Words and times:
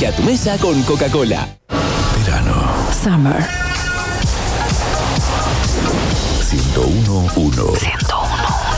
y 0.00 0.04
a 0.04 0.14
tu 0.14 0.22
mesa 0.22 0.56
con 0.58 0.80
Coca-Cola. 0.82 1.48
Verano. 2.24 2.54
Summer. 3.02 3.44
101.1. 6.48 7.76
101. 7.76 8.28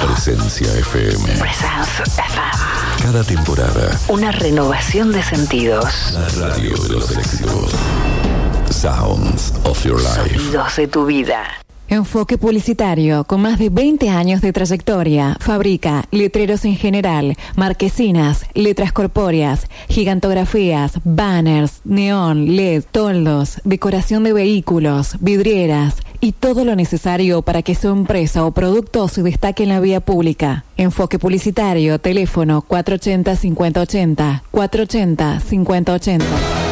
Presencia 0.07 0.73
FM. 0.79 1.25
Presence 1.39 2.03
FM. 2.07 3.03
Cada 3.03 3.23
temporada. 3.25 3.99
Una 4.09 4.33
renovación 4.33 5.13
de 5.13 5.23
sentidos. 5.23 6.13
La 6.13 6.49
radio 6.49 6.75
de 6.79 6.89
los 6.89 7.11
éxitos. 7.11 7.73
Sounds 8.71 9.53
of 9.65 9.85
your 9.85 10.01
life. 10.01 10.39
Sonidos 10.39 10.77
de 10.77 10.89
tu 10.89 11.05
vida. 11.05 11.45
Enfoque 11.91 12.39
Publicitario, 12.39 13.25
con 13.25 13.43
más 13.43 13.59
de 13.59 13.69
20 13.69 14.11
años 14.11 14.41
de 14.41 14.53
trayectoria, 14.53 15.37
fabrica 15.41 16.05
letreros 16.13 16.65
en 16.65 16.77
general, 16.77 17.37
marquesinas, 17.57 18.47
letras 18.55 18.93
corpóreas, 18.93 19.67
gigantografías, 19.89 21.01
banners, 21.03 21.81
neón, 21.83 22.55
LED, 22.55 22.85
toldos, 22.93 23.61
decoración 23.65 24.23
de 24.23 24.33
vehículos, 24.33 25.17
vidrieras 25.19 25.97
y 26.21 26.31
todo 26.31 26.65
lo 26.65 26.77
necesario 26.77 27.43
para 27.43 27.63
que 27.63 27.75
su 27.75 27.89
empresa 27.89 28.45
o 28.45 28.53
producto 28.53 29.09
se 29.09 29.25
destaque 29.25 29.65
en 29.65 29.71
la 29.71 29.81
vía 29.81 29.99
pública. 29.99 30.65
Enfoque 30.77 31.19
Publicitario, 31.19 31.99
teléfono 31.99 32.65
480-5080, 32.69 34.43
480-5080. 34.53 36.70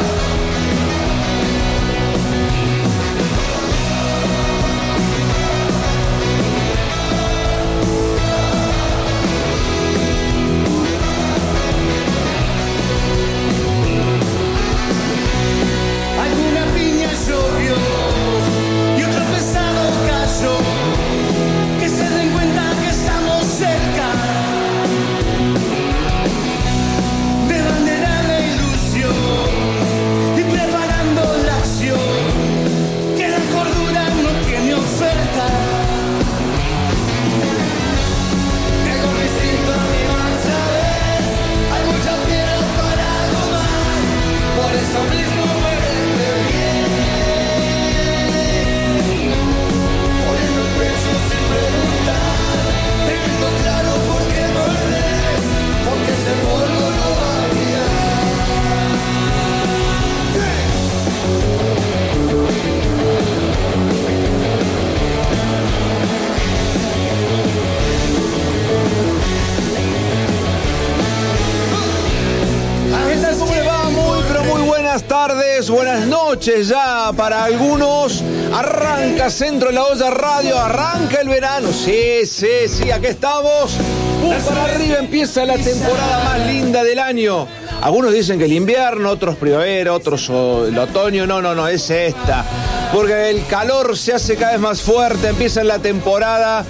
Ya 76.40 77.12
para 77.16 77.44
algunos. 77.44 78.22
Arranca 78.54 79.30
Centro 79.30 79.68
de 79.68 79.74
la 79.74 79.84
Olla 79.84 80.10
Radio, 80.10 80.58
arranca 80.58 81.20
el 81.20 81.28
verano. 81.28 81.68
Sí, 81.72 82.24
sí, 82.26 82.68
sí, 82.68 82.90
aquí 82.90 83.06
estamos. 83.06 83.72
Pum, 84.20 84.34
para 84.46 84.64
arriba 84.64 84.98
empieza 84.98 85.44
la 85.44 85.56
temporada 85.56 86.24
más 86.24 86.46
linda 86.46 86.84
del 86.84 86.98
año. 86.98 87.46
Algunos 87.80 88.12
dicen 88.12 88.40
que 88.40 88.46
el 88.46 88.52
invierno, 88.52 89.08
otros 89.08 89.36
primavera, 89.36 89.92
otros 89.92 90.28
el 90.28 90.76
otoño. 90.76 91.26
No, 91.26 91.40
no, 91.40 91.54
no, 91.54 91.68
es 91.68 91.88
esta. 91.90 92.44
Porque 92.92 93.30
el 93.30 93.46
calor 93.46 93.96
se 93.96 94.14
hace 94.14 94.36
cada 94.36 94.52
vez 94.52 94.60
más 94.60 94.82
fuerte, 94.82 95.28
empieza 95.28 95.62
la 95.62 95.78
temporada 95.78 96.64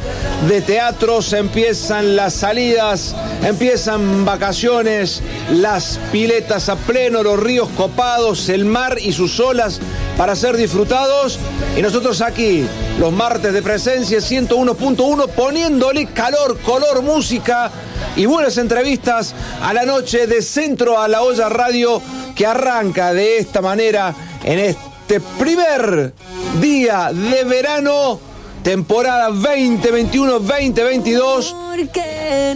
de 0.49 0.61
teatros, 0.61 1.33
empiezan 1.33 2.15
las 2.15 2.35
salidas, 2.35 3.15
empiezan 3.43 4.25
vacaciones, 4.25 5.23
las 5.51 5.99
piletas 6.13 6.69
a 6.69 6.77
pleno, 6.77 7.23
los 7.23 7.41
ríos 7.41 7.69
copados, 7.77 8.49
el 8.51 8.67
mar 8.67 8.99
y 9.01 9.13
sus 9.13 9.41
olas 9.41 9.81
para 10.19 10.37
ser 10.37 10.57
disfrutados. 10.57 11.39
Y 11.77 11.81
nosotros 11.83 12.21
aquí, 12.21 12.67
los 12.99 13.13
martes 13.13 13.53
de 13.55 13.63
presencia 13.63 14.19
101.1, 14.19 15.29
poniéndole 15.31 16.07
calor, 16.07 16.59
color, 16.59 17.01
música 17.03 17.71
y 18.19 18.27
buenas 18.27 18.59
entrevistas 18.59 19.35
a 19.63 19.73
la 19.73 19.87
noche 19.87 20.27
de 20.27 20.43
Centro 20.43 21.01
a 21.01 21.07
la 21.07 21.23
Olla 21.23 21.49
Radio 21.49 22.03
que 22.35 22.45
arranca 22.45 23.15
de 23.15 23.39
esta 23.39 23.63
manera 23.63 24.13
en 24.43 24.59
este 24.59 25.21
primer 25.39 26.13
día 26.61 27.13
de 27.13 27.45
verano, 27.45 28.19
temporada 28.65 29.31
2021-2022 29.31 31.55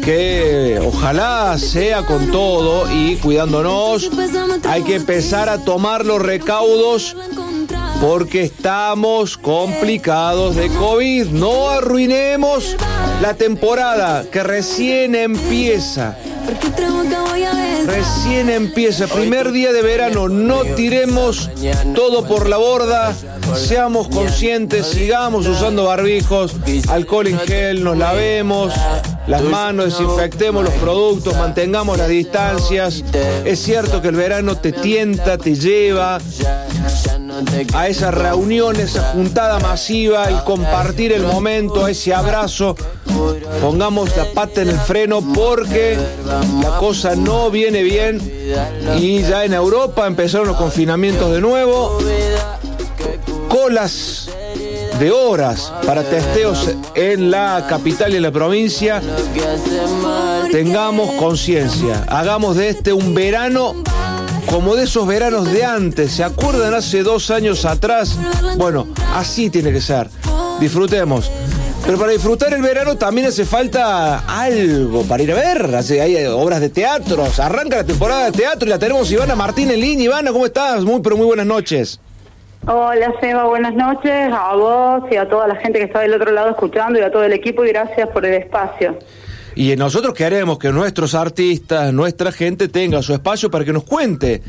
que 0.05 0.81
ojalá 0.84 1.56
sea 1.59 2.05
con 2.05 2.33
todo 2.33 2.93
y 2.93 3.15
cuidándonos. 3.17 4.11
Hay 4.65 4.83
que 4.83 4.97
empezar 4.97 5.49
a 5.49 5.65
tomar 5.65 6.05
los 6.05 6.21
recaudos 6.21 7.15
porque 8.00 8.43
estamos 8.43 9.37
complicados 9.37 10.56
de 10.56 10.69
COVID. 10.69 11.28
No 11.28 11.71
arruinemos 11.71 12.77
la 13.21 13.34
temporada 13.34 14.25
que 14.31 14.43
recién 14.43 15.15
empieza. 15.15 16.17
Recién 17.87 18.50
empieza, 18.50 19.06
primer 19.06 19.53
día 19.53 19.72
de 19.72 19.82
verano, 19.82 20.28
no 20.28 20.62
tiremos 20.76 21.50
todo 21.94 22.26
por 22.26 22.48
la 22.48 22.56
borda, 22.56 23.15
seamos 23.54 24.09
conscientes, 24.09 24.87
sigamos 24.87 25.47
usando 25.47 25.84
barbijos, 25.84 26.56
alcohol 26.88 27.26
en 27.26 27.38
gel, 27.41 27.84
nos 27.84 27.97
lavemos 27.97 28.72
las 29.26 29.43
manos, 29.43 29.87
desinfectemos 29.87 30.65
los 30.65 30.75
productos, 30.75 31.37
mantengamos 31.37 31.98
las 31.98 32.09
distancias. 32.09 33.04
Es 33.44 33.62
cierto 33.62 34.03
que 34.03 34.09
el 34.09 34.16
verano 34.16 34.56
te 34.56 34.72
tienta, 34.72 35.38
te 35.38 35.54
lleva 35.54 36.19
a 37.75 37.88
esas 37.88 38.14
reuniones, 38.14 38.91
esa 38.91 39.12
juntada 39.12 39.59
masiva, 39.60 40.25
el 40.25 40.43
compartir 40.44 41.12
el 41.12 41.22
momento, 41.22 41.87
ese 41.88 42.14
abrazo. 42.14 42.76
Pongamos 43.61 44.17
la 44.17 44.25
pata 44.33 44.62
en 44.62 44.69
el 44.69 44.78
freno 44.78 45.21
porque 45.34 45.97
la 46.61 46.78
cosa 46.78 47.15
no 47.15 47.50
viene 47.50 47.83
bien 47.83 48.21
y 48.99 49.23
ya 49.23 49.45
en 49.45 49.55
Europa 49.55 50.06
empezaron 50.06 50.49
los 50.49 50.56
confinamientos 50.56 51.33
de 51.33 51.41
nuevo. 51.41 51.99
Colas 53.49 54.28
de 54.99 55.11
horas 55.11 55.73
para 55.87 56.03
testeos 56.03 56.71
en 56.95 57.31
la 57.31 57.67
capital 57.69 58.12
y 58.12 58.17
en 58.17 58.23
la 58.23 58.31
provincia. 58.31 59.03
Tengamos 60.50 61.12
conciencia, 61.12 62.05
hagamos 62.09 62.56
de 62.56 62.69
este 62.69 62.93
un 62.93 63.15
verano 63.15 63.75
como 64.47 64.75
de 64.75 64.84
esos 64.84 65.06
veranos 65.06 65.50
de 65.50 65.65
antes. 65.65 66.12
¿Se 66.12 66.25
acuerdan 66.25 66.75
hace 66.75 67.03
dos 67.03 67.31
años 67.31 67.65
atrás? 67.65 68.17
Bueno, 68.56 68.87
así 69.15 69.50
tiene 69.50 69.73
que 69.73 69.81
ser. 69.81 70.09
Disfrutemos. 70.61 71.31
Pero 71.84 71.98
para 71.98 72.12
disfrutar 72.12 72.54
el 72.54 72.62
verano 72.62 72.97
también 72.97 73.26
hace 73.26 73.44
falta 73.44 74.20
algo 74.20 75.03
para 75.03 75.22
ir 75.22 75.32
a 75.32 75.34
ver. 75.34 75.75
Hay 76.00 76.25
obras 76.26 76.60
de 76.60 76.69
teatro. 76.69 77.26
Arranca 77.38 77.76
la 77.76 77.84
temporada 77.84 78.26
de 78.26 78.32
teatro 78.32 78.66
y 78.66 78.70
la 78.70 78.78
tenemos 78.78 79.10
Ivana 79.10 79.34
Martín 79.34 79.70
en 79.70 79.81
línea. 79.81 80.04
Ivana, 80.06 80.32
¿cómo 80.32 80.47
estás? 80.47 80.84
Muy, 80.84 81.00
pero 81.02 81.17
muy 81.17 81.26
buenas 81.26 81.46
noches. 81.46 82.00
Hola 82.64 83.12
Seba, 83.20 83.44
buenas 83.46 83.75
noches 83.75 84.32
a 84.32 84.55
vos 84.55 85.02
y 85.11 85.17
a 85.17 85.29
toda 85.29 85.49
la 85.49 85.56
gente 85.56 85.81
que 85.81 85.87
está 85.87 85.99
del 85.99 86.14
otro 86.14 86.31
lado 86.31 86.50
escuchando 86.50 86.96
y 87.00 87.02
a 87.02 87.11
todo 87.11 87.25
el 87.25 87.32
equipo 87.32 87.64
y 87.64 87.69
gracias 87.69 88.08
por 88.11 88.25
el 88.25 88.34
espacio. 88.34 88.96
Y 89.56 89.75
nosotros 89.75 90.14
queremos 90.14 90.61
que 90.61 90.70
nuestros 90.70 91.17
artistas, 91.17 91.93
nuestra 91.93 92.31
gente 92.31 92.69
tenga 92.69 93.02
su 93.02 93.14
espacio 93.14 93.50
para 93.50 93.64
que 93.64 93.73
nos 93.73 93.82
cuente 93.82 94.43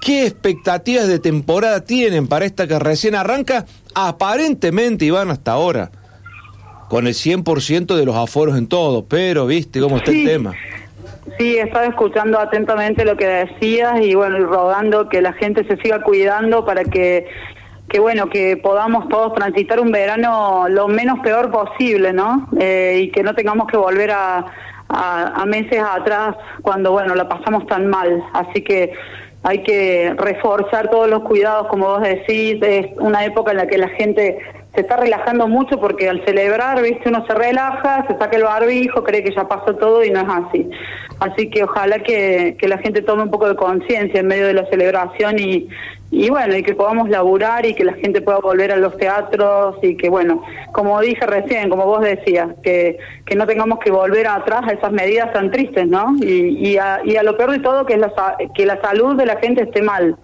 qué 0.00 0.26
expectativas 0.26 1.06
de 1.06 1.20
temporada 1.20 1.84
tienen 1.84 2.26
para 2.26 2.44
esta 2.44 2.66
que 2.66 2.76
recién 2.80 3.14
arranca, 3.14 3.66
aparentemente 3.94 5.04
Iván 5.04 5.30
hasta 5.30 5.52
ahora, 5.52 5.92
con 6.92 7.06
el 7.06 7.14
100% 7.14 7.96
de 7.96 8.04
los 8.04 8.14
aforos 8.14 8.58
en 8.58 8.66
todo, 8.66 9.06
pero 9.06 9.46
viste 9.46 9.80
cómo 9.80 9.96
está 9.96 10.10
el 10.10 10.26
tema. 10.26 10.52
Sí, 11.38 11.56
estaba 11.56 11.86
escuchando 11.86 12.38
atentamente 12.38 13.06
lo 13.06 13.16
que 13.16 13.26
decías 13.26 14.02
y 14.02 14.14
bueno, 14.14 14.36
y 14.36 14.42
rogando 14.42 15.08
que 15.08 15.22
la 15.22 15.32
gente 15.32 15.64
se 15.64 15.78
siga 15.78 16.02
cuidando 16.02 16.66
para 16.66 16.84
que, 16.84 17.28
que 17.88 17.98
bueno, 17.98 18.28
que 18.28 18.58
podamos 18.58 19.08
todos 19.08 19.32
transitar 19.32 19.80
un 19.80 19.90
verano 19.90 20.66
lo 20.68 20.86
menos 20.86 21.20
peor 21.20 21.50
posible, 21.50 22.12
¿no? 22.12 22.46
Eh, 22.60 23.04
y 23.04 23.10
que 23.10 23.22
no 23.22 23.34
tengamos 23.34 23.68
que 23.68 23.78
volver 23.78 24.10
a, 24.10 24.44
a, 24.90 25.40
a 25.40 25.46
meses 25.46 25.82
atrás 25.82 26.36
cuando, 26.60 26.92
bueno, 26.92 27.14
la 27.14 27.26
pasamos 27.26 27.66
tan 27.68 27.86
mal. 27.86 28.22
Así 28.34 28.60
que 28.60 28.92
hay 29.44 29.62
que 29.62 30.14
reforzar 30.18 30.90
todos 30.90 31.08
los 31.08 31.22
cuidados, 31.22 31.68
como 31.68 31.86
vos 31.86 32.02
decís, 32.02 32.58
es 32.60 32.88
una 32.98 33.24
época 33.24 33.52
en 33.52 33.56
la 33.56 33.66
que 33.66 33.78
la 33.78 33.88
gente 33.88 34.36
se 34.74 34.80
está 34.80 34.96
relajando 34.96 35.48
mucho 35.48 35.78
porque 35.78 36.08
al 36.08 36.24
celebrar, 36.24 36.80
viste, 36.82 37.08
uno 37.08 37.26
se 37.26 37.34
relaja, 37.34 38.06
se 38.08 38.16
saca 38.16 38.36
el 38.36 38.44
barbijo, 38.44 39.04
cree 39.04 39.22
que 39.22 39.34
ya 39.34 39.46
pasó 39.46 39.76
todo 39.76 40.02
y 40.02 40.10
no 40.10 40.20
es 40.20 40.28
así. 40.28 40.70
Así 41.20 41.50
que 41.50 41.64
ojalá 41.64 41.98
que, 41.98 42.56
que 42.58 42.68
la 42.68 42.78
gente 42.78 43.02
tome 43.02 43.24
un 43.24 43.30
poco 43.30 43.48
de 43.48 43.54
conciencia 43.54 44.20
en 44.20 44.26
medio 44.26 44.46
de 44.46 44.54
la 44.54 44.66
celebración 44.70 45.38
y, 45.38 45.68
y 46.10 46.30
bueno, 46.30 46.56
y 46.56 46.62
que 46.62 46.74
podamos 46.74 47.08
laburar 47.10 47.64
y 47.66 47.74
que 47.74 47.84
la 47.84 47.92
gente 47.94 48.22
pueda 48.22 48.38
volver 48.38 48.72
a 48.72 48.76
los 48.76 48.96
teatros 48.96 49.76
y 49.82 49.96
que 49.96 50.08
bueno, 50.08 50.42
como 50.72 51.00
dije 51.00 51.24
recién, 51.26 51.68
como 51.68 51.84
vos 51.84 52.00
decías, 52.00 52.48
que, 52.62 52.98
que 53.26 53.34
no 53.34 53.46
tengamos 53.46 53.78
que 53.78 53.90
volver 53.90 54.26
atrás 54.26 54.62
a 54.66 54.72
esas 54.72 54.92
medidas 54.92 55.32
tan 55.32 55.50
tristes, 55.50 55.86
¿no? 55.86 56.16
Y, 56.20 56.68
y, 56.68 56.78
a, 56.78 57.00
y 57.04 57.16
a 57.16 57.22
lo 57.22 57.36
peor 57.36 57.52
de 57.52 57.60
todo 57.60 57.84
que, 57.84 57.94
es 57.94 57.98
la, 57.98 58.12
que 58.54 58.66
la 58.66 58.80
salud 58.80 59.16
de 59.16 59.26
la 59.26 59.36
gente 59.36 59.62
esté 59.62 59.82
mal. 59.82 60.16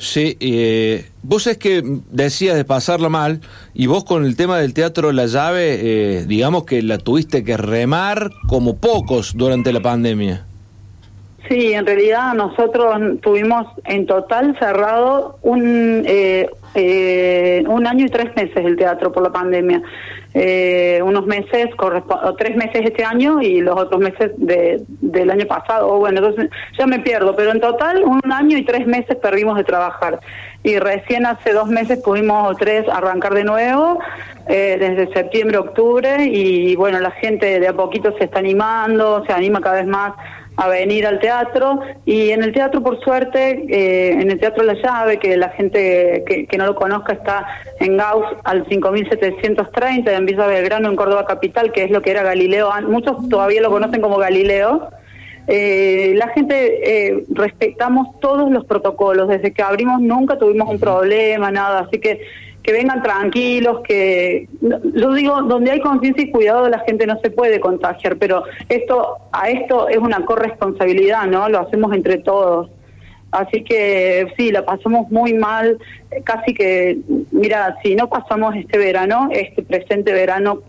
Sí, 0.00 0.38
eh, 0.40 1.10
vos 1.22 1.46
es 1.46 1.58
que 1.58 1.82
decías 2.10 2.56
de 2.56 2.64
pasarla 2.64 3.10
mal 3.10 3.42
y 3.74 3.84
vos 3.84 4.02
con 4.04 4.24
el 4.24 4.34
tema 4.34 4.56
del 4.56 4.72
teatro 4.72 5.12
La 5.12 5.26
Llave, 5.26 5.78
eh, 5.82 6.24
digamos 6.26 6.64
que 6.64 6.80
la 6.80 6.96
tuviste 6.96 7.44
que 7.44 7.58
remar 7.58 8.30
como 8.48 8.78
pocos 8.78 9.34
durante 9.36 9.74
la 9.74 9.82
pandemia. 9.82 10.46
Sí, 11.48 11.72
en 11.72 11.86
realidad 11.86 12.34
nosotros 12.34 13.20
tuvimos 13.22 13.66
en 13.84 14.06
total 14.06 14.56
cerrado 14.58 15.38
un 15.42 16.04
eh, 16.06 16.48
eh, 16.74 17.64
un 17.66 17.86
año 17.86 18.06
y 18.06 18.08
tres 18.08 18.34
meses 18.36 18.56
el 18.56 18.76
teatro 18.76 19.10
por 19.10 19.22
la 19.22 19.30
pandemia. 19.30 19.82
Eh, 20.32 21.00
unos 21.02 21.26
meses, 21.26 21.70
o 21.76 22.34
tres 22.34 22.54
meses 22.54 22.82
este 22.84 23.04
año 23.04 23.42
y 23.42 23.60
los 23.60 23.76
otros 23.76 24.00
meses 24.00 24.30
de, 24.36 24.80
del 24.86 25.30
año 25.30 25.46
pasado. 25.46 25.88
O 25.88 25.98
bueno, 25.98 26.18
entonces 26.18 26.50
ya 26.78 26.86
me 26.86 27.00
pierdo, 27.00 27.34
pero 27.34 27.50
en 27.50 27.60
total 27.60 28.04
un 28.04 28.20
año 28.32 28.56
y 28.56 28.64
tres 28.64 28.86
meses 28.86 29.16
perdimos 29.16 29.56
de 29.56 29.64
trabajar. 29.64 30.20
Y 30.62 30.78
recién 30.78 31.26
hace 31.26 31.52
dos 31.52 31.68
meses 31.68 31.98
pudimos 31.98 32.52
o 32.52 32.54
tres 32.54 32.86
arrancar 32.88 33.34
de 33.34 33.44
nuevo, 33.44 33.98
eh, 34.46 34.76
desde 34.78 35.12
septiembre, 35.12 35.58
octubre, 35.58 36.24
y 36.26 36.76
bueno, 36.76 37.00
la 37.00 37.10
gente 37.12 37.58
de 37.58 37.66
a 37.66 37.72
poquito 37.72 38.16
se 38.18 38.24
está 38.24 38.38
animando, 38.38 39.24
se 39.26 39.32
anima 39.32 39.60
cada 39.60 39.76
vez 39.76 39.86
más 39.86 40.12
a 40.56 40.68
venir 40.68 41.06
al 41.06 41.20
teatro. 41.20 41.80
Y 42.04 42.30
en 42.30 42.42
el 42.42 42.52
teatro 42.52 42.82
por 42.82 43.00
suerte 43.02 43.64
eh, 43.68 44.12
en 44.12 44.30
el 44.30 44.38
teatro 44.38 44.64
La 44.64 44.74
Llave 44.74 45.18
que 45.18 45.36
la 45.36 45.50
gente 45.50 46.24
que, 46.26 46.46
que 46.46 46.58
no 46.58 46.66
lo 46.66 46.74
conozca 46.74 47.12
está 47.12 47.46
en 47.78 47.96
Gauss 47.96 48.26
al 48.44 48.66
5730 48.68 50.12
en 50.12 50.26
Villa 50.26 50.46
Belgrano 50.46 50.88
en 50.88 50.96
Córdoba 50.96 51.24
capital 51.26 51.72
que 51.72 51.84
es 51.84 51.90
lo 51.90 52.02
que 52.02 52.10
era 52.10 52.22
Galileo 52.22 52.70
muchos 52.88 53.28
todavía 53.28 53.60
lo 53.60 53.70
conocen 53.70 54.00
como 54.00 54.16
Galileo. 54.18 54.90
Eh, 55.46 56.12
la 56.16 56.28
gente 56.28 57.08
eh, 57.08 57.24
respetamos 57.30 58.20
todos 58.20 58.50
los 58.50 58.64
protocolos. 58.64 59.28
Desde 59.28 59.52
que 59.52 59.62
abrimos 59.62 60.00
nunca 60.00 60.38
tuvimos 60.38 60.68
un 60.68 60.78
problema 60.78 61.50
nada. 61.50 61.80
Así 61.80 61.98
que 61.98 62.20
que 62.62 62.72
vengan 62.72 63.02
tranquilos, 63.02 63.80
que 63.86 64.48
yo 64.60 65.14
digo, 65.14 65.42
donde 65.42 65.70
hay 65.70 65.80
conciencia 65.80 66.24
y 66.24 66.30
cuidado 66.30 66.68
la 66.68 66.80
gente 66.80 67.06
no 67.06 67.18
se 67.20 67.30
puede 67.30 67.58
contagiar, 67.60 68.16
pero 68.16 68.44
esto 68.68 69.16
a 69.32 69.48
esto 69.48 69.88
es 69.88 69.98
una 69.98 70.24
corresponsabilidad, 70.24 71.26
¿no? 71.26 71.48
Lo 71.48 71.60
hacemos 71.60 71.92
entre 71.94 72.18
todos. 72.18 72.70
Así 73.30 73.62
que 73.62 74.26
sí, 74.36 74.50
la 74.50 74.64
pasamos 74.64 75.10
muy 75.10 75.34
mal, 75.34 75.78
casi 76.24 76.52
que, 76.52 76.98
mira, 77.30 77.76
si 77.82 77.94
no 77.94 78.08
pasamos 78.08 78.56
este 78.56 78.76
verano, 78.76 79.28
este 79.30 79.62
presente 79.62 80.12
verano, 80.12 80.62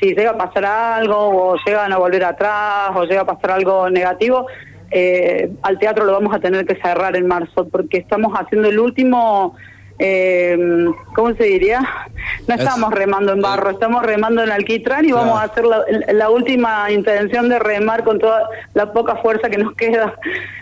si 0.00 0.14
llega 0.14 0.30
a 0.30 0.38
pasar 0.38 0.64
algo 0.64 1.16
o 1.16 1.56
llegan 1.66 1.92
a 1.92 1.98
volver 1.98 2.24
atrás 2.24 2.90
o 2.94 3.04
llega 3.04 3.22
a 3.22 3.26
pasar 3.26 3.50
algo 3.52 3.90
negativo, 3.90 4.46
eh, 4.90 5.50
al 5.62 5.78
teatro 5.78 6.04
lo 6.04 6.12
vamos 6.12 6.32
a 6.32 6.38
tener 6.38 6.64
que 6.64 6.76
cerrar 6.76 7.16
en 7.16 7.26
marzo 7.26 7.68
porque 7.68 7.98
estamos 7.98 8.32
haciendo 8.34 8.68
el 8.68 8.78
último 8.78 9.56
eh, 9.98 10.58
¿cómo 11.14 11.34
se 11.34 11.44
diría? 11.44 11.80
No 12.46 12.54
Es- 12.54 12.60
estamos 12.60 12.92
remando 12.92 13.32
en 13.32 13.40
barro, 13.40 13.70
estamos 13.70 14.02
remando 14.04 14.42
en 14.42 14.50
alquitrán 14.50 15.04
y 15.04 15.08
Claro. 15.08 15.26
vamos 15.26 15.40
a 15.40 15.44
hacer 15.44 15.64
la, 15.64 15.82
la 16.12 16.30
última 16.30 16.90
intención 16.90 17.48
de 17.48 17.58
remar 17.58 18.04
con 18.04 18.18
toda 18.18 18.48
la 18.74 18.92
poca 18.92 19.16
fuerza 19.16 19.48
que 19.48 19.58
nos 19.58 19.74
queda. 19.74 20.14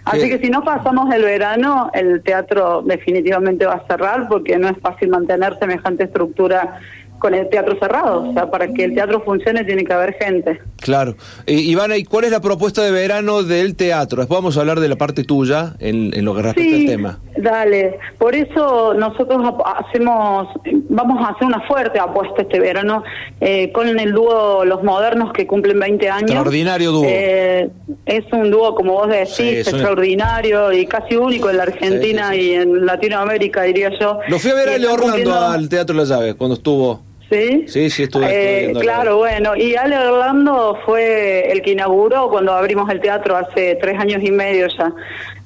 Así 0.04 0.20
Sí. 0.22 0.28
que 0.30 0.38
si 0.38 0.50
no 0.50 0.62
pasamos 0.62 1.12
el 1.14 1.22
verano, 1.24 1.90
el 1.94 2.22
teatro 2.22 2.82
definitivamente 2.82 3.66
va 3.66 3.74
a 3.74 3.86
cerrar 3.86 4.28
porque 4.28 4.56
no 4.58 4.68
es 4.68 4.78
fácil 4.80 5.08
mantener 5.08 5.58
semejante 5.58 6.04
estructura 6.04 6.78
con 7.24 7.32
el 7.32 7.48
teatro 7.48 7.74
cerrado. 7.80 8.28
O 8.28 8.32
sea, 8.34 8.50
para 8.50 8.68
que 8.68 8.84
el 8.84 8.92
teatro 8.94 9.22
funcione 9.24 9.64
tiene 9.64 9.82
que 9.82 9.92
haber 9.94 10.12
gente. 10.20 10.60
Claro. 10.76 11.16
Eh, 11.46 11.54
Ivana, 11.54 11.96
¿y 11.96 12.04
cuál 12.04 12.24
es 12.24 12.30
la 12.30 12.40
propuesta 12.40 12.82
de 12.82 12.90
verano 12.90 13.42
del 13.42 13.76
teatro? 13.76 14.18
Después 14.18 14.36
vamos 14.38 14.58
a 14.58 14.60
hablar 14.60 14.78
de 14.78 14.88
la 14.90 14.96
parte 14.96 15.24
tuya 15.24 15.72
en, 15.78 16.12
en 16.12 16.22
lo 16.26 16.34
que 16.34 16.42
respecta 16.42 16.76
al 16.76 16.84
tema. 16.86 17.18
Dale, 17.38 17.98
por 18.18 18.34
eso 18.34 18.92
nosotros 18.92 19.40
hacemos, 19.64 20.48
vamos 20.90 21.18
a 21.26 21.30
hacer 21.32 21.46
una 21.46 21.62
fuerte 21.66 21.98
apuesta 21.98 22.42
este 22.42 22.60
verano 22.60 23.02
eh, 23.40 23.72
con 23.72 23.98
el 23.98 24.12
dúo 24.12 24.66
Los 24.66 24.82
Modernos 24.82 25.32
que 25.32 25.46
cumplen 25.46 25.78
20 25.80 26.10
años. 26.10 26.22
Extraordinario 26.30 26.92
dúo. 26.92 27.04
Eh, 27.08 27.70
es 28.04 28.24
un 28.32 28.50
dúo, 28.50 28.74
como 28.74 28.92
vos 28.92 29.08
decís, 29.08 29.34
Sí, 29.34 29.48
es 29.48 29.68
extraordinario 29.68 30.72
y 30.72 30.84
casi 30.86 31.16
único 31.16 31.48
en 31.48 31.56
la 31.56 31.62
Argentina 31.62 32.30
Sí, 32.32 32.36
sí, 32.36 32.42
sí. 32.42 32.50
y 32.50 32.54
en 32.54 32.84
Latinoamérica, 32.84 33.62
diría 33.62 33.90
yo. 33.98 34.18
Lo 34.28 34.38
fui 34.38 34.50
a 34.50 34.54
ver 34.54 34.68
a 34.68 34.72
están 34.76 34.90
Orlando 34.92 35.12
cumpliendo- 35.16 35.38
al 35.48 35.68
Teatro 35.70 35.96
La 35.96 36.04
Llave 36.04 36.34
cuando 36.34 36.54
estuvo. 36.56 37.00
¿Sí? 37.30 37.64
Sí, 37.68 37.90
sí, 37.90 38.02
estuve- 38.04 38.26
Eh, 38.30 38.72
claro, 38.80 39.16
bueno, 39.16 39.56
y 39.56 39.74
Ale 39.76 39.96
Orlando 39.98 40.78
fue 40.84 41.50
el 41.50 41.62
que 41.62 41.72
inauguró 41.72 42.28
cuando 42.28 42.52
abrimos 42.52 42.88
el 42.90 43.00
teatro 43.00 43.36
hace 43.36 43.76
tres 43.80 43.98
años 43.98 44.22
y 44.22 44.30
medio 44.30 44.66
ya. 44.68 44.92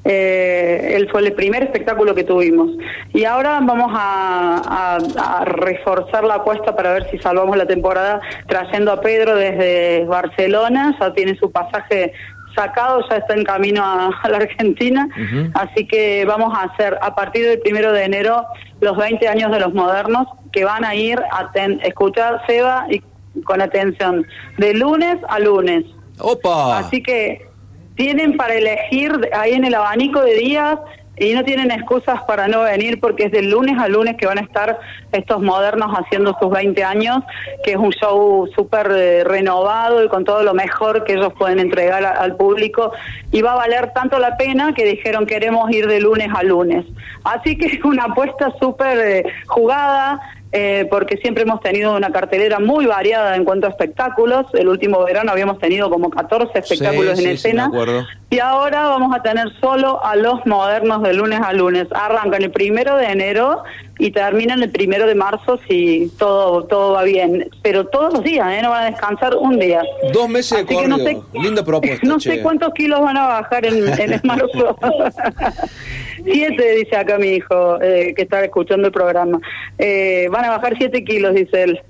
Eh, 0.05 0.93
él 0.97 1.09
fue 1.11 1.21
el 1.21 1.33
primer 1.33 1.63
espectáculo 1.63 2.15
que 2.15 2.25
tuvimos. 2.25 2.71
Y 3.13 3.25
ahora 3.25 3.61
vamos 3.63 3.91
a, 3.95 4.63
a- 4.99 5.41
a 5.41 5.45
reforzar 5.45 6.25
la 6.25 6.35
apuesta 6.37 6.75
para 6.75 6.93
ver 6.95 7.11
si 7.11 7.19
salvamos 7.19 7.57
la 7.57 7.67
temporada 7.67 8.21
trayendo 8.47 8.91
a 8.93 9.01
Pedro 9.01 9.37
desde 9.37 10.05
Barcelona, 10.07 10.97
ya 10.99 11.13
tiene 11.13 11.37
su 11.37 11.51
pasaje 11.53 12.13
sacado, 12.55 13.05
ya 13.09 13.17
está 13.19 13.35
en 13.35 13.45
camino 13.45 13.85
a, 13.85 14.09
a 14.23 14.29
la 14.31 14.39
Argentina, 14.39 15.07
así 15.55 15.87
que 15.87 16.25
vamos 16.25 16.57
a 16.59 16.63
hacer 16.65 16.99
a 17.01 17.15
partir 17.15 17.47
del 17.47 17.61
primero 17.61 17.93
de 17.93 18.03
enero 18.05 18.47
los 18.81 18.97
20 18.97 19.29
años 19.29 19.53
de 19.53 19.61
los 19.61 19.75
modernos 19.75 20.27
que 20.53 20.65
van 20.65 20.85
a 20.85 20.95
ir 20.95 21.21
a 21.33 21.51
ten- 21.53 21.81
escuchar 21.83 22.43
Seba 22.47 22.87
y 22.91 23.03
con 23.43 23.61
atención 23.61 24.27
de 24.57 24.75
lunes 24.75 25.19
a 25.29 25.39
lunes. 25.39 25.85
¡Opa! 26.19 26.79
Así 26.79 27.03
que 27.03 27.47
tienen 27.95 28.37
para 28.37 28.55
elegir 28.55 29.13
ahí 29.33 29.53
en 29.55 29.65
el 29.65 29.75
abanico 29.75 30.21
de 30.23 30.35
días 30.35 30.79
y 31.21 31.35
no 31.35 31.43
tienen 31.43 31.73
excusas 31.73 32.23
para 32.29 32.47
no 32.47 32.63
venir 32.63 33.01
porque 33.01 33.25
es 33.25 33.33
del 33.33 33.51
lunes 33.51 33.77
a 33.77 33.89
lunes 33.89 34.17
que 34.17 34.27
van 34.27 34.39
a 34.39 34.43
estar 34.43 34.79
estos 35.11 35.43
modernos 35.43 35.91
haciendo 35.99 36.37
sus 36.41 36.49
20 36.49 36.85
años, 36.85 37.19
que 37.65 37.73
es 37.73 37.77
un 37.77 37.91
show 37.91 38.49
súper 38.55 38.89
eh, 38.95 39.25
renovado 39.25 40.05
y 40.05 40.09
con 40.09 40.25
todo 40.25 40.45
lo 40.45 40.55
mejor 40.55 41.03
que 41.03 41.15
ellos 41.15 41.33
pueden 41.37 41.59
entregar 41.59 42.05
a- 42.05 42.13
al 42.13 42.37
público 42.37 42.93
y 43.33 43.43
va 43.43 43.55
a 43.55 43.57
valer 43.57 43.93
tanto 43.93 44.21
la 44.21 44.37
pena 44.37 44.73
que 44.75 44.85
dijeron 44.85 45.27
queremos 45.27 45.69
ir 45.73 45.89
de 45.89 45.99
lunes 46.01 46.29
a 46.33 46.45
lunes. 46.45 46.85
Así 47.25 47.59
que 47.59 47.67
es 47.67 47.85
una 47.85 48.05
apuesta 48.05 48.53
súper 48.61 48.99
eh, 49.01 49.25
jugada. 49.49 50.21
Eh, 50.53 50.87
porque 50.91 51.17
siempre 51.19 51.43
hemos 51.43 51.61
tenido 51.61 51.95
una 51.95 52.11
cartelera 52.11 52.59
muy 52.59 52.87
variada 52.87 53.37
en 53.37 53.45
cuanto 53.45 53.67
a 53.67 53.71
espectáculos. 53.71 54.47
El 54.55 54.69
último 54.69 55.05
verano 55.05 55.31
habíamos 55.33 55.59
tenido 55.59 55.91
como 55.91 56.09
14 56.11 56.59
espectáculos 56.59 57.19
Sí, 57.19 57.25
en 57.25 57.31
sí, 57.31 57.37
sí, 57.43 57.49
escena. 57.49 57.67
acuerdo. 57.67 58.07
Y 58.31 58.39
ahora 58.41 58.89
vamos 58.89 59.15
a 59.15 59.23
tener 59.23 59.49
solo 59.61 60.03
a 60.05 60.17
los 60.17 60.45
modernos 60.47 61.03
de 61.03 61.13
lunes 61.15 61.41
a 61.43 61.53
lunes. 61.53 61.87
Arrancan 61.93 62.43
el 62.43 62.51
primero 62.51 62.97
de 62.97 63.07
enero 63.07 63.63
y 63.99 64.11
terminan 64.13 64.63
el 64.63 64.71
primero 64.71 65.07
de 65.07 65.15
marzo 65.15 65.59
si 65.69 66.11
todo 66.19 66.65
todo 66.65 66.93
va 66.93 67.03
bien. 67.03 67.51
Pero 67.63 67.87
todos 67.87 68.13
los 68.15 68.23
días, 68.25 68.47
¿eh? 68.53 68.63
no 68.63 68.71
van 68.71 68.85
a 68.85 68.91
descansar 68.91 69.35
un 69.37 69.59
día. 69.59 69.83
Dos 70.13 70.29
meses 70.29 70.59
de 70.59 70.67
que 70.67 70.87
no 70.87 70.99
corrido. 70.99 71.27
Linda 71.35 71.65
propuesta, 71.65 72.07
No 72.07 72.19
che. 72.19 72.31
sé 72.37 72.43
cuántos 72.43 72.73
kilos 72.75 73.01
van 73.01 73.17
a 73.17 73.27
bajar 73.27 73.67
en, 73.67 73.89
en 74.01 74.13
el 74.13 74.21
marzo. 74.25 74.77
siete, 76.25 76.75
dice 76.77 76.97
acá 76.97 77.19
mi 77.19 77.29
hijo, 77.35 77.81
eh, 77.83 78.13
que 78.17 78.23
está 78.23 78.45
escuchando 78.45 78.87
el 78.87 78.93
programa. 78.93 79.41
Eh, 79.79 80.29
van 80.31 80.45
a 80.45 80.51
bajar 80.51 80.75
siete 80.77 81.05
kilos, 81.05 81.35
dice 81.35 81.63
él. 81.65 81.81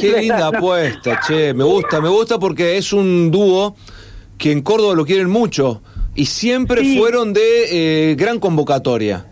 Qué, 0.00 0.12
linda 0.20 0.48
apuesta, 0.48 1.20
che. 1.26 1.54
Me 1.54 1.64
gusta, 1.64 2.00
me 2.00 2.08
gusta 2.08 2.38
porque 2.38 2.76
es 2.76 2.92
un 2.92 3.30
dúo 3.30 3.76
que 4.38 4.52
en 4.52 4.62
Córdoba 4.62 4.94
lo 4.94 5.04
quieren 5.04 5.30
mucho 5.30 5.82
y 6.14 6.26
siempre 6.26 6.82
Sí. 6.82 6.98
fueron 6.98 7.32
de 7.32 8.10
eh, 8.10 8.14
gran 8.16 8.38
convocatoria. 8.38 9.26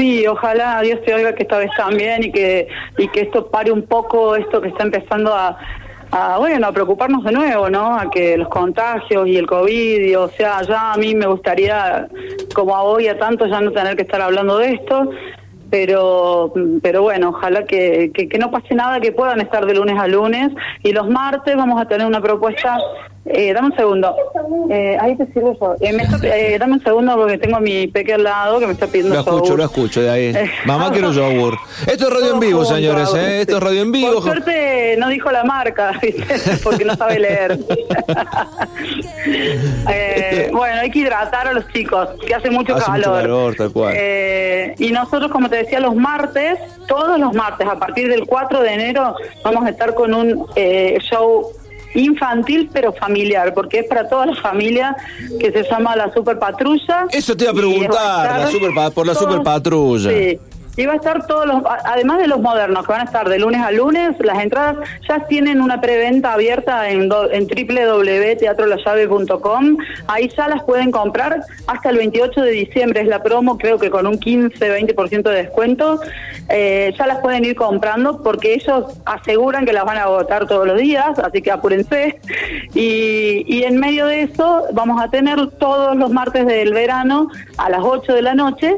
Sí, 0.00 0.26
ojalá 0.26 0.80
Dios 0.80 0.98
te 1.04 1.12
oiga 1.12 1.34
que 1.34 1.42
esta 1.42 1.58
vez 1.58 1.70
también 1.76 2.24
y 2.24 2.32
que 2.32 2.68
y 2.96 3.06
que 3.08 3.20
esto 3.20 3.48
pare 3.50 3.70
un 3.70 3.82
poco 3.82 4.34
esto 4.34 4.58
que 4.62 4.68
está 4.68 4.84
empezando 4.84 5.34
a, 5.34 5.58
bueno 6.38 6.68
a 6.68 6.72
preocuparnos 6.72 7.22
de 7.22 7.32
nuevo, 7.32 7.68
¿no? 7.68 7.98
A 7.98 8.10
que 8.10 8.38
los 8.38 8.48
contagios 8.48 9.28
y 9.28 9.36
el 9.36 9.46
covid, 9.46 10.00
y, 10.00 10.14
o 10.14 10.30
sea, 10.30 10.62
ya 10.62 10.94
a 10.94 10.96
mí 10.96 11.14
me 11.14 11.26
gustaría 11.26 12.08
como 12.54 12.74
a 12.74 12.82
hoy 12.82 13.08
a 13.08 13.18
tanto 13.18 13.44
ya 13.44 13.60
no 13.60 13.72
tener 13.72 13.94
que 13.94 14.02
estar 14.02 14.22
hablando 14.22 14.56
de 14.56 14.72
esto. 14.72 15.10
Pero, 15.68 16.52
pero 16.82 17.02
bueno, 17.02 17.28
ojalá 17.28 17.64
que, 17.64 18.10
que 18.12 18.38
no 18.38 18.50
pase 18.50 18.74
nada, 18.74 19.00
que 19.00 19.12
puedan 19.12 19.40
estar 19.40 19.66
de 19.66 19.74
lunes 19.74 20.00
a 20.00 20.08
lunes. 20.08 20.50
Y 20.82 20.92
los 20.92 21.10
martes 21.10 21.54
vamos 21.54 21.80
a 21.80 21.84
tener 21.84 22.06
una 22.06 22.22
propuesta 22.22 22.78
Eh, 23.26 23.52
dame 23.52 23.68
un 23.68 23.76
segundo. 23.76 24.16
Eh, 24.70 24.96
ahí 25.00 25.14
te 25.16 25.26
sirvo 25.26 25.56
yo. 25.60 25.74
Eh, 25.80 25.92
me 25.92 26.02
está- 26.04 26.18
eh, 26.26 26.58
dame 26.58 26.72
un 26.74 26.82
segundo 26.82 27.16
porque 27.16 27.36
tengo 27.38 27.56
a 27.56 27.60
mi 27.60 27.86
peque 27.86 28.14
al 28.14 28.24
lado 28.24 28.58
que 28.58 28.66
me 28.66 28.72
está 28.72 28.86
pidiendo 28.86 29.14
Lo 29.14 29.20
escucho, 29.20 29.44
yogur. 29.44 29.58
lo 29.58 29.64
escucho 29.64 30.02
de 30.02 30.10
ahí. 30.10 30.24
Eh. 30.34 30.50
Mamá 30.64 30.90
quiero 30.92 31.12
yogur. 31.12 31.58
Esto 31.86 32.08
es 32.08 32.14
radio 32.14 32.32
en 32.34 32.40
vivo, 32.40 32.64
señores, 32.64 33.12
¿eh? 33.14 33.42
Esto 33.42 33.58
es 33.58 33.62
radio 33.62 33.82
en 33.82 33.92
vivo. 33.92 34.14
Por 34.14 34.22
suerte 34.22 34.96
no 34.98 35.08
dijo 35.10 35.30
la 35.30 35.44
marca, 35.44 35.92
¿viste? 36.02 36.24
porque 36.64 36.84
no 36.84 36.94
sabe 36.96 37.18
leer. 37.20 37.58
Eh, 39.92 40.48
bueno, 40.52 40.80
hay 40.80 40.90
que 40.90 41.00
hidratar 41.00 41.48
a 41.48 41.52
los 41.52 41.66
chicos, 41.68 42.08
que 42.26 42.34
hace 42.34 42.50
mucho 42.50 42.74
Hace 42.76 42.90
mucho 42.90 43.02
calor. 43.02 43.22
calor, 43.22 43.54
tal 43.56 43.72
cual. 43.72 43.94
Eh, 43.96 44.74
y 44.78 44.90
nosotros, 44.92 45.30
como 45.30 45.48
te 45.48 45.56
decía, 45.56 45.80
los 45.80 45.94
martes, 45.94 46.58
todos 46.88 47.18
los 47.18 47.34
martes, 47.34 47.66
a 47.66 47.78
partir 47.78 48.08
del 48.08 48.26
4 48.26 48.60
de 48.62 48.72
enero, 48.72 49.14
vamos 49.44 49.64
a 49.66 49.70
estar 49.70 49.94
con 49.94 50.14
un 50.14 50.46
eh, 50.56 50.98
show 51.00 51.52
infantil 51.94 52.70
pero 52.72 52.92
familiar, 52.92 53.52
porque 53.54 53.80
es 53.80 53.86
para 53.86 54.08
toda 54.08 54.26
la 54.26 54.36
familia 54.36 54.96
que 55.38 55.50
se 55.52 55.62
llama 55.64 55.96
la 55.96 56.12
Super 56.12 56.38
Patrulla. 56.38 57.06
Eso 57.10 57.36
te 57.36 57.44
iba 57.44 57.52
a 57.52 57.56
preguntar, 57.56 58.40
la 58.40 58.50
super 58.50 58.92
por 58.92 59.06
la 59.06 59.14
Super 59.14 59.42
Patrulla. 59.42 60.10
Sí. 60.10 60.38
Y 60.76 60.86
va 60.86 60.94
a 60.94 60.96
estar 60.96 61.26
todos 61.26 61.46
los, 61.46 61.62
además 61.84 62.18
de 62.18 62.26
los 62.28 62.40
modernos 62.40 62.86
que 62.86 62.92
van 62.92 63.02
a 63.02 63.04
estar 63.04 63.28
de 63.28 63.38
lunes 63.38 63.60
a 63.60 63.70
lunes, 63.70 64.16
las 64.20 64.38
entradas 64.42 64.76
ya 65.06 65.26
tienen 65.26 65.60
una 65.60 65.80
preventa 65.80 66.32
abierta 66.32 66.88
en, 66.88 67.08
do- 67.08 67.30
en 67.30 67.46
www.teatrolallave.com. 67.46 69.76
Ahí 70.06 70.28
ya 70.36 70.48
las 70.48 70.62
pueden 70.64 70.90
comprar 70.90 71.42
hasta 71.66 71.90
el 71.90 71.98
28 71.98 72.40
de 72.42 72.50
diciembre, 72.52 73.02
es 73.02 73.08
la 73.08 73.22
promo, 73.22 73.58
creo 73.58 73.78
que 73.78 73.90
con 73.90 74.06
un 74.06 74.18
15-20% 74.18 75.22
de 75.22 75.34
descuento. 75.34 76.00
Eh, 76.48 76.94
ya 76.98 77.06
las 77.06 77.18
pueden 77.18 77.44
ir 77.44 77.54
comprando 77.56 78.22
porque 78.22 78.54
ellos 78.54 78.84
aseguran 79.04 79.64
que 79.66 79.72
las 79.72 79.84
van 79.84 79.98
a 79.98 80.04
agotar 80.04 80.46
todos 80.46 80.66
los 80.66 80.78
días, 80.78 81.18
así 81.18 81.42
que 81.42 81.50
apúrense. 81.50 82.18
Y, 82.74 83.44
y 83.46 83.64
en 83.64 83.78
medio 83.78 84.06
de 84.06 84.22
eso 84.22 84.64
vamos 84.72 85.02
a 85.02 85.10
tener 85.10 85.46
todos 85.58 85.96
los 85.96 86.10
martes 86.10 86.46
del 86.46 86.72
verano 86.72 87.28
a 87.58 87.68
las 87.70 87.80
8 87.82 88.14
de 88.14 88.22
la 88.22 88.34
noche 88.34 88.76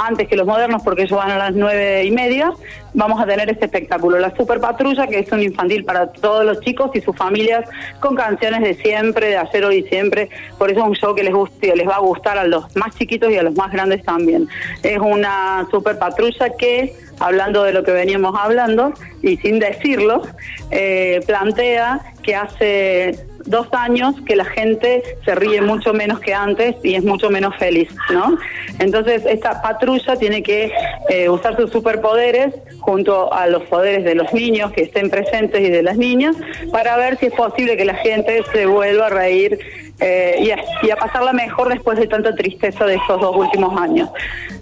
antes 0.00 0.28
que 0.28 0.36
los 0.36 0.46
modernos 0.46 0.82
porque 0.82 1.02
ellos 1.02 1.18
van 1.18 1.30
a 1.30 1.38
las 1.38 1.54
nueve 1.54 2.04
y 2.04 2.10
media, 2.10 2.52
vamos 2.94 3.20
a 3.20 3.26
tener 3.26 3.50
este 3.50 3.66
espectáculo, 3.66 4.18
la 4.18 4.34
Super 4.34 4.60
Patrulla, 4.60 5.06
que 5.06 5.18
es 5.18 5.30
un 5.32 5.42
infantil 5.42 5.84
para 5.84 6.10
todos 6.12 6.44
los 6.44 6.60
chicos 6.60 6.90
y 6.94 7.00
sus 7.00 7.16
familias, 7.16 7.68
con 8.00 8.14
canciones 8.14 8.62
de 8.62 8.74
siempre, 8.74 9.28
de 9.28 9.36
ayer, 9.36 9.64
hoy 9.64 9.78
y 9.78 9.88
siempre, 9.88 10.30
por 10.58 10.70
eso 10.70 10.80
es 10.80 10.86
un 10.86 10.94
show 10.94 11.14
que 11.14 11.22
les, 11.22 11.32
guste, 11.32 11.74
les 11.76 11.86
va 11.86 11.96
a 11.96 12.00
gustar 12.00 12.38
a 12.38 12.44
los 12.44 12.74
más 12.76 12.96
chiquitos 12.96 13.30
y 13.30 13.36
a 13.36 13.42
los 13.42 13.54
más 13.54 13.70
grandes 13.72 14.02
también. 14.02 14.48
Es 14.82 14.98
una 14.98 15.66
Super 15.70 15.98
Patrulla 15.98 16.50
que, 16.56 16.94
hablando 17.18 17.62
de 17.64 17.72
lo 17.72 17.84
que 17.84 17.92
veníamos 17.92 18.34
hablando, 18.38 18.92
y 19.22 19.36
sin 19.36 19.58
decirlo, 19.58 20.22
eh, 20.70 21.20
plantea 21.26 22.00
que 22.22 22.34
hace 22.34 23.29
dos 23.44 23.68
años 23.72 24.14
que 24.26 24.36
la 24.36 24.44
gente 24.44 25.02
se 25.24 25.34
ríe 25.34 25.62
mucho 25.62 25.92
menos 25.92 26.20
que 26.20 26.34
antes 26.34 26.76
y 26.82 26.94
es 26.94 27.04
mucho 27.04 27.30
menos 27.30 27.56
feliz, 27.56 27.88
¿no? 28.12 28.38
Entonces 28.78 29.24
esta 29.26 29.62
patrulla 29.62 30.16
tiene 30.16 30.42
que 30.42 30.72
eh, 31.08 31.28
usar 31.28 31.56
sus 31.56 31.70
superpoderes 31.70 32.54
junto 32.80 33.32
a 33.32 33.46
los 33.46 33.62
poderes 33.64 34.04
de 34.04 34.14
los 34.14 34.32
niños 34.32 34.72
que 34.72 34.82
estén 34.82 35.10
presentes 35.10 35.60
y 35.60 35.70
de 35.70 35.82
las 35.82 35.96
niñas 35.96 36.36
para 36.72 36.96
ver 36.96 37.18
si 37.18 37.26
es 37.26 37.32
posible 37.32 37.76
que 37.76 37.84
la 37.84 37.94
gente 37.94 38.42
se 38.52 38.66
vuelva 38.66 39.06
a 39.06 39.10
reír 39.10 39.58
eh, 40.00 40.54
y, 40.82 40.90
a, 40.90 40.96
pasarla 40.96 41.32
mejor 41.32 41.68
después 41.68 41.98
de 41.98 42.06
tanta 42.06 42.34
tristeza 42.34 42.86
de 42.86 42.94
estos 42.94 43.20
dos 43.20 43.36
últimos 43.36 43.78
años. 43.78 44.08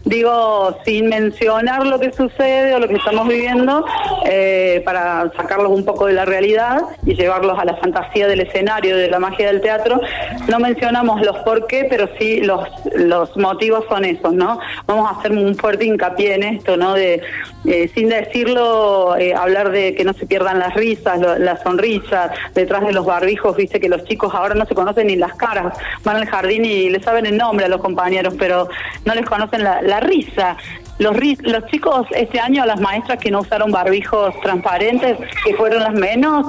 Digo, 0.08 0.74
sin 0.86 1.08
mencionar 1.10 1.86
lo 1.86 2.00
que 2.00 2.10
sucede 2.12 2.74
o 2.74 2.78
lo 2.78 2.88
que 2.88 2.94
estamos 2.94 3.28
viviendo, 3.28 3.84
eh, 4.24 4.80
para 4.82 5.30
sacarlos 5.36 5.70
un 5.70 5.84
poco 5.84 6.06
de 6.06 6.14
la 6.14 6.24
realidad 6.24 6.80
y 7.04 7.14
llevarlos 7.14 7.58
a 7.58 7.66
la 7.66 7.76
fantasía 7.76 8.26
del 8.26 8.40
escenario, 8.40 8.96
de 8.96 9.08
la 9.10 9.18
magia 9.18 9.48
del 9.48 9.60
teatro, 9.60 10.00
no 10.48 10.58
mencionamos 10.60 11.20
los 11.20 11.36
por 11.40 11.66
qué, 11.66 11.86
pero 11.90 12.08
sí 12.18 12.40
los, 12.40 12.66
los 12.94 13.36
motivos 13.36 13.84
son 13.90 14.06
esos, 14.06 14.32
¿no? 14.32 14.58
Vamos 14.86 15.10
a 15.12 15.18
hacer 15.18 15.32
un 15.32 15.54
fuerte 15.56 15.84
hincapié 15.84 16.36
en 16.36 16.42
esto, 16.42 16.78
¿no? 16.78 16.94
De, 16.94 17.20
eh, 17.66 17.90
sin 17.94 18.08
decirlo, 18.08 19.14
eh, 19.18 19.34
hablar 19.34 19.70
de 19.70 19.94
que 19.94 20.04
no 20.04 20.14
se 20.14 20.24
pierdan 20.26 20.58
las 20.58 20.72
risas, 20.74 21.20
lo- 21.20 21.36
las 21.38 21.60
sonrisas, 21.62 22.30
detrás 22.54 22.86
de 22.86 22.92
los 22.94 23.04
barbijos, 23.04 23.54
viste 23.56 23.78
que 23.78 23.90
los 23.90 24.04
chicos 24.04 24.32
ahora 24.34 24.54
no 24.54 24.64
se 24.64 24.74
conocen 24.74 25.08
ni 25.08 25.16
las 25.16 25.34
caras, 25.34 25.76
van 26.02 26.16
al 26.16 26.24
jardín 26.26 26.64
y 26.64 26.88
le 26.88 27.02
saben 27.02 27.26
el 27.26 27.36
nombre 27.36 27.66
a 27.66 27.68
los 27.68 27.82
compañeros, 27.82 28.34
pero 28.38 28.68
no 29.04 29.14
les 29.14 29.26
conocen 29.26 29.64
la, 29.64 29.82
la 29.82 29.97
risa. 30.00 30.56
Los, 30.98 31.16
los 31.42 31.66
chicos 31.66 32.06
este 32.10 32.40
año, 32.40 32.64
las 32.66 32.80
maestras 32.80 33.18
que 33.18 33.30
no 33.30 33.40
usaron 33.40 33.70
barbijos 33.70 34.34
transparentes, 34.42 35.16
que 35.44 35.54
fueron 35.54 35.82
las 35.82 35.94
menos, 35.94 36.46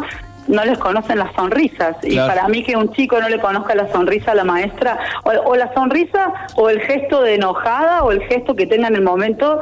no 0.47 0.65
les 0.65 0.77
conocen 0.79 1.19
las 1.19 1.33
sonrisas. 1.35 1.97
Y 2.03 2.17
para 2.17 2.47
mí 2.47 2.63
que 2.63 2.75
un 2.75 2.91
chico 2.93 3.19
no 3.21 3.29
le 3.29 3.39
conozca 3.39 3.75
la 3.75 3.91
sonrisa 3.91 4.31
a 4.31 4.35
la 4.35 4.43
maestra, 4.43 4.97
o, 5.23 5.29
o 5.51 5.55
la 5.55 5.71
sonrisa, 5.73 6.33
o 6.55 6.69
el 6.69 6.81
gesto 6.81 7.21
de 7.21 7.35
enojada, 7.35 8.03
o 8.03 8.11
el 8.11 8.21
gesto 8.23 8.55
que 8.55 8.65
tenga 8.65 8.87
en 8.87 8.95
el 8.95 9.03
momento, 9.03 9.59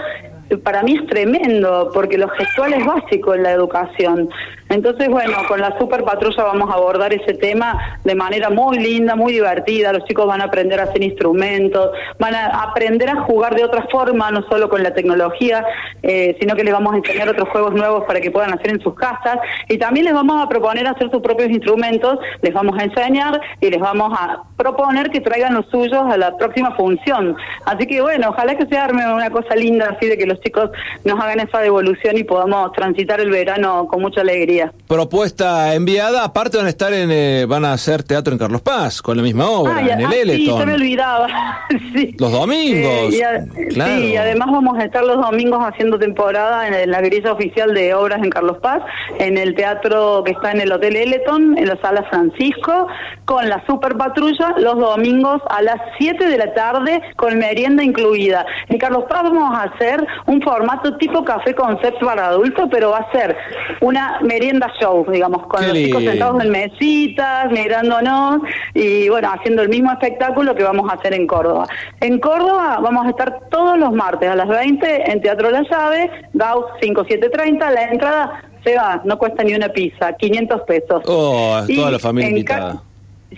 para 0.64 0.82
mí 0.84 0.96
es 0.96 1.06
tremendo, 1.08 1.92
porque 1.94 2.18
lo 2.18 2.30
gestual 2.30 2.74
es 2.74 2.86
básico 2.86 3.34
en 3.34 3.44
la 3.44 3.52
educación. 3.52 4.30
Entonces, 4.70 5.08
bueno, 5.10 5.38
con 5.48 5.62
la 5.62 5.78
Super 5.78 6.04
Patrulla 6.04 6.44
vamos 6.44 6.70
a 6.70 6.74
abordar 6.74 7.14
ese 7.14 7.34
tema 7.36 8.00
de 8.04 8.16
manera 8.16 8.50
muy 8.50 8.80
linda, 8.80 9.16
muy 9.16 9.34
divertida. 9.34 9.94
Los 9.94 10.04
chicos 10.06 10.28
van 10.28 10.42
a 10.42 10.46
aprender 10.46 10.80
a 10.80 10.84
hacer 10.84 11.02
instrumentos, 11.04 11.92
van 12.20 12.36
a 12.36 12.64
aprender 12.64 13.10
a 13.10 13.22
jugar 13.22 13.56
de 13.56 13.64
otra 13.64 13.88
forma, 13.90 14.30
no 14.32 14.44
solo 14.50 14.70
con 14.70 14.84
la 14.84 14.94
tecnología, 14.94 15.66
eh, 16.04 16.36
sino 16.40 16.56
que 16.56 16.64
les 16.64 16.74
vamos 16.74 16.94
a 16.94 16.98
enseñar 16.98 17.30
otros 17.30 17.50
juegos 17.50 17.74
nuevos 17.74 18.04
para 18.06 18.20
que 18.20 18.32
puedan 18.32 18.54
hacer 18.54 18.72
en 18.72 18.82
sus 18.82 18.94
casas. 18.96 19.38
Y 19.70 19.78
también 19.78 20.06
les 20.06 20.14
vamos 20.14 20.44
a 20.44 20.50
proponer 20.50 20.88
hacer 20.88 21.10
sus 21.12 21.22
propios 21.22 21.50
instrumentos, 21.50 22.20
les 22.42 22.54
vamos 22.54 22.78
a 22.78 22.84
enseñar 22.84 23.40
y 23.62 23.70
les 23.70 23.80
vamos 23.80 24.14
a 24.20 24.44
proponer 24.58 25.10
que 25.10 25.22
traigan 25.22 25.54
los 25.54 25.66
suyos 25.68 26.04
a 26.12 26.18
la 26.18 26.36
próxima 26.38 26.76
función. 26.76 27.36
Así 27.66 27.88
que 27.88 28.02
bueno, 28.02 28.30
ojalá 28.30 28.56
que 28.56 28.66
se 28.66 28.78
arme 28.78 29.12
una 29.14 29.30
cosa 29.30 29.56
linda 29.56 29.96
así 29.96 30.08
de 30.08 30.18
que 30.18 30.26
los 30.26 30.40
chicos 30.42 30.72
nos 31.06 31.20
hagan 31.20 31.40
esa 31.40 31.60
devolución 31.60 32.18
y 32.18 32.24
podamos 32.24 32.72
transitar 32.74 33.22
el 33.22 33.30
verano 33.30 33.88
con 33.88 34.02
mucha 34.02 34.22
alegría. 34.22 34.57
Propuesta 34.88 35.74
enviada, 35.76 36.24
aparte 36.24 36.58
van 36.58 36.66
a 36.66 36.70
estar 36.70 36.92
en, 36.94 37.10
eh, 37.12 37.46
van 37.48 37.66
a 37.66 37.74
hacer 37.74 38.04
teatro 38.04 38.34
en 38.34 38.40
Carlos 38.40 38.62
Paz, 38.62 39.02
con 39.02 39.16
la 39.18 39.24
misma 39.24 39.50
obra, 39.50 39.76
Ah, 39.78 39.82
y- 39.84 39.90
en 39.90 40.00
el 40.00 40.06
ah, 40.06 40.10
sí, 40.12 40.20
Eleton. 40.20 40.60
se 40.60 40.66
me 40.66 40.74
olvidaba. 40.74 41.28
Sí. 41.94 42.16
Los 42.20 42.32
domingos, 42.32 42.92
Eh, 42.92 43.10
y 43.12 43.22
a- 43.22 43.46
claro. 43.70 43.96
Sí, 43.98 44.06
y 44.14 44.16
además 44.18 44.50
vamos 44.52 44.78
a 44.80 44.84
estar 44.84 45.04
los 45.04 45.18
domingos 45.18 45.60
haciendo 45.64 45.98
temporada 46.00 46.68
en, 46.68 46.92
la 46.92 47.02
grilla 47.02 47.32
oficial 47.34 47.74
de 47.74 47.94
obras 47.94 48.22
en 48.24 48.30
Carlos 48.30 48.58
Paz, 48.62 48.82
en 49.20 49.38
el 49.38 49.54
teatro 49.56 50.24
que 50.26 50.32
está 50.32 50.52
en 50.52 50.62
el 50.62 50.72
Hotel 50.72 50.96
Eleton, 50.96 51.58
en 51.58 51.68
la 51.68 51.78
Sala 51.82 52.04
Francisco, 52.10 52.88
con 53.26 53.48
la 53.50 53.64
Super 53.68 53.96
Patrulla, 53.98 54.56
los 54.58 54.78
domingos 54.80 55.42
a 55.50 55.62
las 55.62 55.78
7 55.98 56.26
de 56.28 56.38
la 56.38 56.54
tarde, 56.54 57.02
con 57.16 57.38
merienda 57.38 57.84
incluida. 57.84 58.46
En 58.70 58.78
Carlos 58.78 59.04
Paz 59.10 59.24
vamos 59.24 59.58
a 59.58 59.64
hacer 59.64 60.06
un 60.28 60.42
formato 60.42 60.96
tipo 60.98 61.24
café 61.24 61.54
concept 61.54 62.00
para 62.04 62.28
adultos, 62.28 62.68
pero 62.72 62.92
va 62.92 63.00
a 63.00 63.12
ser 63.12 63.36
una 63.82 64.20
merienda 64.22 64.47
show, 64.80 65.06
digamos, 65.12 65.46
con 65.48 65.62
Qué 65.62 65.68
los 65.68 65.78
chicos 65.78 66.02
lindo. 66.02 66.12
sentados 66.12 66.44
en 66.44 66.52
mesitas, 66.52 67.52
mirándonos 67.52 68.42
y 68.74 69.10
bueno, 69.10 69.32
haciendo 69.32 69.62
el 69.62 69.70
mismo 69.70 69.92
espectáculo 69.92 70.56
que 70.56 70.64
vamos 70.64 70.90
a 70.90 70.96
hacer 70.96 71.14
en 71.14 71.28
Córdoba. 71.28 71.68
En 72.00 72.20
Córdoba 72.20 72.80
vamos 72.82 73.06
a 73.06 73.10
estar 73.10 73.40
todos 73.50 73.78
los 73.78 73.94
martes 73.94 74.30
a 74.30 74.36
las 74.36 74.48
20 74.48 75.12
en 75.12 75.22
Teatro 75.22 75.52
La 75.52 75.64
Llave, 75.64 76.10
Gauss 76.34 76.66
5730, 76.82 77.72
la 77.72 77.84
entrada 77.84 78.44
se 78.64 78.76
va, 78.76 79.02
no 79.06 79.18
cuesta 79.18 79.44
ni 79.44 79.54
una 79.54 79.70
pizza, 79.70 80.14
500 80.14 80.62
pesos. 80.62 81.04
Oh, 81.08 81.62
Y 81.68 81.76
toda 81.76 81.92
la 81.92 82.00
familia 82.00 82.30
invitada. 82.30 82.82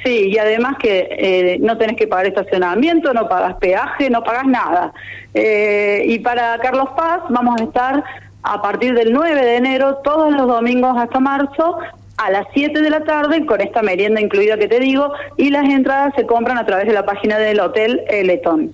Sí, 0.04 0.30
y 0.32 0.38
además 0.38 0.78
que 0.80 1.08
eh, 1.12 1.58
no 1.60 1.78
tenés 1.78 1.98
que 1.98 2.08
pagar 2.08 2.28
estacionamiento, 2.28 3.12
no 3.14 3.28
pagas 3.28 3.56
peaje, 3.56 4.10
no 4.10 4.24
pagas 4.24 4.46
nada. 4.46 4.94
Eh, 5.34 6.04
y 6.06 6.20
para 6.20 6.58
Carlos 6.60 6.90
Paz 6.96 7.22
vamos 7.30 7.60
a 7.60 7.64
estar 7.64 8.04
a 8.44 8.62
partir 8.62 8.94
del 8.94 9.12
9 9.12 9.42
de 9.42 9.56
enero, 9.58 9.98
todos 10.04 10.32
los 10.32 10.48
domingos 10.48 10.98
hasta 10.98 11.20
marzo, 11.20 11.78
a 12.18 12.32
las 12.32 12.48
7 12.54 12.82
de 12.82 12.90
la 12.90 13.04
tarde, 13.04 13.46
con 13.46 13.62
esta 13.62 13.82
merienda 13.82 14.22
incluida 14.22 14.58
que 14.58 14.68
te 14.68 14.80
digo, 14.80 15.12
y 15.38 15.50
las 15.50 15.70
entradas 15.70 16.14
se 16.16 16.26
compran 16.26 16.58
a 16.58 16.66
través 16.66 16.88
de 16.88 16.94
la 16.94 17.06
página 17.06 17.38
del 17.38 17.60
Hotel 17.60 18.02
Eleton. 18.10 18.72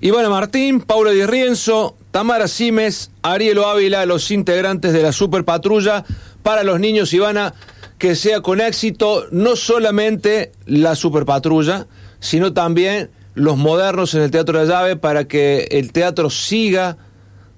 Ivana 0.00 0.28
Martín, 0.28 0.80
Paula 0.80 1.10
Di 1.10 1.24
Rienzo, 1.24 1.96
Tamara 2.10 2.48
Simes, 2.48 3.10
Arielo 3.22 3.66
Ávila, 3.66 4.04
los 4.04 4.30
integrantes 4.30 4.92
de 4.92 5.02
la 5.02 5.12
Super 5.12 5.44
Patrulla 5.44 6.04
para 6.42 6.64
los 6.64 6.78
niños, 6.78 7.14
Ivana, 7.14 7.54
que 7.98 8.14
sea 8.14 8.42
con 8.42 8.60
éxito 8.60 9.24
no 9.30 9.56
solamente 9.56 10.52
la 10.66 10.94
Super 10.94 11.24
Patrulla, 11.24 11.86
sino 12.20 12.52
también 12.52 13.10
los 13.34 13.56
modernos 13.56 14.14
en 14.14 14.22
el 14.22 14.30
Teatro 14.30 14.58
de 14.58 14.66
la 14.66 14.70
Llave 14.70 14.96
para 14.96 15.26
que 15.26 15.68
el 15.70 15.92
teatro 15.92 16.28
siga 16.28 16.98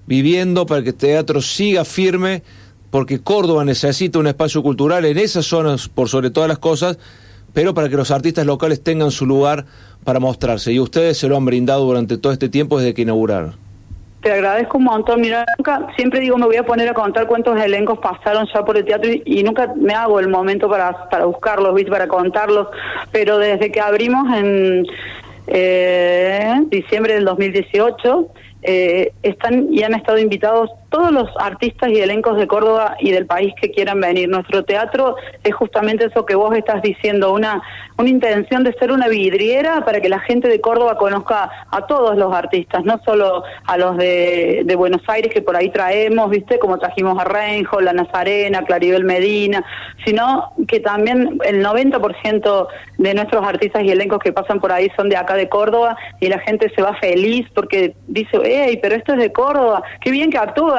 viviendo, 0.09 0.65
para 0.65 0.81
que 0.81 0.89
el 0.89 0.95
teatro 0.95 1.39
siga 1.39 1.85
firme, 1.85 2.41
porque 2.89 3.21
Córdoba 3.21 3.63
necesita 3.63 4.17
un 4.17 4.25
espacio 4.25 4.63
cultural 4.63 5.05
en 5.05 5.19
esas 5.19 5.45
zonas 5.45 5.87
por 5.87 6.09
sobre 6.09 6.31
todas 6.31 6.49
las 6.49 6.57
cosas, 6.57 6.97
pero 7.53 7.75
para 7.75 7.89
que 7.89 7.95
los 7.95 8.09
artistas 8.09 8.43
locales 8.43 8.83
tengan 8.83 9.11
su 9.11 9.27
lugar 9.27 9.65
para 10.03 10.19
mostrarse. 10.19 10.73
Y 10.73 10.79
ustedes 10.79 11.19
se 11.19 11.27
lo 11.27 11.37
han 11.37 11.45
brindado 11.45 11.85
durante 11.85 12.17
todo 12.17 12.33
este 12.33 12.49
tiempo 12.49 12.79
desde 12.79 12.95
que 12.95 13.03
inauguraron. 13.03 13.53
te 14.23 14.31
agradezco 14.31 14.79
un 14.79 14.85
montón. 14.85 15.21
Mira, 15.21 15.45
nunca, 15.59 15.85
siempre 15.95 16.21
digo, 16.21 16.39
me 16.39 16.47
voy 16.47 16.57
a 16.57 16.65
poner 16.65 16.89
a 16.89 16.95
contar 16.95 17.27
cuántos 17.27 17.61
elencos 17.61 17.99
pasaron 17.99 18.47
ya 18.51 18.65
por 18.65 18.77
el 18.77 18.85
teatro 18.85 19.11
y, 19.11 19.21
y 19.27 19.43
nunca 19.43 19.71
me 19.75 19.93
hago 19.93 20.19
el 20.19 20.27
momento 20.27 20.67
para, 20.67 21.07
para 21.09 21.25
buscarlos, 21.25 21.75
¿viste? 21.75 21.91
para 21.91 22.07
contarlos. 22.07 22.69
Pero 23.11 23.37
desde 23.37 23.71
que 23.71 23.79
abrimos 23.79 24.27
en 24.35 24.87
eh, 25.51 26.63
diciembre 26.69 27.13
del 27.13 27.25
2018, 27.25 28.27
eh, 28.61 29.13
están 29.23 29.73
y 29.73 29.83
han 29.83 29.93
estado 29.93 30.17
invitados 30.17 30.69
todos 30.89 31.11
los 31.11 31.29
artistas 31.39 31.89
y 31.89 31.99
elencos 31.99 32.37
de 32.37 32.47
Córdoba 32.47 32.95
y 32.99 33.11
del 33.11 33.25
país 33.25 33.53
que 33.61 33.71
quieran 33.71 33.99
venir. 33.99 34.29
Nuestro 34.29 34.63
teatro 34.63 35.15
es 35.43 35.53
justamente 35.53 36.05
eso 36.05 36.25
que 36.25 36.35
vos 36.35 36.55
estás 36.55 36.81
diciendo, 36.81 37.31
una, 37.31 37.61
una 37.97 38.09
intención 38.09 38.63
de 38.63 38.73
ser 38.73 38.91
una 38.91 39.07
vidriera 39.07 39.85
para 39.85 40.01
que 40.01 40.09
la 40.09 40.19
gente 40.19 40.47
de 40.47 40.59
Córdoba 40.61 40.97
conozca 40.97 41.49
a 41.69 41.85
todos 41.85 42.17
los 42.17 42.33
artistas, 42.33 42.83
no 42.85 42.99
solo 43.05 43.43
a 43.65 43.77
los 43.77 43.97
de, 43.97 44.75
Buenos 44.79 45.01
Aires 45.09 45.33
que 45.33 45.41
por 45.41 45.57
ahí 45.57 45.69
traemos, 45.71 46.29
¿viste? 46.29 46.57
Como 46.57 46.77
trajimos 46.77 47.19
a 47.19 47.25
Renjo, 47.25 47.81
La 47.81 47.91
Nazarena, 47.91 48.63
Claribel 48.63 49.03
Medina, 49.03 49.61
sino 50.05 50.53
que 50.69 50.79
también 50.79 51.37
el 51.43 51.65
90% 51.65 52.67
de 52.97 53.13
nuestros 53.13 53.45
artistas 53.45 53.83
y 53.83 53.91
elencos 53.91 54.19
que 54.19 54.31
pasan 54.31 54.61
por 54.61 54.71
ahí 54.71 54.89
son 54.95 55.09
de 55.09 55.17
acá 55.17 55.35
de 55.35 55.49
Córdoba 55.49 55.97
y 56.21 56.27
la 56.27 56.39
gente 56.39 56.71
se 56.73 56.81
va 56.81 56.95
feliz 56.95 57.45
porque 57.53 57.93
dice, 58.07 58.39
hey, 58.43 58.79
pero 58.81 58.95
esto 58.95 59.13
es 59.13 59.19
de 59.19 59.33
Córdoba, 59.33 59.83
qué 59.99 60.11
bien 60.11 60.31
que 60.31 60.37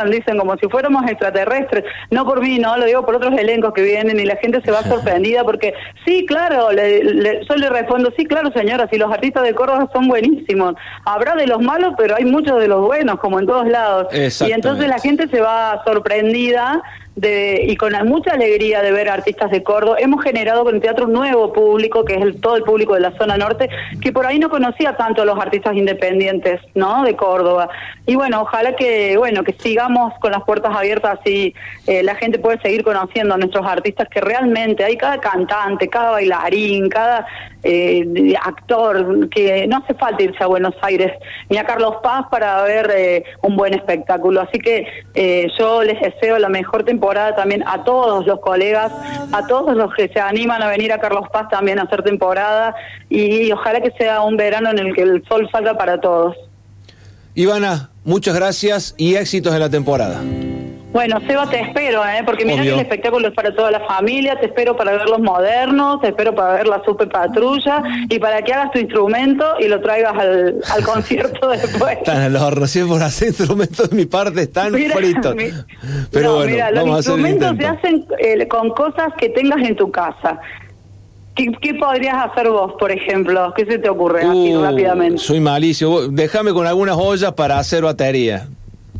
dicen 0.08 0.38
como 0.38 0.56
si 0.56 0.68
fuéramos 0.68 1.04
extraterrestres. 1.10 1.84
No 2.10 2.24
por 2.24 2.40
mí, 2.40 2.58
no, 2.58 2.76
lo 2.78 2.86
digo 2.86 3.04
por 3.04 3.16
otros 3.16 3.36
elencos 3.38 3.74
que 3.74 3.82
vienen 3.82 4.18
y 4.20 4.24
la 4.24 4.36
gente 4.36 4.60
se 4.64 4.70
va 4.70 4.82
sorprendida 4.84 5.44
porque, 5.44 5.74
sí, 6.06 6.24
claro, 6.26 6.70
le, 6.72 7.04
le- 7.04 7.40
yo 7.48 7.56
le 7.56 7.68
respondo, 7.68 8.12
sí, 8.16 8.24
claro, 8.24 8.50
señora, 8.52 8.88
si 8.90 8.96
los 8.96 9.12
artistas 9.12 9.42
de 9.42 9.54
Córdoba 9.54 9.88
son 9.92 10.08
buenísimos. 10.08 10.74
Habrá 11.04 11.34
de 11.34 11.46
los 11.46 11.60
malos, 11.60 11.94
pero 11.98 12.14
hay 12.16 12.24
muchos 12.24 12.58
de 12.60 12.68
los 12.68 12.80
buenos, 12.86 13.18
como 13.18 13.40
en 13.40 13.46
todos 13.46 13.66
lados. 13.66 14.06
Y 14.48 14.52
entonces 14.52 14.88
la 14.88 14.98
gente 15.00 15.28
se 15.28 15.40
va 15.40 15.82
sorprendida 15.84 16.82
de, 17.16 17.64
y 17.66 17.76
con 17.76 17.92
mucha 18.06 18.32
alegría 18.32 18.82
de 18.82 18.92
ver 18.92 19.08
artistas 19.08 19.50
de 19.50 19.62
Córdoba. 19.62 19.96
Hemos 19.98 20.22
generado 20.22 20.64
con 20.64 20.76
el 20.76 20.80
teatro 20.80 21.06
un 21.06 21.12
nuevo 21.12 21.52
público, 21.52 22.04
que 22.04 22.14
es 22.14 22.22
el, 22.22 22.40
todo 22.40 22.56
el 22.56 22.62
público 22.62 22.94
de 22.94 23.00
la 23.00 23.12
zona 23.12 23.36
norte, 23.36 23.68
que 24.00 24.12
por 24.12 24.26
ahí 24.26 24.38
no 24.38 24.48
conocía 24.48 24.96
tanto 24.96 25.22
a 25.22 25.24
los 25.24 25.38
artistas 25.38 25.74
independientes, 25.74 26.60
¿no? 26.74 27.04
De 27.04 27.16
Córdoba. 27.16 27.68
Y 28.06 28.14
bueno, 28.14 28.42
ojalá 28.42 28.74
que, 28.74 29.16
bueno, 29.16 29.44
que 29.44 29.52
sigamos 29.52 30.14
con 30.20 30.32
las 30.32 30.42
puertas 30.44 30.74
abiertas 30.74 31.18
así 31.20 31.54
eh, 31.86 32.02
la 32.02 32.14
gente 32.14 32.38
puede 32.38 32.60
seguir 32.60 32.84
conociendo 32.84 33.34
a 33.34 33.38
nuestros 33.38 33.66
artistas 33.66 34.08
que 34.08 34.20
realmente 34.20 34.84
hay 34.84 34.96
cada 34.96 35.18
cantante, 35.18 35.88
cada 35.88 36.12
bailarín, 36.12 36.88
cada 36.88 37.26
eh, 37.62 38.34
actor, 38.42 39.28
que 39.28 39.66
no 39.66 39.78
hace 39.78 39.94
falta 39.94 40.22
irse 40.22 40.42
a 40.42 40.46
Buenos 40.46 40.74
Aires 40.82 41.12
ni 41.48 41.58
a 41.58 41.64
Carlos 41.64 41.96
Paz 42.02 42.26
para 42.30 42.62
ver 42.62 42.90
eh, 42.94 43.24
un 43.42 43.56
buen 43.56 43.74
espectáculo. 43.74 44.40
Así 44.40 44.58
que 44.58 44.86
eh, 45.14 45.48
yo 45.58 45.82
les 45.82 46.00
deseo 46.00 46.38
la 46.38 46.48
mejor 46.48 46.84
temporada 46.84 47.34
también 47.34 47.62
a 47.66 47.84
todos 47.84 48.26
los 48.26 48.40
colegas, 48.40 48.92
a 49.32 49.46
todos 49.46 49.76
los 49.76 49.92
que 49.94 50.08
se 50.08 50.20
animan 50.20 50.62
a 50.62 50.68
venir 50.68 50.92
a 50.92 50.98
Carlos 50.98 51.28
Paz 51.32 51.48
también 51.50 51.78
a 51.78 51.82
hacer 51.82 52.02
temporada 52.02 52.74
y, 53.08 53.50
ojalá 53.52 53.80
que 53.80 53.90
sea 53.98 54.22
un 54.22 54.36
verano 54.36 54.70
en 54.70 54.78
el 54.78 54.94
que 54.94 55.02
el 55.02 55.24
sol 55.28 55.48
salga 55.50 55.76
para 55.76 56.00
todos. 56.00 56.36
Ivana, 57.34 57.90
muchas 58.04 58.34
gracias 58.34 58.94
y 58.96 59.14
éxitos 59.14 59.54
en 59.54 59.60
la 59.60 59.70
temporada. 59.70 60.20
Bueno, 60.92 61.20
Seba, 61.24 61.48
te 61.48 61.60
espero, 61.60 62.02
¿eh? 62.04 62.22
porque 62.26 62.44
mira 62.44 62.62
que 62.62 62.70
el 62.72 62.80
espectáculo 62.80 63.28
es 63.28 63.34
para 63.34 63.54
toda 63.54 63.70
la 63.70 63.78
familia, 63.86 64.38
te 64.40 64.46
espero 64.46 64.76
para 64.76 64.90
ver 64.92 65.08
los 65.08 65.20
modernos, 65.20 66.00
te 66.00 66.08
espero 66.08 66.34
para 66.34 66.54
ver 66.54 66.66
la 66.66 66.82
super 66.84 67.08
patrulla 67.08 67.80
y 68.08 68.18
para 68.18 68.42
que 68.42 68.52
hagas 68.52 68.72
tu 68.72 68.80
instrumento 68.80 69.44
y 69.60 69.68
lo 69.68 69.80
traigas 69.80 70.14
al, 70.18 70.56
al 70.68 70.84
concierto 70.84 71.48
después. 71.48 71.98
Están 71.98 72.22
al 72.22 72.36
horno, 72.36 72.66
si 72.66 72.80
es 72.80 72.86
por 72.86 73.00
hacer 73.02 73.28
instrumentos 73.28 73.88
de 73.88 73.96
mi 73.96 74.06
parte, 74.06 74.42
están 74.42 74.72
Mira, 74.72 74.96
fritos. 74.96 75.36
mi- 75.36 75.50
Pero 76.10 76.30
no, 76.30 76.36
bueno, 76.38 76.50
mira, 76.52 76.70
los 76.72 76.80
vamos 76.84 76.96
instrumentos 76.98 77.56
se 77.56 77.66
hacen 77.66 78.06
eh, 78.18 78.48
con 78.48 78.70
cosas 78.70 79.12
que 79.16 79.28
tengas 79.28 79.60
en 79.62 79.76
tu 79.76 79.92
casa. 79.92 80.40
¿Qué, 81.36 81.52
qué 81.62 81.74
podrías 81.74 82.16
hacer 82.26 82.50
vos, 82.50 82.72
por 82.80 82.90
ejemplo? 82.90 83.54
¿Qué 83.56 83.64
se 83.64 83.78
te 83.78 83.88
ocurre 83.88 84.22
así 84.24 84.54
Uh, 84.56 84.62
rápidamente? 84.64 85.18
Soy. 85.18 85.38
Vos- 85.38 86.12
Déjame 86.14 86.52
con 86.52 86.66
algunas 86.66 86.96
ollas 86.98 87.32
para 87.34 87.60
hacer 87.60 87.84
batería. 87.84 88.48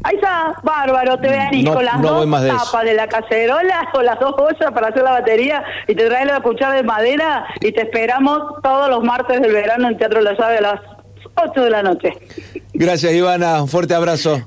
Ahí 0.02 0.16
está, 0.16 0.54
bárbaro, 0.62 1.19
te 1.19 1.28
venís 1.28 1.64
No- 1.64 1.75
con 1.75 1.85
las 1.85 2.01
no 2.01 2.11
dos 2.14 2.27
más 2.27 2.42
de 2.42 2.48
eso. 2.48 2.59
tapas 2.59 2.85
de 2.85 2.94
la 2.94 3.07
cacerola 3.07 3.88
o 3.94 4.03
las 4.03 4.18
dos 4.18 4.35
ollas 4.38 4.72
para 4.72 4.88
hacer 4.88 5.03
la 5.03 5.11
batería 5.12 5.62
y 5.87 5.94
te 5.94 6.07
traes 6.07 6.27
la 6.27 6.40
cuchara 6.40 6.74
de 6.74 6.83
madera 6.83 7.44
y 7.61 7.70
te 7.72 7.83
esperamos 7.83 8.40
todos 8.62 8.88
los 8.88 9.03
martes 9.05 9.40
del 9.42 9.53
verano 9.53 9.88
en 9.88 9.98
Teatro 9.98 10.20
La 10.22 10.33
Llave 10.38 10.59
a 10.59 10.61
las 10.62 10.81
8 11.37 11.61
de 11.64 11.70
la 11.70 11.83
noche. 11.83 12.12
Gracias, 12.72 13.12
Ivana. 13.12 13.62
Un 13.62 13.68
fuerte 13.68 13.94
abrazo. 13.94 14.40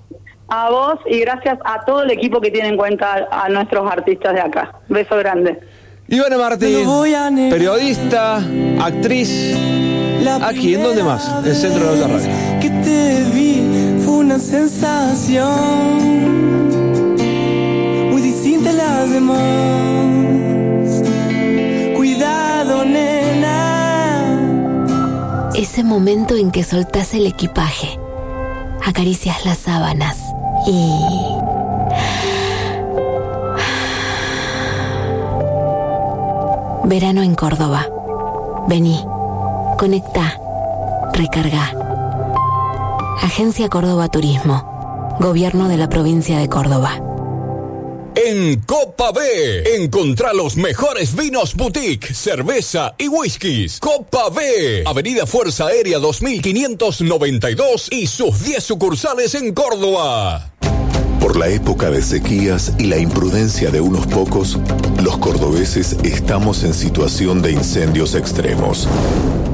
A 0.49 0.69
vos 0.69 0.95
y 1.05 1.19
gracias 1.19 1.57
a 1.65 1.85
todo 1.85 2.03
el 2.03 2.11
equipo 2.11 2.41
que 2.41 2.51
tiene 2.51 2.69
en 2.69 2.77
cuenta 2.77 3.27
a 3.31 3.47
nuestros 3.49 3.89
artistas 3.91 4.33
de 4.33 4.41
acá. 4.41 4.73
Beso 4.89 5.15
grande. 5.17 5.59
Ivana 6.07 6.37
Martín, 6.37 7.49
periodista, 7.49 8.37
actriz. 8.81 9.55
Aquí, 10.41 10.75
¿en 10.75 10.83
dónde 10.83 11.03
más? 11.03 11.27
En 11.39 11.45
el 11.45 11.55
centro 11.55 11.91
de 11.93 11.99
la 11.99 12.07
radio. 12.07 12.27
Que 12.61 12.69
te 12.69 13.23
vi 13.33 13.52
fue 13.52 13.52
sensación 14.39 15.99
muy 18.11 18.21
distinta 18.21 18.69
a 18.71 18.73
las 18.73 19.11
demás. 19.11 19.39
Cuidado, 21.95 22.85
nena. 22.85 23.51
Ese 25.55 25.83
momento 25.83 26.35
en 26.35 26.51
que 26.51 26.63
soltás 26.63 27.13
el 27.13 27.25
equipaje, 27.25 27.99
acaricias 28.85 29.45
las 29.45 29.59
sábanas 29.59 30.17
y... 30.67 30.89
Verano 36.85 37.21
en 37.23 37.35
Córdoba. 37.35 37.87
Vení, 38.67 39.03
conecta, 39.77 40.39
recarga. 41.13 41.82
Agencia 43.21 43.69
Córdoba 43.69 44.09
Turismo. 44.09 45.15
Gobierno 45.19 45.67
de 45.67 45.77
la 45.77 45.87
provincia 45.87 46.39
de 46.39 46.49
Córdoba. 46.49 47.01
En 48.15 48.59
Copa 48.61 49.11
B, 49.11 49.75
encontrá 49.77 50.33
los 50.33 50.55
mejores 50.55 51.15
vinos 51.15 51.55
boutique, 51.55 52.13
cerveza 52.13 52.93
y 52.97 53.07
whiskies. 53.07 53.79
Copa 53.79 54.29
B, 54.29 54.83
Avenida 54.85 55.25
Fuerza 55.25 55.67
Aérea 55.67 55.99
2592 55.99 57.87
y 57.91 58.07
sus 58.07 58.43
10 58.43 58.63
sucursales 58.63 59.35
en 59.35 59.53
Córdoba. 59.53 60.51
Por 61.19 61.37
la 61.37 61.47
época 61.47 61.89
de 61.89 62.01
sequías 62.01 62.73
y 62.77 62.85
la 62.85 62.97
imprudencia 62.97 63.71
de 63.71 63.81
unos 63.81 64.05
pocos, 64.07 64.59
los 65.01 65.17
cordobeses 65.17 65.97
estamos 66.03 66.63
en 66.63 66.73
situación 66.73 67.41
de 67.41 67.53
incendios 67.53 68.13
extremos. 68.13 68.87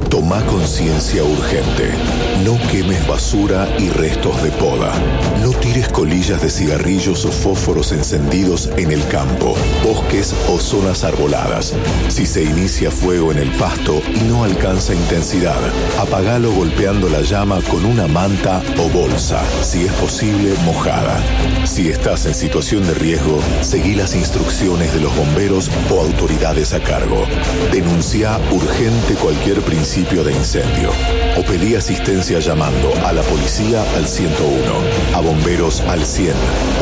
Toma 0.09 0.43
conciencia 0.47 1.23
urgente. 1.23 2.28
No 2.43 2.57
quemes 2.71 3.05
basura 3.05 3.67
y 3.77 3.89
restos 3.89 4.41
de 4.41 4.49
poda. 4.51 4.93
No 5.41 5.51
tires 5.51 5.89
colillas 5.89 6.41
de 6.41 6.49
cigarrillos 6.49 7.25
o 7.25 7.31
fósforos 7.31 7.91
encendidos 7.91 8.69
en 8.77 8.91
el 8.91 9.05
campo, 9.07 9.55
bosques 9.83 10.33
o 10.47 10.57
zonas 10.57 11.03
arboladas. 11.03 11.73
Si 12.07 12.25
se 12.25 12.43
inicia 12.43 12.91
fuego 12.91 13.33
en 13.33 13.39
el 13.39 13.51
pasto 13.57 14.01
y 14.15 14.19
no 14.21 14.45
alcanza 14.45 14.93
intensidad, 14.93 15.59
apagalo 15.99 16.53
golpeando 16.53 17.09
la 17.09 17.21
llama 17.21 17.59
con 17.69 17.83
una 17.85 18.07
manta 18.07 18.61
o 18.77 18.87
bolsa, 18.89 19.43
si 19.61 19.85
es 19.85 19.91
posible 19.93 20.53
mojada. 20.63 21.21
Si 21.65 21.89
estás 21.89 22.25
en 22.25 22.33
situación 22.33 22.87
de 22.87 22.93
riesgo, 22.93 23.41
seguí 23.61 23.95
las 23.95 24.15
instrucciones 24.15 24.93
de 24.93 25.01
los 25.01 25.13
bomberos 25.15 25.69
o 25.91 25.99
autoridades 25.99 26.73
a 26.73 26.79
cargo. 26.79 27.25
Denuncia 27.73 28.39
urgente 28.51 29.15
cualquier 29.15 29.59
principio 29.61 30.23
de 30.23 30.31
incendio 30.31 30.89
o 31.37 31.43
pedí 31.43 31.75
asistencia 31.75 32.28
llamando 32.37 32.93
a 33.03 33.11
la 33.11 33.23
policía 33.23 33.83
al 33.95 34.07
101, 34.07 35.15
a 35.15 35.21
bomberos 35.21 35.81
al 35.81 36.05
100 36.05 36.33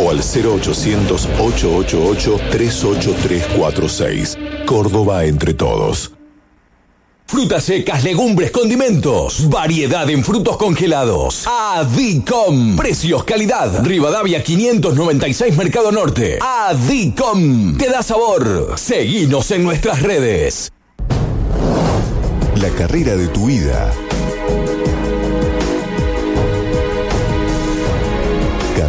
o 0.04 0.10
al 0.12 0.18
0800 0.18 1.30
888 1.40 2.40
38346. 2.52 4.38
Córdoba 4.66 5.24
entre 5.24 5.54
todos. 5.54 6.12
Frutas 7.26 7.64
secas, 7.64 8.04
legumbres, 8.04 8.52
condimentos. 8.52 9.50
Variedad 9.50 10.10
en 10.10 10.24
frutos 10.24 10.58
congelados. 10.58 11.46
Adicom. 11.46 12.76
Precios, 12.76 13.24
calidad. 13.24 13.86
Rivadavia 13.86 14.44
596 14.44 15.56
Mercado 15.56 15.92
Norte. 15.92 16.40
Adicom. 16.42 17.78
Te 17.78 17.90
da 17.90 18.02
sabor. 18.02 18.74
Seguinos 18.78 19.52
en 19.52 19.64
nuestras 19.64 20.02
redes. 20.02 20.72
La 22.56 22.70
carrera 22.70 23.16
de 23.16 23.28
tu 23.28 23.48
vida. 23.48 23.94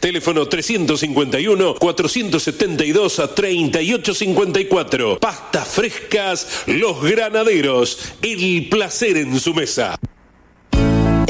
Teléfono 0.00 0.46
351 0.46 1.74
472 1.74 3.22
3854. 3.34 5.18
Pastas 5.18 5.68
frescas 5.68 6.64
Los 6.66 7.02
Granaderos. 7.02 7.98
El 8.22 8.68
placer 8.68 9.16
en 9.16 9.38
su 9.40 9.54
mesa. 9.54 9.98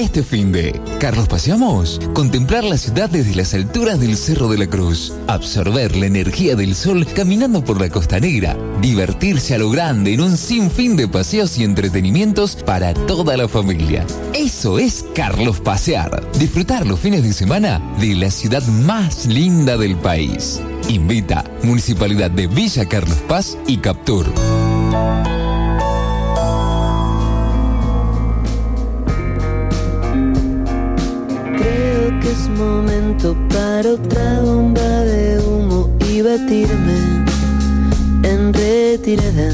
Este 0.03 0.25
fin 0.25 0.51
de 0.51 0.81
Carlos 0.99 1.29
Paseamos, 1.29 2.01
contemplar 2.13 2.65
la 2.65 2.77
ciudad 2.77 3.09
desde 3.09 3.37
las 3.37 3.55
alturas 3.55 4.01
del 4.01 4.17
Cerro 4.17 4.49
de 4.49 4.59
la 4.59 4.67
Cruz, 4.67 5.13
absorber 5.29 5.97
la 5.97 6.07
energía 6.07 6.57
del 6.57 6.75
sol 6.75 7.07
caminando 7.07 7.65
por 7.65 7.81
la 7.81 7.89
Costa 7.89 8.19
Negra, 8.19 8.57
divertirse 8.81 9.55
a 9.55 9.59
lo 9.59 9.71
grande 9.71 10.15
en 10.15 10.21
un 10.21 10.37
sinfín 10.37 10.97
de 10.97 11.07
paseos 11.07 11.57
y 11.57 11.63
entretenimientos 11.63 12.57
para 12.57 12.95
toda 12.95 13.37
la 13.37 13.47
familia. 13.47 14.05
Eso 14.35 14.81
es 14.81 15.05
Carlos 15.15 15.61
Pasear, 15.61 16.21
disfrutar 16.37 16.85
los 16.85 16.99
fines 16.99 17.23
de 17.23 17.33
semana 17.33 17.81
de 18.01 18.17
la 18.17 18.33
ciudad 18.33 18.67
más 18.67 19.27
linda 19.27 19.77
del 19.77 19.95
país. 19.95 20.61
Invita 20.89 21.45
Municipalidad 21.63 22.33
de 22.33 22.49
Villa 22.49 22.87
Carlos 22.87 23.19
Paz 23.29 23.57
y 23.69 23.77
Captur. 23.77 24.27
Momento 32.51 33.37
para 33.49 33.93
otra 33.93 34.41
bomba 34.41 34.81
de 34.81 35.39
humo 35.41 35.91
y 36.09 36.23
batirme 36.23 37.25
en 38.23 38.53
retirada. 38.53 39.53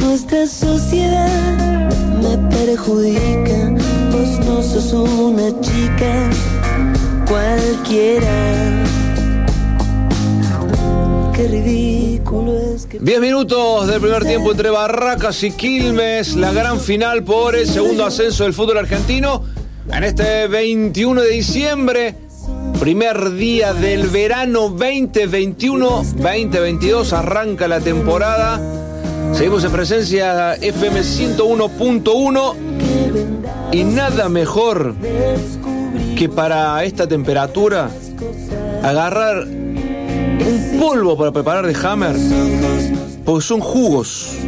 Nuestra 0.00 0.46
sociedad 0.46 1.88
me 2.22 2.36
perjudica, 2.48 3.70
vos 4.12 4.46
no 4.46 4.62
sos 4.62 4.92
una 4.92 5.60
chica 5.60 6.30
cualquiera. 7.28 8.84
Qué 11.34 11.48
ridículo 11.48 12.56
es 12.74 12.86
que... 12.86 12.98
10 13.00 13.20
minutos 13.20 13.88
del 13.88 14.00
primer 14.00 14.24
tiempo 14.24 14.52
entre 14.52 14.70
Barracas 14.70 15.42
y 15.42 15.50
Quilmes, 15.50 16.36
la 16.36 16.52
gran 16.52 16.78
final 16.78 17.24
por 17.24 17.56
el 17.56 17.66
segundo 17.68 18.06
ascenso 18.06 18.44
del 18.44 18.54
fútbol 18.54 18.78
argentino. 18.78 19.53
En 19.92 20.02
este 20.02 20.48
21 20.48 21.20
de 21.20 21.28
diciembre, 21.28 22.14
primer 22.80 23.34
día 23.34 23.74
del 23.74 24.08
verano 24.08 24.70
2021-2022, 24.70 27.12
arranca 27.12 27.68
la 27.68 27.80
temporada. 27.80 28.58
Seguimos 29.34 29.62
en 29.62 29.72
presencia 29.72 30.54
FM 30.54 31.00
101.1 31.00 32.54
y 33.72 33.84
nada 33.84 34.30
mejor 34.30 34.94
que 36.16 36.30
para 36.30 36.82
esta 36.84 37.06
temperatura 37.06 37.90
agarrar 38.82 39.46
un 39.46 40.78
polvo 40.80 41.18
para 41.18 41.30
preparar 41.30 41.66
de 41.66 41.76
Hammer, 41.86 42.16
porque 43.24 43.44
son 43.44 43.60
jugos 43.60 44.38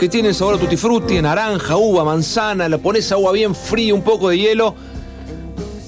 que 0.00 0.08
tienen 0.08 0.32
sabor 0.32 0.54
a 0.54 0.58
tutti 0.58 0.78
frutti, 0.78 1.20
naranja, 1.20 1.76
uva, 1.76 2.04
manzana, 2.04 2.70
le 2.70 2.78
pones 2.78 3.12
agua 3.12 3.32
bien 3.32 3.54
fría, 3.54 3.92
un 3.92 4.00
poco 4.00 4.30
de 4.30 4.38
hielo 4.38 4.74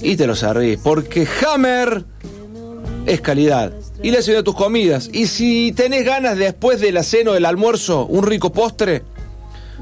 y 0.03 0.15
te 0.15 0.27
lo 0.27 0.35
servís, 0.35 0.77
porque 0.77 1.27
Hammer 1.41 2.05
es 3.07 3.21
calidad. 3.21 3.73
Y 4.03 4.11
le 4.11 4.19
hace 4.19 4.37
a 4.37 4.43
tus 4.43 4.53
comidas. 4.53 5.09
Y 5.11 5.25
si 5.25 5.71
tenés 5.71 6.05
ganas 6.05 6.37
después 6.37 6.79
de 6.79 6.91
la 6.91 7.01
del 7.01 7.43
almuerzo, 7.43 8.05
un 8.05 8.23
rico 8.23 8.51
postre, 8.51 9.01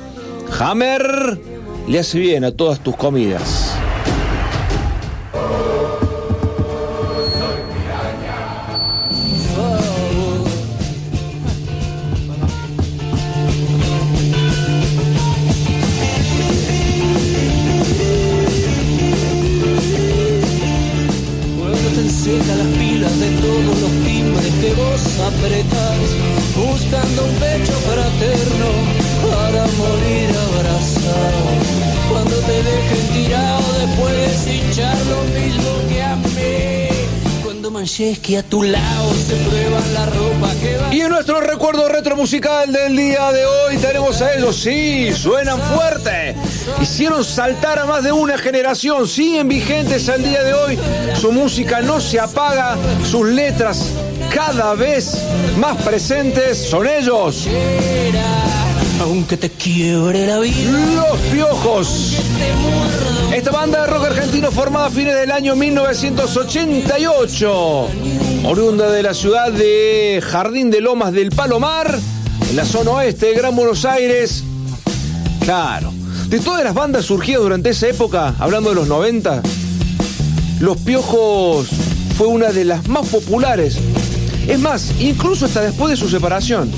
Hammer 0.59 1.39
le 1.89 1.99
hace 1.99 2.19
bien 2.19 2.45
a 2.45 2.53
todas 2.53 2.81
tus 2.81 2.95
comidas. 2.97 3.70
A 38.37 38.43
tu 38.45 38.63
lado 38.63 39.13
se 39.15 39.35
prueba 39.35 39.81
la 39.93 40.07
ropa 40.07 40.55
que 40.63 40.77
va. 40.77 40.95
Y 40.95 41.01
en 41.01 41.09
nuestro 41.09 41.41
recuerdo 41.41 41.89
retro 41.89 42.15
musical 42.17 42.73
del 42.73 42.97
día 42.97 43.33
de 43.33 43.45
hoy 43.45 43.77
tenemos 43.79 44.23
a 44.23 44.35
ellos, 44.35 44.55
sí, 44.57 45.13
suenan 45.13 45.61
fuerte. 45.61 46.37
Hicieron 46.81 47.25
saltar 47.25 47.81
a 47.81 47.87
más 47.87 48.05
de 48.05 48.13
una 48.13 48.39
generación, 48.39 49.09
siguen 49.09 49.49
vigentes 49.49 50.09
al 50.09 50.23
día 50.23 50.45
de 50.45 50.55
hoy. 50.55 50.79
Su 51.21 51.33
música 51.33 51.83
no 51.83 52.01
se 52.01 52.21
apaga, 52.21 52.77
sus 53.05 53.27
letras 53.27 53.89
cada 54.33 54.75
vez 54.75 55.19
más 55.59 55.83
presentes 55.83 56.57
son 56.57 56.87
ellos. 56.87 57.49
Aunque 59.03 59.37
te 59.37 59.51
quiebre 59.51 60.25
la 60.27 60.39
vida. 60.39 60.71
Los 60.95 61.19
Piojos. 61.33 62.15
Esta 63.35 63.51
banda 63.53 63.83
de 63.83 63.87
rock 63.87 64.07
argentino 64.07 64.51
formada 64.51 64.87
a 64.87 64.91
fines 64.91 65.15
del 65.15 65.31
año 65.31 65.55
1988, 65.57 67.89
oriunda 68.45 68.91
de 68.91 69.03
la 69.03 69.15
ciudad 69.15 69.53
de 69.53 70.23
Jardín 70.23 70.71
de 70.71 70.81
Lomas 70.81 71.13
del 71.13 71.31
Palomar, 71.31 71.99
en 72.49 72.57
la 72.57 72.65
zona 72.65 72.93
oeste 72.93 73.27
de 73.27 73.35
Gran 73.35 73.55
Buenos 73.55 73.85
Aires, 73.85 74.45
Claro. 75.45 75.93
De 76.29 76.39
todas 76.39 76.63
las 76.63 76.75
bandas 76.75 77.07
surgidas 77.07 77.43
durante 77.43 77.71
esa 77.71 77.89
época, 77.89 78.35
hablando 78.39 78.71
de 78.71 78.77
los 78.77 78.87
90, 78.87 79.43
Los 80.61 80.79
Piojos 80.79 81.69
fue 82.17 82.29
una 82.29 82.51
de 82.51 82.65
las 82.65 82.87
más 82.87 83.09
populares. 83.09 83.79
Es 84.47 84.59
más, 84.59 84.93
incluso 85.01 85.47
hasta 85.47 85.63
después 85.63 85.91
de 85.91 85.97
su 85.97 86.09
separación. 86.09 86.71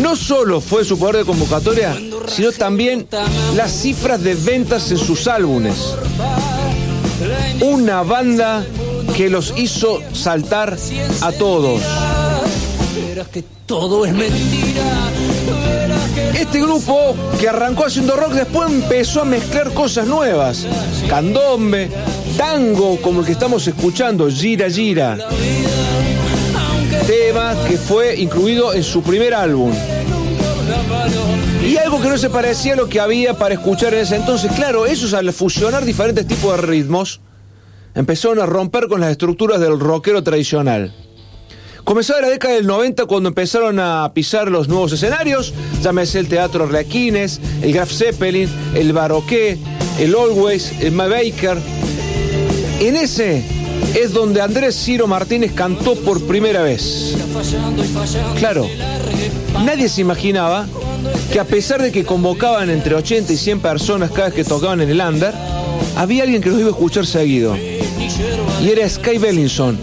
No 0.00 0.14
solo 0.14 0.60
fue 0.60 0.84
su 0.84 0.98
poder 0.98 1.16
de 1.16 1.24
convocatoria, 1.24 1.96
sino 2.28 2.52
también 2.52 3.08
las 3.56 3.72
cifras 3.72 4.22
de 4.22 4.34
ventas 4.34 4.90
en 4.90 4.98
sus 4.98 5.26
álbumes. 5.26 5.96
Una 7.62 8.02
banda 8.02 8.64
que 9.16 9.28
los 9.28 9.52
hizo 9.56 10.00
saltar 10.12 10.76
a 11.20 11.32
todos. 11.32 11.82
Es 13.14 13.16
Este 16.34 16.60
grupo 16.60 17.14
que 17.40 17.48
arrancó 17.48 17.86
haciendo 17.86 18.16
rock 18.16 18.32
después 18.32 18.70
empezó 18.70 19.22
a 19.22 19.24
mezclar 19.24 19.72
cosas 19.72 20.06
nuevas. 20.06 20.66
Candombe, 21.08 21.90
tango 22.36 23.00
como 23.00 23.20
el 23.20 23.26
que 23.26 23.32
estamos 23.32 23.66
escuchando, 23.66 24.28
Gira 24.30 24.70
Gira. 24.70 25.18
Tema 27.06 27.54
que 27.66 27.76
fue 27.76 28.18
incluido 28.20 28.72
en 28.74 28.82
su 28.82 29.02
primer 29.02 29.34
álbum. 29.34 29.72
Y 31.64 31.76
algo 31.76 32.00
que 32.00 32.08
no 32.08 32.18
se 32.18 32.28
parecía 32.28 32.74
a 32.74 32.76
lo 32.76 32.88
que 32.88 33.00
había 33.00 33.34
para 33.34 33.54
escuchar 33.54 33.94
en 33.94 34.00
ese 34.00 34.16
entonces. 34.16 34.50
Claro, 34.52 34.86
ellos 34.86 35.14
al 35.14 35.32
fusionar 35.32 35.84
diferentes 35.84 36.26
tipos 36.26 36.56
de 36.56 36.62
ritmos, 36.62 37.20
empezaron 37.94 38.40
a 38.40 38.46
romper 38.46 38.88
con 38.88 39.00
las 39.00 39.10
estructuras 39.10 39.60
del 39.60 39.78
rockero 39.78 40.22
tradicional. 40.22 40.94
Comenzó 41.84 42.16
en 42.16 42.22
la 42.22 42.28
década 42.28 42.54
del 42.54 42.66
90 42.66 43.06
cuando 43.06 43.28
empezaron 43.28 43.80
a 43.80 44.10
pisar 44.14 44.48
los 44.50 44.68
nuevos 44.68 44.92
escenarios, 44.92 45.52
llámese 45.82 46.20
el 46.20 46.28
Teatro 46.28 46.66
Reaquines, 46.66 47.40
el 47.60 47.72
Graf 47.72 47.90
Zeppelin, 47.90 48.48
el 48.74 48.92
Baroque, 48.92 49.58
el 49.98 50.14
Always, 50.14 50.80
el 50.80 50.92
My 50.92 51.08
Baker. 51.08 51.58
En 52.78 52.96
ese 52.96 53.42
es 53.94 54.12
donde 54.12 54.40
Andrés 54.40 54.76
Ciro 54.76 55.08
Martínez 55.08 55.52
cantó 55.52 55.96
por 55.96 56.22
primera 56.24 56.62
vez. 56.62 57.16
Claro, 58.38 58.68
nadie 59.64 59.88
se 59.88 60.00
imaginaba 60.00 60.66
que 61.32 61.40
a 61.40 61.44
pesar 61.44 61.82
de 61.82 61.90
que 61.90 62.04
convocaban 62.04 62.70
entre 62.70 62.94
80 62.94 63.32
y 63.32 63.36
100 63.36 63.60
personas 63.60 64.10
cada 64.12 64.26
vez 64.26 64.34
que 64.34 64.44
tocaban 64.44 64.80
en 64.80 64.90
el 64.90 65.00
under, 65.00 65.34
había 65.96 66.22
alguien 66.22 66.40
que 66.40 66.48
los 66.48 66.60
iba 66.60 66.68
a 66.68 66.72
escuchar 66.72 67.06
seguido. 67.06 67.56
Y 68.62 68.70
era 68.70 68.88
Sky 68.88 69.18
Bellinson, 69.18 69.78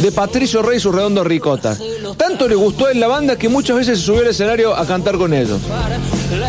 de 0.00 0.12
Patricio 0.12 0.62
Rey 0.62 0.78
y 0.78 0.80
su 0.80 0.92
redondo 0.92 1.24
ricota. 1.24 1.76
Tanto 2.16 2.48
le 2.48 2.54
gustó 2.54 2.88
en 2.90 3.00
la 3.00 3.06
banda 3.06 3.36
que 3.36 3.48
muchas 3.48 3.76
veces 3.76 3.98
se 3.98 4.06
subió 4.06 4.22
al 4.22 4.28
escenario 4.28 4.74
a 4.74 4.86
cantar 4.86 5.16
con 5.16 5.32
ellos. 5.32 5.60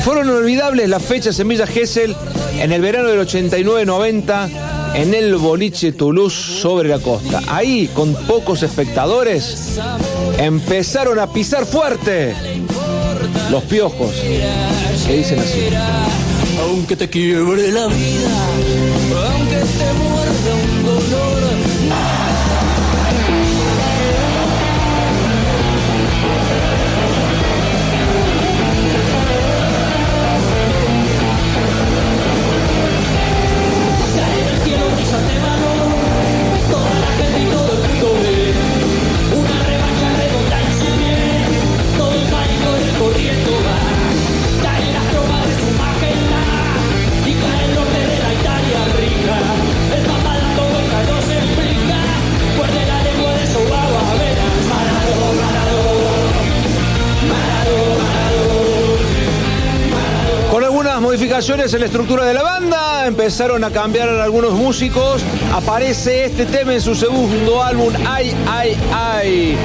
Fueron 0.04 0.28
inolvidables 0.28 0.90
las 0.90 1.04
fechas 1.04 1.40
en 1.40 1.48
Villa 1.48 1.68
Gesell 1.68 2.16
en 2.60 2.72
el 2.72 2.82
verano 2.82 3.10
del 3.10 3.26
89-90 3.28 4.50
en 4.94 5.14
el 5.14 5.36
boliche 5.36 5.92
Toulouse 5.92 6.36
sobre 6.62 6.90
la 6.90 7.00
costa. 7.00 7.42
Ahí, 7.48 7.90
con 7.94 8.14
pocos 8.14 8.64
espectadores, 8.64 9.80
empezaron 10.38 11.20
a 11.20 11.32
pisar 11.32 11.66
fuerte 11.66 12.34
los 13.50 13.64
piojos, 13.64 14.12
que 15.08 15.18
dicen 15.18 15.40
así. 15.40 15.70
Aunque 16.62 16.96
te 16.96 17.10
quiebre 17.10 17.72
la 17.72 17.88
vida, 17.88 18.48
aunque 19.34 19.56
te 19.56 20.11
modificaciones 61.22 61.72
en 61.76 61.82
la 61.82 61.86
estructura 61.86 62.26
de 62.26 62.34
la 62.34 62.42
banda, 62.42 63.06
empezaron 63.06 63.64
a 63.64 63.70
cambiar 63.70 64.10
algunos 64.10 64.54
músicos. 64.54 65.22
Aparece 65.54 66.26
este 66.26 66.48
tema 66.48 66.74
en 66.74 66.82
su 66.82 66.96
segundo 66.96 67.62
álbum, 67.62 67.94
Ay, 68.08 68.34
Ay, 68.48 68.76
Ay. 68.92 69.56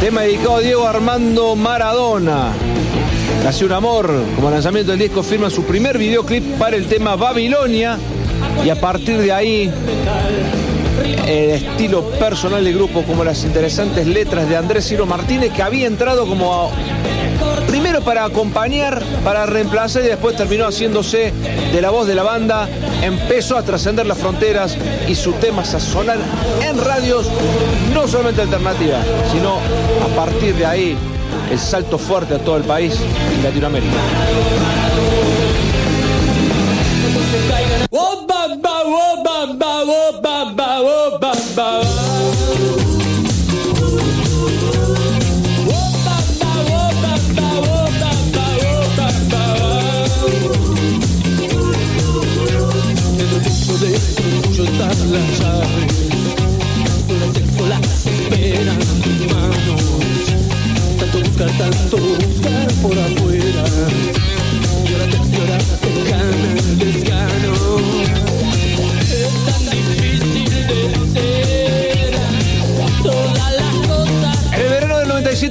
Tema 0.00 0.20
dedicado 0.20 0.56
a 0.56 0.60
Diego 0.60 0.86
Armando 0.86 1.56
Maradona. 1.56 2.52
Casi 3.42 3.64
un 3.64 3.72
amor, 3.72 4.12
como 4.36 4.50
lanzamiento 4.50 4.90
del 4.90 5.00
disco, 5.00 5.22
firma 5.22 5.48
su 5.48 5.64
primer 5.64 5.96
videoclip 5.96 6.58
para 6.58 6.76
el 6.76 6.86
tema 6.86 7.16
Babilonia. 7.16 7.96
Y 8.62 8.68
a 8.68 8.78
partir 8.78 9.16
de 9.16 9.32
ahí, 9.32 9.72
el 11.26 11.50
estilo 11.52 12.02
personal 12.10 12.62
del 12.62 12.74
grupo, 12.74 13.02
como 13.04 13.24
las 13.24 13.42
interesantes 13.44 14.06
letras 14.06 14.46
de 14.46 14.58
Andrés 14.58 14.86
Ciro 14.86 15.06
Martínez, 15.06 15.54
que 15.54 15.62
había 15.62 15.86
entrado 15.86 16.26
como 16.26 16.70
primero 17.72 18.02
para 18.02 18.26
acompañar, 18.26 19.02
para 19.24 19.46
reemplazar 19.46 20.02
y 20.02 20.08
después 20.08 20.36
terminó 20.36 20.66
haciéndose 20.66 21.32
de 21.72 21.80
la 21.80 21.88
voz 21.88 22.06
de 22.06 22.14
la 22.14 22.22
banda, 22.22 22.68
empezó 23.00 23.56
a 23.56 23.62
trascender 23.62 24.04
las 24.04 24.18
fronteras 24.18 24.76
y 25.08 25.14
sus 25.14 25.40
temas 25.40 25.72
a 25.72 25.80
sonar 25.80 26.18
en 26.60 26.78
radios, 26.78 27.30
no 27.94 28.06
solamente 28.06 28.42
alternativa, 28.42 28.98
sino 29.32 29.54
a 30.04 30.14
partir 30.14 30.54
de 30.54 30.66
ahí 30.66 30.98
el 31.50 31.58
salto 31.58 31.96
fuerte 31.96 32.34
a 32.34 32.38
todo 32.40 32.58
el 32.58 32.64
país 32.64 32.94
y 33.38 33.42
Latinoamérica. 33.42 33.96
Oh, 37.88 38.26
ba, 38.28 38.48
ba, 38.54 38.82
oh, 38.84 39.22
ba, 39.24 39.46
ba, 39.54 39.82
oh, 39.86 40.20
ba, 40.20 40.41
tuyo 55.12 55.24
está 55.24 55.48
la 55.48 55.60
llave, 55.60 55.86
solo 57.06 57.32
sexo 57.34 57.66
las 57.66 58.06
esperan 58.06 58.78
tus 58.78 59.34
manos. 59.34 59.82
Tanto 60.98 61.18
buscar, 61.18 61.50
tanto 61.58 61.96
buscar 61.98 62.72
por 62.82 62.98
afuera. 62.98 63.64
Y 64.88 64.92
ahora 64.92 65.06
te, 65.10 65.16
y 65.16 67.10
ahora. 67.10 67.71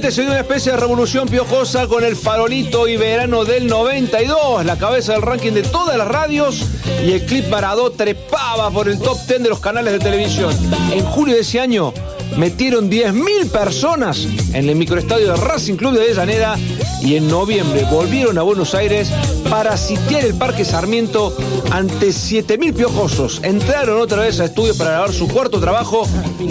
97 0.02 0.10
se 0.10 0.22
dio 0.22 0.30
una 0.32 0.40
especie 0.40 0.72
de 0.72 0.78
revolución 0.78 1.28
piojosa 1.28 1.86
con 1.86 2.02
el 2.02 2.16
farolito 2.16 2.88
y 2.88 2.96
verano 2.96 3.44
del 3.44 3.68
92, 3.68 4.64
la 4.64 4.76
cabeza 4.76 5.12
del 5.12 5.22
ranking 5.22 5.52
de 5.52 5.62
todas 5.62 5.96
las 5.96 6.08
radios 6.08 6.66
y 7.06 7.12
el 7.12 7.24
clip 7.24 7.48
Maradó 7.48 7.92
trepaba 7.92 8.70
por 8.70 8.88
el 8.88 8.98
top 8.98 9.16
10 9.28 9.44
de 9.44 9.48
los 9.48 9.60
canales 9.60 9.92
de 9.92 9.98
televisión. 10.00 10.52
En 10.92 11.04
julio 11.04 11.36
de 11.36 11.42
ese 11.42 11.60
año 11.60 11.94
metieron 12.36 12.90
10.000 12.90 13.50
personas 13.50 14.26
en 14.52 14.68
el 14.68 14.74
microestadio 14.74 15.32
de 15.32 15.36
Racing 15.36 15.76
Club 15.76 15.92
de 15.92 16.02
Avellaneda 16.02 16.58
y 17.04 17.16
en 17.16 17.28
noviembre 17.28 17.86
volvieron 17.90 18.38
a 18.38 18.42
Buenos 18.42 18.74
Aires 18.74 19.10
para 19.50 19.76
sitiar 19.76 20.24
el 20.24 20.34
Parque 20.34 20.64
Sarmiento 20.64 21.36
ante 21.70 22.08
7.000 22.08 22.74
piojosos. 22.74 23.40
Entraron 23.42 24.00
otra 24.00 24.22
vez 24.22 24.40
a 24.40 24.46
estudio 24.46 24.76
para 24.76 24.90
grabar 24.90 25.12
su 25.12 25.28
cuarto 25.28 25.60
trabajo 25.60 26.06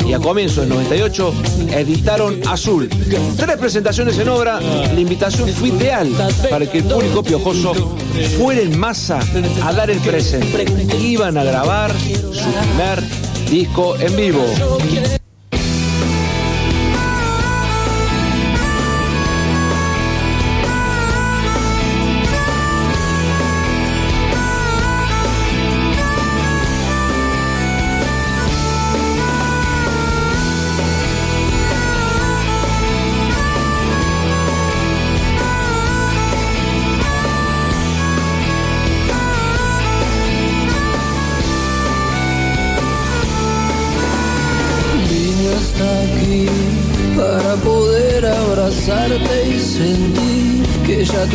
y 0.05 0.13
a 0.13 0.19
comienzo 0.19 0.61
del 0.61 0.69
98 0.69 1.33
editaron 1.71 2.41
Azul. 2.47 2.89
Tres 3.37 3.57
presentaciones 3.57 4.17
en 4.17 4.29
obra, 4.29 4.59
la 4.59 4.99
invitación 4.99 5.49
fue 5.49 5.69
ideal 5.69 6.09
para 6.49 6.69
que 6.69 6.79
el 6.79 6.83
público 6.83 7.23
piojoso 7.23 7.73
fuera 8.37 8.61
en 8.61 8.77
masa 8.77 9.19
a 9.63 9.73
dar 9.73 9.89
el 9.89 9.99
presente. 9.99 10.65
Iban 10.97 11.37
a 11.37 11.43
grabar 11.43 11.91
su 11.91 12.51
primer 12.51 13.03
disco 13.49 13.95
en 13.97 14.15
vivo. 14.15 15.20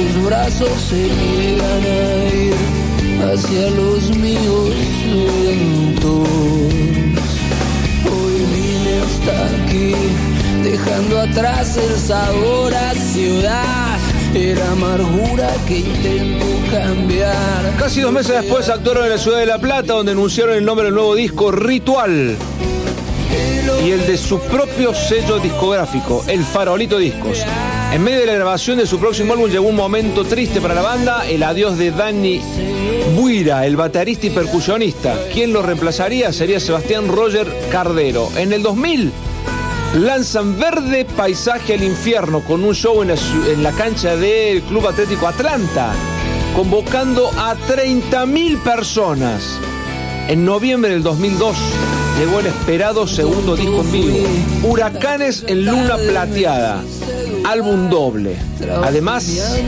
Tus 0.06 0.24
brazos 0.24 0.80
se 0.88 0.96
niegan 0.96 1.82
a 1.84 2.34
ir 2.34 2.54
hacia 3.22 3.70
los 3.70 4.16
míos 4.16 4.70
lentos. 5.44 6.28
Hoy 8.04 8.36
vine 8.54 9.00
hasta 9.02 9.64
aquí, 9.64 9.94
dejando 10.62 11.20
atrás 11.20 11.76
el 11.76 11.96
sabor 11.96 12.74
a 12.74 12.94
ciudad. 12.94 13.98
Era 14.34 14.72
amargura 14.72 15.48
que 15.66 15.78
intento 15.78 16.46
cambiar. 16.70 17.76
Casi 17.78 18.02
dos 18.02 18.12
meses 18.12 18.42
después 18.42 18.68
actuaron 18.68 19.04
en 19.04 19.10
la 19.10 19.18
ciudad 19.18 19.38
de 19.38 19.46
La 19.46 19.58
Plata, 19.58 19.94
donde 19.94 20.12
anunciaron 20.12 20.56
el 20.56 20.64
nombre 20.64 20.86
del 20.86 20.94
nuevo 20.94 21.14
disco 21.14 21.50
Ritual 21.50 22.36
y 23.86 23.92
el 23.92 24.04
de 24.04 24.18
su 24.18 24.40
propio 24.40 24.92
sello 24.92 25.38
discográfico, 25.38 26.24
El 26.26 26.44
Farolito 26.44 26.98
Discos. 26.98 27.44
En 27.92 28.02
medio 28.02 28.18
de 28.18 28.26
la 28.26 28.32
grabación 28.32 28.78
de 28.78 28.86
su 28.86 28.98
próximo 28.98 29.32
álbum 29.32 29.48
llegó 29.48 29.68
un 29.68 29.76
momento 29.76 30.24
triste 30.24 30.60
para 30.60 30.74
la 30.74 30.82
banda, 30.82 31.24
el 31.28 31.44
adiós 31.44 31.78
de 31.78 31.92
Danny 31.92 32.40
Buira, 33.14 33.64
el 33.64 33.76
baterista 33.76 34.26
y 34.26 34.30
percusionista. 34.30 35.14
Quien 35.32 35.52
lo 35.52 35.62
reemplazaría 35.62 36.32
sería 36.32 36.58
Sebastián 36.58 37.06
Roger 37.06 37.46
Cardero. 37.70 38.28
En 38.36 38.52
el 38.52 38.62
2000 38.64 39.12
lanzan 40.00 40.58
Verde 40.58 41.04
Paisaje 41.04 41.74
al 41.74 41.84
Infierno 41.84 42.40
con 42.40 42.64
un 42.64 42.74
show 42.74 43.02
en 43.02 43.62
la, 43.62 43.72
cancha 43.72 44.16
del 44.16 44.62
Club 44.62 44.88
Atlético 44.88 45.28
Atlanta, 45.28 45.92
convocando 46.56 47.30
a 47.36 47.54
30.000 47.54 48.60
personas. 48.64 49.60
En 50.26 50.44
noviembre 50.44 50.90
del 50.90 51.04
2002 51.04 51.56
llegó 52.18 52.40
el 52.40 52.46
esperado 52.46 53.06
segundo 53.06 53.56
disco 53.56 53.82
en 53.82 53.92
vivo, 53.92 54.16
Huracanes 54.62 55.44
en 55.46 55.66
Luna 55.66 55.96
Plateada, 55.96 56.82
álbum 57.44 57.90
doble. 57.90 58.36
Además, 58.82 59.62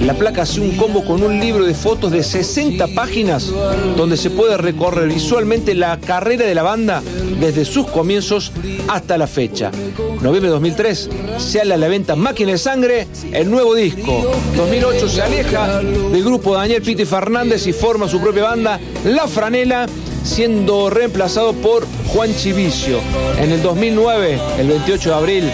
la 0.00 0.14
placa 0.14 0.42
hace 0.42 0.60
un 0.60 0.76
combo 0.76 1.04
con 1.04 1.22
un 1.22 1.38
libro 1.38 1.64
de 1.64 1.74
fotos 1.74 2.10
de 2.10 2.22
60 2.22 2.88
páginas 2.88 3.50
donde 3.96 4.16
se 4.16 4.30
puede 4.30 4.56
recorrer 4.56 5.08
visualmente 5.08 5.74
la 5.74 5.98
carrera 6.00 6.46
de 6.46 6.54
la 6.54 6.62
banda 6.62 7.02
desde 7.38 7.64
sus 7.64 7.86
comienzos 7.86 8.50
hasta 8.88 9.16
la 9.16 9.26
fecha. 9.26 9.70
Noviembre 10.20 10.48
de 10.48 10.54
2003 10.54 11.10
se 11.38 11.60
a 11.60 11.64
la 11.64 11.88
venta 11.88 12.16
Máquina 12.16 12.52
de 12.52 12.58
Sangre, 12.58 13.06
el 13.32 13.50
nuevo 13.50 13.74
disco. 13.74 14.32
2008 14.56 15.08
se 15.08 15.22
aleja 15.22 15.80
del 15.80 16.24
grupo 16.24 16.54
Daniel 16.54 16.82
Piti 16.82 17.04
Fernández 17.04 17.66
y 17.66 17.72
forma 17.72 18.08
su 18.08 18.20
propia 18.20 18.44
banda, 18.44 18.80
La 19.04 19.28
Franela, 19.28 19.86
siendo 20.24 20.90
reemplazado 20.90 21.52
por 21.52 21.86
Juan 22.08 22.34
Chivicio. 22.34 23.00
En 23.38 23.52
el 23.52 23.62
2009, 23.62 24.40
el 24.58 24.68
28 24.68 25.10
de 25.10 25.14
abril, 25.14 25.52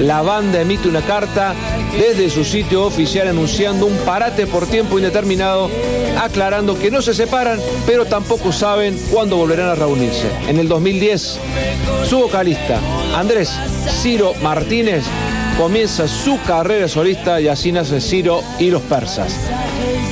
la 0.00 0.22
banda 0.22 0.60
emite 0.60 0.88
una 0.88 1.02
carta 1.02 1.54
desde 1.98 2.30
su 2.30 2.44
sitio 2.44 2.84
oficial 2.84 3.28
anunciando 3.28 3.86
un 3.86 3.96
parate 3.98 4.46
por 4.46 4.66
tiempo 4.66 4.98
indeterminado, 4.98 5.70
aclarando 6.20 6.78
que 6.78 6.90
no 6.90 7.02
se 7.02 7.14
separan, 7.14 7.58
pero 7.86 8.04
tampoco 8.04 8.52
saben 8.52 8.98
cuándo 9.10 9.36
volverán 9.36 9.70
a 9.70 9.74
reunirse. 9.74 10.30
En 10.48 10.58
el 10.58 10.68
2010, 10.68 11.38
su 12.08 12.18
vocalista, 12.18 12.78
Andrés 13.14 13.50
Ciro 14.02 14.34
Martínez, 14.42 15.04
comienza 15.58 16.08
su 16.08 16.40
carrera 16.46 16.88
solista 16.88 17.40
y 17.40 17.48
así 17.48 17.72
nace 17.72 18.00
Ciro 18.00 18.42
y 18.58 18.70
los 18.70 18.82
persas. 18.82 19.34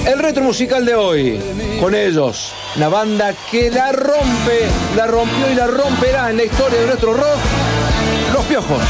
El 0.09 0.21
retro 0.21 0.42
musical 0.42 0.87
de 0.87 0.94
hoy, 0.94 1.38
con 1.79 1.94
ellos, 1.94 2.55
una 2.77 2.88
banda 2.88 3.35
que 3.51 3.71
la 3.71 3.92
rompe, 3.92 4.66
la 4.97 5.07
rompió 5.07 5.53
y 5.53 5.55
la 5.55 5.66
romperá 5.66 6.31
en 6.31 6.38
la 6.38 6.44
historia 6.44 6.81
de 6.81 6.87
nuestro 6.87 7.12
rock, 7.12 7.37
Los 8.33 8.47
Piojos. 8.47 8.81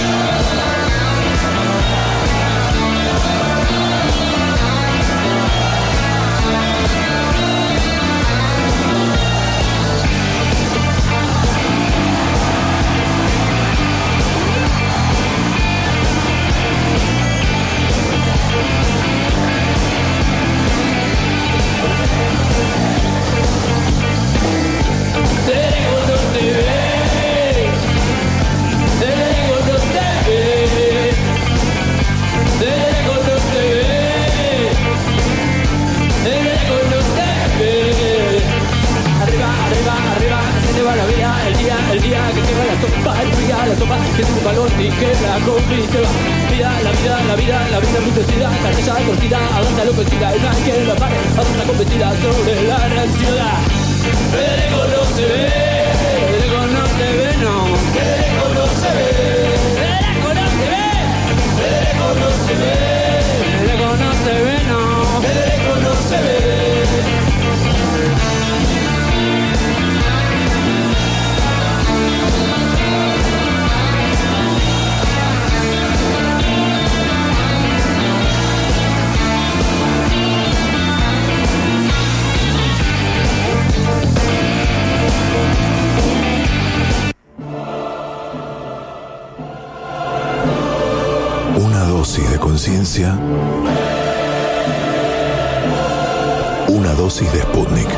Una 96.68 96.92
dosis 96.94 97.32
de 97.32 97.42
Sputnik. 97.42 97.88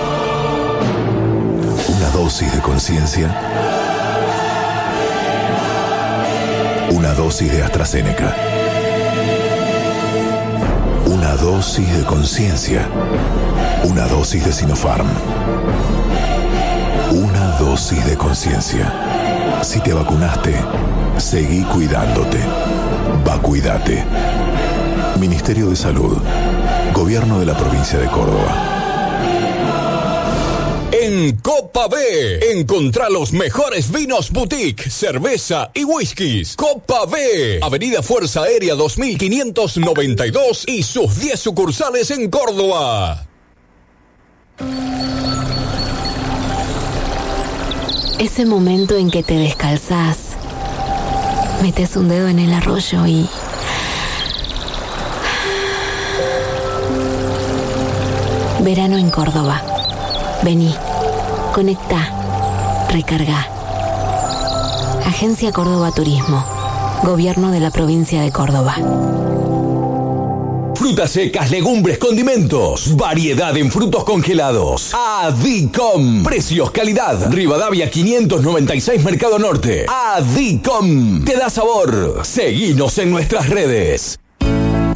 Una 1.89 2.11
dosis 2.11 2.53
de 2.53 2.61
conciencia. 2.61 3.35
Una 6.91 7.15
dosis 7.15 7.51
de 7.51 7.63
AstraZeneca. 7.63 8.37
Una 11.07 11.35
dosis 11.37 11.97
de 11.97 12.05
conciencia. 12.05 12.87
Una 13.85 14.07
dosis 14.07 14.45
de 14.45 14.53
Sinopharm. 14.53 15.09
Una 17.13 17.53
dosis 17.59 18.05
de 18.05 18.19
conciencia. 18.19 18.93
Si 19.63 19.81
te 19.81 19.95
vacunaste, 19.95 20.55
seguí 21.17 21.63
cuidándote. 21.63 22.39
Vacuídate. 23.25 24.05
Ministerio 25.21 25.69
de 25.69 25.77
Salud. 25.77 26.17
Gobierno 26.95 27.39
de 27.41 27.47
la 27.47 27.55
provincia 27.55 27.99
de 27.99 28.07
Córdoba. 28.07 28.79
En 30.93 31.37
Copa 31.37 31.89
B, 31.89 32.53
encontrá 32.53 33.11
los 33.11 33.33
mejores 33.33 33.93
vinos 33.93 34.31
boutique, 34.31 34.89
cerveza 34.91 35.71
y 35.75 35.85
whiskies. 35.85 36.57
Copa 36.57 37.05
B, 37.05 37.61
Avenida 37.63 38.03
Fuerza 38.03 38.45
Aérea 38.45 38.75
2592 38.75 40.65
y 40.67 40.83
sus 40.83 41.21
10 41.21 41.39
sucursales 41.39 42.11
en 42.11 42.31
Córdoba. 42.31 43.27
Ese 48.19 48.47
momento 48.47 48.97
en 48.97 49.11
que 49.11 49.23
te 49.23 49.35
descalzás, 49.35 50.19
metes 51.63 51.95
un 51.97 52.09
dedo 52.09 52.29
en 52.29 52.39
el 52.39 52.55
arroyo 52.55 53.07
y... 53.07 53.29
Verano 58.63 58.99
en 58.99 59.11
Córdoba. 59.11 59.63
Vení, 60.43 60.75
conecta, 61.55 62.87
recarga. 62.91 63.49
Agencia 65.07 65.51
Córdoba 65.51 65.93
Turismo. 65.93 66.45
Gobierno 67.03 67.53
de 67.53 67.61
la 67.61 67.71
provincia 67.71 68.21
de 68.21 68.31
Córdoba. 68.31 68.77
Frutas 70.75 71.11
secas, 71.11 71.51
legumbres, 71.51 71.97
condimentos. 71.97 72.95
Variedad 72.97 73.57
en 73.57 73.71
frutos 73.71 74.05
congelados. 74.05 74.93
Adicom. 74.95 76.23
Precios, 76.23 76.71
calidad. 76.71 77.33
Rivadavia 77.33 77.91
596 77.91 79.03
Mercado 79.03 79.39
Norte. 79.39 79.87
Adicom. 79.89 81.25
Te 81.25 81.37
da 81.37 81.49
sabor. 81.49 82.21
Seguinos 82.25 82.99
en 82.99 83.11
nuestras 83.11 83.49
redes. 83.49 84.19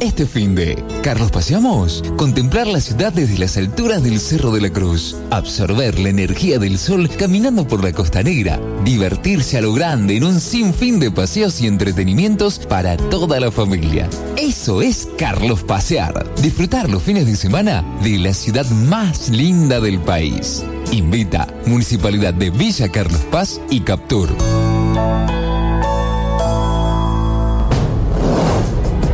Este 0.05 0.27
fin 0.27 0.53
de 0.53 0.77
Carlos 1.01 1.31
Paseamos, 1.31 2.03
contemplar 2.15 2.67
la 2.67 2.79
ciudad 2.79 3.11
desde 3.11 3.39
las 3.39 3.57
alturas 3.57 4.03
del 4.03 4.19
Cerro 4.19 4.51
de 4.51 4.61
la 4.61 4.69
Cruz, 4.69 5.15
absorber 5.31 5.97
la 5.97 6.09
energía 6.09 6.59
del 6.59 6.77
sol 6.77 7.09
caminando 7.09 7.67
por 7.67 7.83
la 7.83 7.91
Costa 7.91 8.21
Negra, 8.21 8.59
divertirse 8.83 9.57
a 9.57 9.61
lo 9.61 9.73
grande 9.73 10.17
en 10.17 10.23
un 10.23 10.39
sinfín 10.39 10.99
de 10.99 11.09
paseos 11.09 11.59
y 11.59 11.65
entretenimientos 11.65 12.59
para 12.59 12.97
toda 12.97 13.39
la 13.39 13.49
familia. 13.49 14.07
Eso 14.37 14.83
es 14.83 15.07
Carlos 15.17 15.63
Pasear. 15.63 16.23
Disfrutar 16.39 16.87
los 16.87 17.01
fines 17.01 17.25
de 17.25 17.35
semana 17.35 17.83
de 18.03 18.19
la 18.19 18.35
ciudad 18.35 18.69
más 18.69 19.29
linda 19.29 19.79
del 19.79 19.99
país. 19.99 20.63
Invita 20.91 21.47
Municipalidad 21.65 22.35
de 22.35 22.51
Villa 22.51 22.89
Carlos 22.89 23.21
Paz 23.31 23.59
y 23.71 23.79
Captur. 23.79 24.29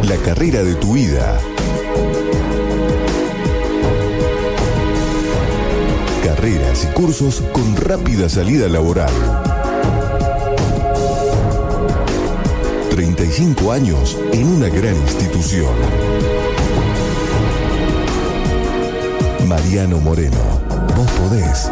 La 0.04 0.18
carrera 0.18 0.64
de 0.64 0.76
tu 0.76 0.94
vida. 0.94 1.40
Carreras 6.24 6.86
y 6.86 6.94
cursos 6.94 7.44
con 7.52 7.76
rápida 7.76 8.28
salida 8.30 8.68
laboral. 8.68 9.12
35 12.92 13.72
años 13.72 14.18
en 14.34 14.48
una 14.48 14.70
gran 14.70 14.96
institución. 14.96 15.74
Mariano 19.48 20.00
Moreno, 20.00 20.62
vos 20.96 21.12
podés. 21.12 21.72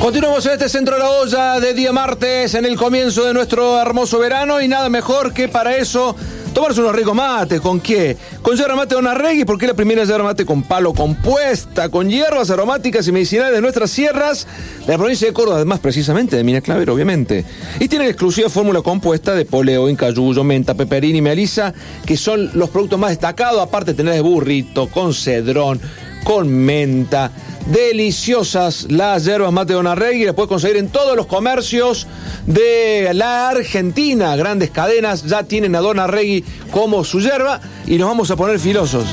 Continuamos 0.06 0.46
en 0.46 0.52
este 0.52 0.70
centro 0.70 0.98
de 0.98 1.00
la 1.02 1.10
olla 1.10 1.60
de 1.60 1.74
día 1.74 1.92
martes, 1.92 2.54
en 2.54 2.64
el 2.66 2.76
comienzo 2.78 3.26
de 3.26 3.34
nuestro 3.34 3.82
hermoso 3.82 4.20
verano 4.20 4.62
y 4.62 4.68
nada 4.68 4.88
mejor 4.88 5.34
que 5.34 5.48
para 5.48 5.78
eso 5.78 6.16
tomarse 6.54 6.80
unos 6.80 6.96
ricos 6.96 7.16
mates. 7.16 7.60
¿Con 7.60 7.80
qué? 7.80 8.16
Con 8.44 8.56
yerba 8.56 8.76
mate 8.76 8.94
Donarregui, 8.94 9.46
porque 9.46 9.66
la 9.66 9.74
primera 9.74 10.04
yerba 10.04 10.26
mate 10.26 10.46
con 10.46 10.62
palo 10.62 10.94
compuesta, 10.94 11.90
con 11.90 12.08
hierbas 12.08 12.52
aromáticas 12.52 13.08
y 13.08 13.12
medicinales 13.12 13.56
de 13.56 13.62
nuestras 13.62 13.90
sierras, 13.90 14.46
de 14.86 14.92
la 14.92 15.00
provincia 15.00 15.26
de 15.26 15.34
Córdoba, 15.34 15.56
además 15.56 15.80
precisamente 15.80 16.36
de 16.36 16.44
Mina 16.44 16.62
Claver, 16.62 16.92
obviamente. 16.92 17.44
Y 17.80 17.88
tiene 17.88 18.06
la 18.06 18.12
exclusiva 18.12 18.48
fórmula 18.48 18.84
compuesta 18.84 19.34
de 19.34 19.46
poleo, 19.46 19.90
incayuyo, 19.90 20.44
menta, 20.44 20.76
peperín 20.76 21.16
y 21.16 21.22
melisa, 21.24 21.74
que 22.06 22.16
son 22.16 22.52
los 22.54 22.70
productos 22.70 23.00
más 23.00 23.10
destacados, 23.10 23.60
aparte 23.60 23.96
de 23.96 24.22
burrito, 24.22 24.88
con 24.88 25.16
cedrón, 25.16 25.82
con 26.24 26.48
menta. 26.48 27.32
Deliciosas 27.66 28.86
las 28.90 29.26
hierbas 29.26 29.52
mate 29.52 29.74
Donarregui, 29.74 30.26
las 30.26 30.36
puedes 30.36 30.50
conseguir 30.50 30.78
en 30.78 30.90
todos 30.90 31.16
los 31.16 31.26
comercios 31.26 32.06
de 32.46 33.10
la 33.14 33.50
Argentina. 33.50 34.36
Grandes 34.36 34.70
cadenas 34.70 35.24
ya 35.24 35.44
tienen 35.44 35.76
a 35.76 35.80
Donarregui 35.80 36.46
como 36.72 37.04
su 37.04 37.20
hierba 37.20 37.60
y 37.88 37.98
nos 37.98 38.08
vamos 38.08 38.30
a 38.30 38.36
poner 38.36 38.60
filosos. 38.60 39.06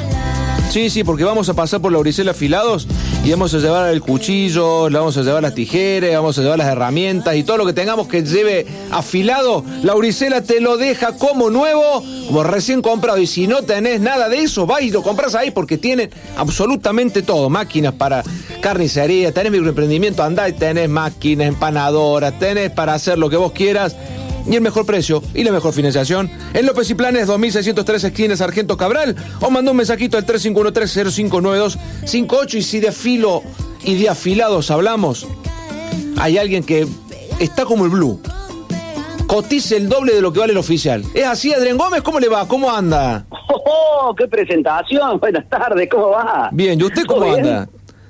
Sí, 0.70 0.88
sí, 0.88 1.04
porque 1.04 1.24
vamos 1.24 1.48
a 1.48 1.54
pasar 1.54 1.80
por 1.80 1.92
la 1.92 1.98
Auricela 1.98 2.30
afilados 2.30 2.86
y 3.24 3.30
vamos 3.30 3.52
a 3.52 3.58
llevar 3.58 3.90
el 3.90 4.00
cuchillo, 4.00 4.88
le 4.88 4.98
vamos 4.98 5.16
a 5.18 5.22
llevar 5.22 5.42
las 5.42 5.54
tijeras, 5.54 6.14
vamos 6.14 6.38
a 6.38 6.42
llevar 6.42 6.58
las 6.58 6.68
herramientas 6.68 7.36
y 7.36 7.44
todo 7.44 7.58
lo 7.58 7.66
que 7.66 7.74
tengamos 7.74 8.08
que 8.08 8.22
lleve 8.22 8.66
afilado. 8.90 9.64
La 9.82 9.92
Auricela 9.92 10.42
te 10.42 10.60
lo 10.60 10.78
deja 10.78 11.18
como 11.18 11.50
nuevo, 11.50 12.02
como 12.26 12.42
recién 12.42 12.80
comprado. 12.80 13.18
Y 13.18 13.26
si 13.26 13.46
no 13.46 13.62
tenés 13.62 14.00
nada 14.00 14.30
de 14.30 14.38
eso, 14.38 14.66
vas 14.66 14.82
y 14.82 14.90
lo 14.90 15.02
compras 15.02 15.34
ahí 15.34 15.50
porque 15.50 15.76
tienen 15.76 16.10
absolutamente 16.36 17.20
todo. 17.20 17.50
Máquinas 17.50 17.92
para 17.92 18.22
carnicería, 18.62 19.32
tenés 19.32 19.52
microemprendimiento, 19.52 20.22
andá 20.22 20.48
y 20.48 20.54
tenés 20.54 20.88
máquinas, 20.88 21.48
empanadoras, 21.48 22.38
tenés 22.38 22.70
para 22.70 22.94
hacer 22.94 23.18
lo 23.18 23.28
que 23.28 23.36
vos 23.36 23.52
quieras 23.52 23.94
y 24.46 24.54
el 24.56 24.60
mejor 24.60 24.86
precio 24.86 25.22
y 25.34 25.44
la 25.44 25.52
mejor 25.52 25.72
financiación 25.72 26.30
en 26.54 26.66
López 26.66 26.90
y 26.90 26.94
Planes 26.94 27.26
2603 27.26 28.04
esquinas 28.04 28.38
Sargento 28.38 28.76
Cabral 28.76 29.16
o 29.40 29.50
manda 29.50 29.70
un 29.70 29.76
mensajito 29.76 30.16
al 30.16 30.26
3513059258 30.26 32.54
y 32.54 32.62
si 32.62 32.80
de 32.80 32.92
filo 32.92 33.42
y 33.84 33.96
de 33.96 34.08
afilados 34.08 34.70
hablamos 34.70 35.26
hay 36.18 36.38
alguien 36.38 36.64
que 36.64 36.86
está 37.38 37.64
como 37.64 37.84
el 37.84 37.90
blue 37.90 38.20
cotiza 39.26 39.76
el 39.76 39.88
doble 39.88 40.14
de 40.14 40.20
lo 40.20 40.32
que 40.32 40.40
vale 40.40 40.52
el 40.52 40.58
oficial 40.58 41.04
¿es 41.14 41.26
así 41.26 41.52
Adrián 41.52 41.78
Gómez? 41.78 42.02
¿cómo 42.02 42.20
le 42.20 42.28
va? 42.28 42.46
¿cómo 42.48 42.70
anda? 42.70 43.26
¡Oh, 43.64 44.14
qué 44.16 44.26
presentación! 44.28 45.18
Buenas 45.20 45.48
tardes, 45.48 45.88
¿cómo 45.90 46.10
va? 46.10 46.50
bien, 46.52 46.80
¿y 46.80 46.84
usted 46.84 47.04
cómo 47.04 47.32
anda? 47.32 47.68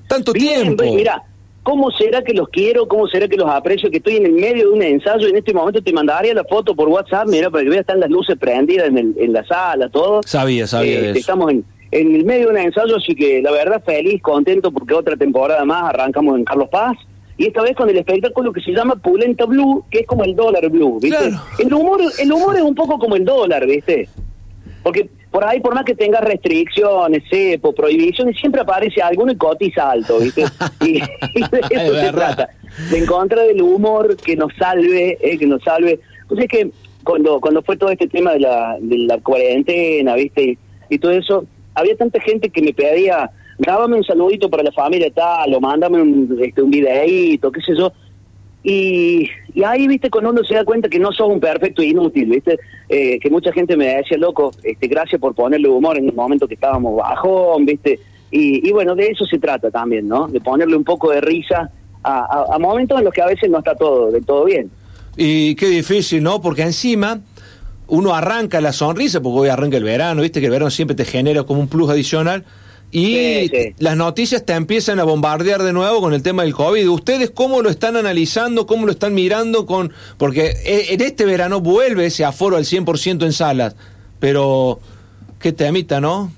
tanto 0.08 0.32
Bien, 0.32 0.62
tiempo 0.62 0.82
pues, 0.82 0.92
mira, 0.92 1.22
¿cómo 1.62 1.90
será 1.92 2.22
que 2.22 2.32
los 2.34 2.48
quiero? 2.48 2.86
¿Cómo 2.88 3.06
será 3.08 3.28
que 3.28 3.36
los 3.36 3.48
aprecio? 3.48 3.90
Que 3.90 3.98
estoy 3.98 4.16
en 4.16 4.26
el 4.26 4.32
medio 4.32 4.68
de 4.68 4.74
un 4.76 4.82
ensayo 4.82 5.26
y 5.26 5.30
en 5.30 5.36
este 5.36 5.52
momento 5.54 5.82
te 5.82 5.92
mandaría 5.92 6.34
la 6.34 6.44
foto 6.44 6.74
por 6.74 6.88
WhatsApp, 6.88 7.26
mira, 7.28 7.50
para 7.50 7.64
que 7.64 7.70
veas, 7.70 7.80
están 7.82 8.00
las 8.00 8.10
luces 8.10 8.36
prendidas 8.38 8.88
en, 8.88 8.98
el- 8.98 9.14
en 9.18 9.32
la 9.32 9.44
sala, 9.46 9.88
todo. 9.88 10.20
sabía, 10.24 10.66
sabía 10.66 10.98
Eh, 10.98 11.02
de 11.02 11.10
eso 11.10 11.18
Estamos 11.20 11.50
en, 11.52 11.64
en 11.90 12.14
el 12.16 12.24
medio 12.24 12.46
de 12.48 12.52
un 12.54 12.58
ensayo, 12.58 12.96
así 12.96 13.14
que 13.14 13.40
la 13.42 13.50
verdad 13.52 13.82
feliz, 13.84 14.20
contento 14.22 14.70
porque 14.72 14.94
otra 14.94 15.16
temporada 15.16 15.64
más 15.64 15.84
arrancamos 15.90 16.36
en 16.38 16.44
Carlos 16.44 16.68
Paz. 16.70 16.96
y 17.38 17.46
esta 17.46 17.62
vez 17.62 17.74
con 17.76 17.88
el 17.88 17.96
espectáculo 17.96 18.52
que 18.52 18.60
se 18.60 18.72
llama 18.72 18.94
Pulenta 18.96 19.44
Blue, 19.46 19.84
que 19.90 20.00
es 20.00 20.06
como 20.06 20.22
el 20.24 20.34
dólar 20.36 20.68
blue, 20.68 20.98
¿viste? 21.00 21.30
El 21.58 21.72
humor 21.74 22.00
el 22.18 22.32
humor 22.32 22.54
es 22.56 22.62
un 22.62 22.74
poco 22.74 22.98
como 22.98 23.16
el 23.16 23.24
dólar, 23.24 23.66
¿viste? 23.66 24.08
Porque 24.82 25.08
por 25.32 25.44
ahí, 25.44 25.60
por 25.60 25.74
más 25.74 25.84
que 25.84 25.94
tenga 25.94 26.20
restricciones, 26.20 27.24
cepo, 27.28 27.74
prohibiciones, 27.74 28.38
siempre 28.38 28.60
aparece 28.60 29.00
alguno 29.00 29.32
y 29.32 29.36
cotiza 29.36 29.90
alto, 29.90 30.18
¿viste? 30.18 30.44
Y, 30.82 30.98
y 30.98 31.40
de 31.50 31.60
eso 31.70 31.94
se 31.94 32.12
trata, 32.12 32.50
de 32.90 32.98
encontrar 32.98 33.46
el 33.48 33.62
humor 33.62 34.14
que 34.18 34.36
nos 34.36 34.52
salve, 34.56 35.16
eh, 35.22 35.38
que 35.38 35.46
nos 35.46 35.62
salve. 35.62 36.00
Pues 36.28 36.42
es 36.42 36.48
que 36.48 36.70
cuando 37.02 37.40
cuando 37.40 37.62
fue 37.62 37.78
todo 37.78 37.90
este 37.90 38.08
tema 38.08 38.34
de 38.34 38.40
la, 38.40 38.76
de 38.78 38.98
la 38.98 39.18
cuarentena, 39.20 40.14
¿viste? 40.16 40.42
Y, 40.44 40.58
y 40.90 40.98
todo 40.98 41.12
eso, 41.12 41.46
había 41.74 41.96
tanta 41.96 42.20
gente 42.20 42.50
que 42.50 42.60
me 42.60 42.74
pedía, 42.74 43.30
grábame 43.58 43.96
un 43.96 44.04
saludito 44.04 44.50
para 44.50 44.62
la 44.62 44.72
familia 44.72 45.10
tal, 45.14 45.54
o 45.54 45.60
mándame 45.60 46.02
un, 46.02 46.38
este, 46.42 46.60
un 46.60 46.70
videíto, 46.70 47.50
qué 47.50 47.62
sé 47.62 47.74
yo. 47.74 47.90
Y, 48.64 49.28
ahí, 49.64 49.88
viste, 49.88 50.08
cuando 50.08 50.30
uno 50.30 50.44
se 50.44 50.54
da 50.54 50.64
cuenta 50.64 50.88
que 50.88 50.98
no 51.00 51.10
sos 51.12 51.28
un 51.28 51.40
perfecto 51.40 51.82
inútil, 51.82 52.26
viste, 52.26 52.58
Eh, 52.88 53.18
que 53.20 53.30
mucha 53.30 53.50
gente 53.52 53.74
me 53.76 53.86
decía, 53.86 54.18
loco, 54.18 54.52
este, 54.62 54.86
gracias 54.86 55.18
por 55.20 55.34
ponerle 55.34 55.66
humor 55.68 55.96
en 55.96 56.04
el 56.10 56.14
momento 56.14 56.46
que 56.46 56.54
estábamos 56.54 56.94
bajón, 56.96 57.64
viste, 57.64 57.98
y, 58.30 58.68
y 58.68 58.70
bueno, 58.70 58.94
de 58.94 59.06
eso 59.06 59.24
se 59.24 59.38
trata 59.38 59.70
también, 59.70 60.06
¿no? 60.06 60.28
De 60.28 60.40
ponerle 60.40 60.76
un 60.76 60.84
poco 60.84 61.10
de 61.10 61.20
risa 61.22 61.70
a, 62.02 62.18
a- 62.20 62.54
a 62.54 62.58
momentos 62.58 62.98
en 62.98 63.04
los 63.06 63.14
que 63.14 63.22
a 63.22 63.26
veces 63.26 63.48
no 63.50 63.58
está 63.58 63.74
todo 63.74 64.10
del 64.10 64.24
todo 64.26 64.44
bien. 64.44 64.70
Y 65.16 65.54
qué 65.54 65.66
difícil, 65.68 66.22
¿no? 66.22 66.40
Porque 66.42 66.62
encima 66.62 67.20
uno 67.88 68.14
arranca 68.14 68.60
la 68.60 68.72
sonrisa, 68.72 69.20
porque 69.22 69.40
hoy 69.40 69.48
arranca 69.48 69.76
el 69.78 69.84
verano, 69.84 70.20
viste 70.22 70.40
que 70.40 70.46
el 70.46 70.52
verano 70.52 70.70
siempre 70.70 70.94
te 70.94 71.04
genera 71.06 71.44
como 71.44 71.60
un 71.60 71.68
plus 71.68 71.88
adicional. 71.90 72.44
Y 72.92 73.50
las 73.78 73.96
noticias 73.96 74.44
te 74.44 74.52
empiezan 74.52 75.00
a 75.00 75.04
bombardear 75.04 75.62
de 75.62 75.72
nuevo 75.72 76.02
con 76.02 76.12
el 76.12 76.22
tema 76.22 76.42
del 76.42 76.52
COVID. 76.52 76.90
¿Ustedes 76.90 77.30
cómo 77.30 77.62
lo 77.62 77.70
están 77.70 77.96
analizando? 77.96 78.66
¿Cómo 78.66 78.84
lo 78.84 78.92
están 78.92 79.14
mirando? 79.14 79.64
con 79.64 79.92
Porque 80.18 80.52
e- 80.64 80.92
en 80.92 81.00
este 81.00 81.24
verano 81.24 81.60
vuelve 81.60 82.06
ese 82.06 82.26
aforo 82.26 82.56
al 82.56 82.64
100% 82.64 83.24
en 83.24 83.32
salas. 83.32 83.76
Pero 84.20 84.78
qué 85.40 85.52
temita, 85.52 86.02
¿no? 86.02 86.30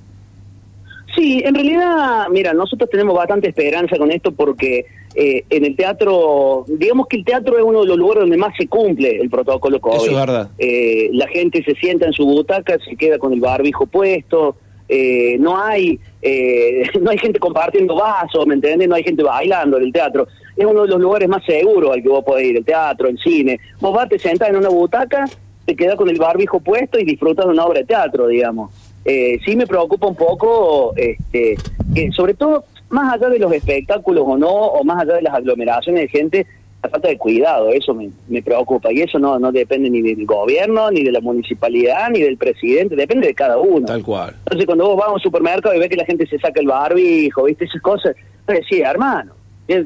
Sí, 1.16 1.42
en 1.44 1.55
realidad, 1.55 2.28
mira, 2.30 2.52
nosotros 2.52 2.88
tenemos 2.88 3.16
bastante 3.16 3.48
esperanza 3.48 3.96
con 3.96 4.11
esto 4.11 4.32
porque 4.32 4.86
eh, 5.14 5.44
en 5.50 5.64
el 5.64 5.76
teatro, 5.76 6.64
digamos 6.66 7.07
que 7.09 7.16
el 7.18 7.24
teatro 7.24 7.57
es 7.57 7.64
uno 7.64 7.82
de 7.82 7.86
los 7.88 7.96
lugares 7.96 8.22
donde 8.22 8.36
más 8.36 8.52
se 8.57 8.66
cumple 8.66 9.20
el 9.20 9.30
protocolo 9.30 9.80
COVID. 9.80 9.96
Eso 9.96 10.07
es 10.07 10.16
verdad. 10.16 10.50
Eh, 10.59 11.11
la 11.12 11.28
gente 11.28 11.62
se 11.64 11.74
sienta 11.74 12.07
en 12.07 12.12
su 12.12 12.24
butaca, 12.24 12.78
se 12.78 12.96
queda 12.96 13.18
con 13.18 13.32
el 13.32 13.40
barbijo 13.40 13.86
puesto, 13.86 14.57
eh, 14.89 15.37
no 15.39 15.61
hay 15.61 15.99
eh, 16.20 16.82
no 17.01 17.11
hay 17.11 17.18
gente 17.18 17.39
compartiendo 17.39 17.95
vasos, 17.95 18.47
¿me 18.47 18.55
entiendes? 18.55 18.89
No 18.89 18.95
hay 18.95 19.05
gente 19.05 19.22
bailando 19.22 19.76
en 19.76 19.85
el 19.85 19.93
teatro. 19.93 20.26
Es 20.57 20.64
uno 20.64 20.82
de 20.82 20.89
los 20.89 21.01
lugares 21.01 21.28
más 21.28 21.45
seguros 21.45 21.93
al 21.93 22.03
que 22.03 22.09
vos 22.09 22.24
podés 22.24 22.47
ir, 22.47 22.57
el 22.57 22.64
teatro, 22.64 23.09
el 23.09 23.18
cine. 23.18 23.59
Vos 23.80 23.95
vas, 23.95 24.09
te 24.09 24.18
sentás 24.18 24.49
en 24.49 24.57
una 24.57 24.68
butaca, 24.68 25.24
te 25.64 25.74
quedas 25.74 25.97
con 25.97 26.09
el 26.09 26.18
barbijo 26.18 26.61
puesto 26.61 26.99
y 26.99 27.05
disfrutas 27.05 27.45
de 27.45 27.53
una 27.53 27.64
obra 27.64 27.80
de 27.80 27.87
teatro, 27.87 28.28
digamos. 28.28 28.70
Eh, 29.05 29.39
sí 29.45 29.55
me 29.57 29.66
preocupa 29.66 30.07
un 30.07 30.16
poco, 30.16 30.95
este, 30.97 31.57
que 31.95 32.11
sobre 32.12 32.35
todo, 32.35 32.64
más 32.89 33.12
allá 33.12 33.28
de 33.28 33.39
los 33.39 33.53
espectáculos 33.53 34.24
o 34.26 34.39
no, 34.39 34.49
o 34.49 34.85
más 34.85 35.03
allá 35.03 35.14
de 35.14 35.22
las 35.22 35.35
aglomeraciones 35.35 36.03
de 36.03 36.09
gente, 36.09 36.47
la 36.85 36.91
falta 36.91 37.09
de 37.09 37.18
cuidado, 37.18 37.70
eso 37.70 37.95
me, 37.95 38.11
me 38.28 38.43
preocupa. 38.43 38.93
Y 38.93 39.01
eso 39.01 39.18
no, 39.18 39.39
no 39.39 39.51
depende 39.51 39.89
ni 39.91 40.03
del 40.03 40.24
gobierno, 40.26 40.91
ni 40.91 41.03
de 41.03 41.11
la 41.12 41.20
municipalidad, 41.20 42.11
ni 42.11 42.20
del 42.20 42.37
presidente, 42.37 42.95
depende 42.95 43.26
de 43.28 43.35
cada 43.35 43.59
uno. 43.59 43.87
Tal 43.87 44.03
cual. 44.03 44.35
Entonces, 44.45 44.66
cuando 44.66 44.87
vos 44.89 44.97
vas 44.99 45.09
a 45.09 45.12
un 45.12 45.20
supermercado 45.20 45.74
y 45.74 45.78
ves 45.78 45.89
que 45.89 45.97
la 45.97 46.05
gente 46.05 46.26
se 46.26 46.39
saca 46.39 46.61
el 46.61 46.66
barbijo, 46.66 47.45
¿viste? 47.45 47.64
Esas 47.64 47.80
cosas, 47.82 48.14
pues 48.47 48.61
sí, 48.68 48.80
hermano, 48.80 49.32
eh, 49.66 49.85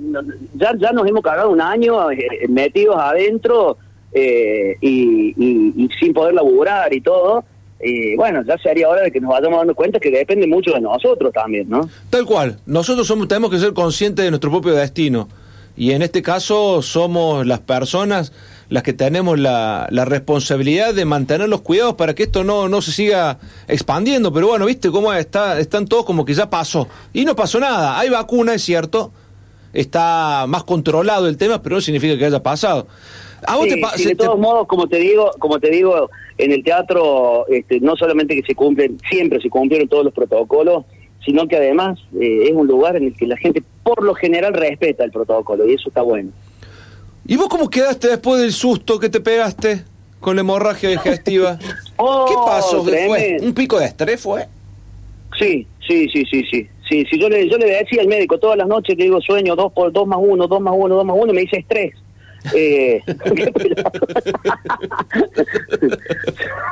ya, 0.55 0.73
ya 0.79 0.93
nos 0.93 1.07
hemos 1.07 1.23
cagado 1.23 1.51
un 1.51 1.61
año 1.61 2.11
eh, 2.11 2.19
metidos 2.49 2.97
adentro 2.99 3.77
eh, 4.13 4.77
y, 4.81 5.35
y- 5.37 5.73
y 5.85 5.89
sin 6.01 6.13
poder 6.13 6.35
laburar 6.35 6.93
y 6.93 7.01
todo. 7.01 7.45
Y 7.81 8.17
bueno, 8.17 8.43
ya 8.43 8.59
sería 8.59 8.89
hora 8.89 9.03
de 9.03 9.13
que 9.13 9.21
nos 9.21 9.31
vayamos 9.31 9.59
dando 9.61 9.75
cuenta 9.77 10.01
que 10.01 10.11
depende 10.11 10.49
mucho 10.49 10.73
de 10.73 10.81
nosotros 10.81 11.33
también, 11.33 11.69
¿no? 11.71 11.89
Tal 12.11 12.25
cual. 12.27 12.59
Nosotros 12.67 13.07
somos, 13.07 13.29
tenemos 13.29 13.51
que 13.51 13.59
ser 13.59 13.73
conscientes 13.73 14.25
de 14.25 14.31
nuestro 14.33 14.51
propio 14.51 14.75
destino. 14.75 15.29
Y 15.79 15.93
en 15.93 16.03
este 16.03 16.21
caso 16.23 16.83
somos 16.83 17.47
las 17.47 17.61
personas 17.61 18.33
las 18.69 18.83
que 18.83 18.93
tenemos 18.93 19.39
la, 19.39 19.87
la 19.91 20.05
responsabilidad 20.05 20.93
de 20.93 21.07
mantener 21.07 21.49
los 21.49 21.63
cuidados 21.63 21.95
para 21.95 22.15
que 22.15 22.25
esto 22.25 22.45
no, 22.45 22.69
no 22.69 22.83
se 22.83 22.93
siga 22.93 23.39
expandiendo. 23.67 24.31
Pero 24.33 24.49
bueno, 24.49 24.67
viste 24.67 24.91
cómo 24.91 25.11
está, 25.15 25.59
están 25.59 25.87
todos 25.87 26.05
como 26.05 26.25
que 26.27 26.35
ya 26.35 26.51
pasó. 26.51 26.87
Y 27.15 27.25
no 27.25 27.35
pasó 27.35 27.61
nada. 27.61 27.99
Hay 27.99 28.11
vacuna, 28.11 28.53
es 28.55 28.63
cierto. 28.63 29.11
Está 29.73 30.45
más 30.49 30.65
controlado 30.65 31.29
el 31.29 31.37
tema, 31.37 31.63
pero 31.63 31.77
no 31.77 31.81
significa 31.81 32.19
que 32.19 32.27
haya 32.27 32.43
pasado. 32.43 32.87
¿A 33.47 33.57
vos 33.57 33.65
Sí, 33.69 33.75
te 33.77 33.81
pa- 33.81 33.93
sí, 33.97 34.05
de 34.05 34.11
te- 34.17 34.25
todos 34.25 34.39
modos, 34.39 34.67
como 34.67 34.87
te 34.89 34.97
digo, 34.99 35.31
como 35.39 35.61
te 35.61 35.71
digo, 35.71 36.11
en 36.39 36.53
el 36.53 36.65
teatro 36.65 37.47
este, 37.49 37.79
no 37.81 37.95
solamente 37.97 38.35
que 38.35 38.43
se 38.47 38.55
cumplen, 38.55 38.99
siempre 39.09 39.41
se 39.41 39.49
cumplieron 39.49 39.89
todos 39.89 40.05
los 40.05 40.13
protocolos, 40.13 40.85
sino 41.25 41.47
que 41.47 41.57
además 41.57 41.99
eh, 42.21 42.45
es 42.49 42.53
un 42.53 42.67
lugar 42.67 42.97
en 42.97 43.05
el 43.05 43.15
que 43.15 43.27
la 43.27 43.37
gente 43.37 43.63
por 43.83 44.03
lo 44.03 44.15
general 44.15 44.55
respeta 44.55 45.05
el 45.05 45.11
protocolo 45.11 45.69
y 45.69 45.75
eso 45.75 45.89
está 45.89 46.03
bueno. 46.03 46.31
¿Y 47.27 47.37
vos 47.37 47.49
cómo 47.49 47.69
quedaste 47.69 48.09
después 48.09 48.41
del 48.41 48.53
susto 48.53 48.99
que 48.99 49.09
te 49.09 49.21
pegaste 49.21 49.85
con 50.21 50.37
la 50.37 50.41
hemorragia 50.41 50.89
digestiva? 50.91 51.59
Oh, 52.01 52.27
¿Qué 52.29 52.35
pasó? 52.47 52.85
¿Qué 52.85 53.07
fue? 53.09 53.39
¿Un 53.41 53.53
pico 53.53 53.77
de 53.81 53.87
estrés 53.87 54.21
fue? 54.21 54.47
Sí, 55.37 55.67
sí, 55.85 56.09
sí, 56.09 56.25
sí, 56.31 56.45
sí. 56.49 56.69
Sí, 56.89 57.05
sí, 57.11 57.21
yo 57.21 57.29
le, 57.29 57.49
yo 57.51 57.59
le 57.59 57.67
decía 57.67 58.03
al 58.03 58.07
médico 58.07 58.39
todas 58.39 58.57
las 58.57 58.69
noches, 58.69 58.97
le 58.97 59.05
digo 59.05 59.21
sueño, 59.21 59.57
dos 59.57 59.73
por 59.73 59.93
dos 59.93 60.07
más 60.07 60.21
uno, 60.23 60.47
dos 60.47 60.61
más 60.61 60.75
uno, 60.77 60.95
dos 60.95 61.05
más 61.05 61.17
uno, 61.19 61.33
me 61.33 61.41
dice 61.41 61.57
estrés. 61.59 61.93
Eh, 62.55 63.03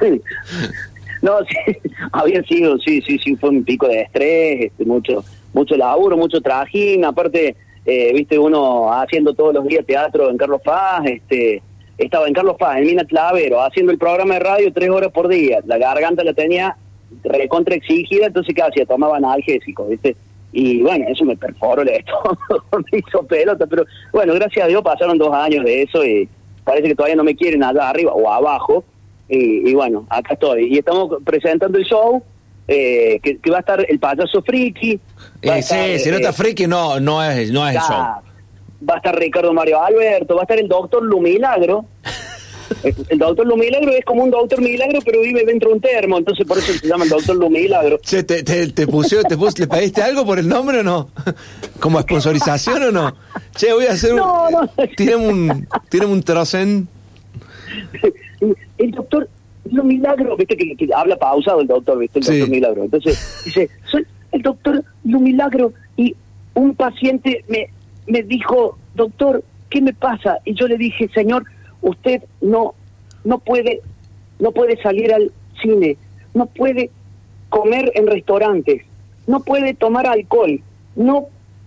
no, 1.26 1.38
sí, 1.48 1.78
había 2.12 2.42
sido, 2.44 2.78
sí, 2.78 3.02
sí, 3.02 3.18
sí, 3.18 3.36
fue 3.36 3.50
un 3.50 3.64
pico 3.64 3.88
de 3.88 4.02
estrés, 4.02 4.66
este, 4.66 4.84
mucho, 4.84 5.24
mucho 5.52 5.76
laburo, 5.76 6.16
mucho 6.16 6.40
trajín, 6.40 7.04
aparte, 7.04 7.56
eh, 7.84 8.12
viste, 8.14 8.38
uno 8.38 8.92
haciendo 8.92 9.34
todos 9.34 9.52
los 9.54 9.66
días 9.66 9.84
teatro 9.84 10.30
en 10.30 10.36
Carlos 10.36 10.60
Paz, 10.64 11.04
este, 11.06 11.62
estaba 11.98 12.28
en 12.28 12.34
Carlos 12.34 12.56
Paz, 12.58 12.78
en 12.78 12.86
Mina 12.86 13.04
Clavero, 13.04 13.60
haciendo 13.60 13.90
el 13.90 13.98
programa 13.98 14.34
de 14.34 14.40
radio 14.40 14.72
tres 14.72 14.90
horas 14.90 15.10
por 15.12 15.28
día, 15.28 15.58
la 15.66 15.78
garganta 15.78 16.22
la 16.22 16.32
tenía 16.32 16.76
recontra 17.24 17.74
exigida, 17.74 18.26
entonces 18.26 18.54
¿qué? 18.54 18.86
Tomaba 18.86 19.16
analgésicos, 19.16 19.88
¿viste? 19.88 20.16
Y 20.52 20.82
bueno, 20.82 21.06
eso 21.08 21.24
me 21.24 21.36
perforó 21.36 21.82
el 21.82 21.88
estómago, 21.88 22.38
me 22.92 22.98
hizo 22.98 23.22
pelota, 23.24 23.66
pero 23.66 23.84
bueno, 24.12 24.32
gracias 24.34 24.64
a 24.64 24.68
Dios 24.68 24.82
pasaron 24.82 25.18
dos 25.18 25.32
años 25.34 25.64
de 25.64 25.82
eso 25.82 26.04
y 26.04 26.28
parece 26.64 26.88
que 26.88 26.94
todavía 26.94 27.16
no 27.16 27.24
me 27.24 27.36
quieren 27.36 27.62
allá 27.62 27.88
arriba 27.88 28.12
o 28.12 28.30
abajo, 28.30 28.84
y, 29.28 29.68
y 29.70 29.74
bueno, 29.74 30.06
acá 30.10 30.34
estoy. 30.34 30.72
Y 30.74 30.78
estamos 30.78 31.10
presentando 31.24 31.78
el 31.78 31.84
show, 31.84 32.22
eh, 32.68 33.18
que, 33.22 33.38
que 33.38 33.50
va 33.50 33.58
a 33.58 33.60
estar 33.60 33.84
el 33.88 33.98
payaso 33.98 34.42
friki. 34.42 34.98
Eh, 35.42 35.62
sí, 35.62 35.98
si 35.98 36.08
no 36.10 36.16
eh, 36.16 36.20
está 36.20 36.32
friki, 36.32 36.66
no, 36.66 36.98
no 37.00 37.22
es, 37.22 37.50
no 37.50 37.66
es 37.68 37.74
el 37.76 37.80
show. 37.80 37.88
Claro. 37.88 38.22
Va 38.88 38.94
a 38.94 38.96
estar 38.98 39.18
Ricardo 39.18 39.52
Mario 39.54 39.82
Alberto, 39.82 40.34
va 40.34 40.42
a 40.42 40.44
estar 40.44 40.58
el 40.58 40.68
doctor 40.68 41.02
Lumilagro. 41.02 41.84
El 43.08 43.18
doctor 43.18 43.46
Lumilagro 43.46 43.92
es 43.92 44.04
como 44.04 44.24
un 44.24 44.30
doctor 44.32 44.60
milagro, 44.60 44.98
pero 45.04 45.20
vive 45.20 45.44
dentro 45.44 45.68
de 45.68 45.76
un 45.76 45.80
termo, 45.80 46.18
entonces 46.18 46.44
por 46.44 46.58
eso 46.58 46.72
se 46.72 46.88
llama 46.88 47.04
el 47.04 47.10
doctor 47.10 47.36
Lumilagro. 47.36 47.98
Che, 47.98 48.24
¿te, 48.24 48.42
te, 48.42 48.66
te 48.72 48.88
pusió- 48.88 49.22
te 49.22 49.36
pus- 49.36 49.56
¿Le 49.60 49.68
pediste 49.68 50.02
algo 50.02 50.26
por 50.26 50.40
el 50.40 50.48
nombre 50.48 50.80
o 50.80 50.82
no? 50.82 51.08
¿Como 51.80 52.00
sponsorización 52.02 52.82
o 52.82 52.90
no? 52.90 53.16
Che, 53.54 53.72
voy 53.72 53.86
a 53.86 53.92
hacer 53.92 54.12
un... 54.14 54.18
No, 54.18 54.50
no. 54.50 54.68
Tírame 54.96 55.28
un, 55.28 55.68
tírame 55.88 56.12
un 56.12 56.22
trocen. 56.24 56.88
El 58.78 58.90
doctor 58.92 59.28
Lumilagro, 59.70 60.36
viste 60.36 60.56
que, 60.56 60.76
que 60.76 60.88
habla 60.94 61.16
pausado 61.16 61.60
el 61.60 61.66
doctor, 61.66 61.98
viste, 61.98 62.18
el 62.20 62.24
Sí. 62.24 62.32
doctor 62.38 62.50
Milagro. 62.50 62.84
Entonces 62.84 63.42
dice, 63.44 63.68
soy 63.90 64.06
el 64.32 64.42
doctor 64.42 64.84
Lumilagro 65.04 65.72
y 65.96 66.14
un 66.54 66.74
paciente 66.74 67.44
me, 67.48 67.68
me 68.06 68.22
dijo, 68.22 68.78
doctor, 68.94 69.42
¿qué 69.70 69.80
me 69.80 69.92
pasa? 69.92 70.38
Y 70.44 70.54
yo 70.54 70.66
le 70.68 70.76
dije, 70.76 71.08
señor, 71.14 71.44
usted 71.82 72.22
no, 72.40 72.74
no 73.24 73.38
puede, 73.38 73.80
no 74.38 74.52
puede 74.52 74.80
salir 74.82 75.12
al 75.12 75.32
cine, 75.60 75.96
no 76.34 76.46
puede 76.46 76.90
comer 77.48 77.90
en 77.94 78.06
restaurantes, 78.06 78.82
no 79.26 79.40
puede 79.40 79.74
tomar 79.74 80.06
alcohol, 80.06 80.60
no 80.94 81.26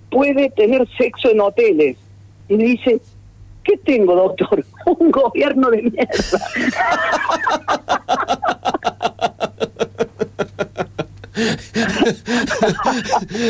puede 0.10 0.50
tener 0.52 0.88
sexo 0.98 1.30
en 1.32 1.42
hoteles. 1.42 1.98
Y 2.48 2.56
me 2.56 2.64
dice, 2.64 3.00
¿qué 3.70 3.78
tengo, 3.86 4.16
doctor? 4.16 4.66
Un 5.00 5.12
gobierno 5.12 5.70
de 5.70 5.82
mierda. 5.84 6.40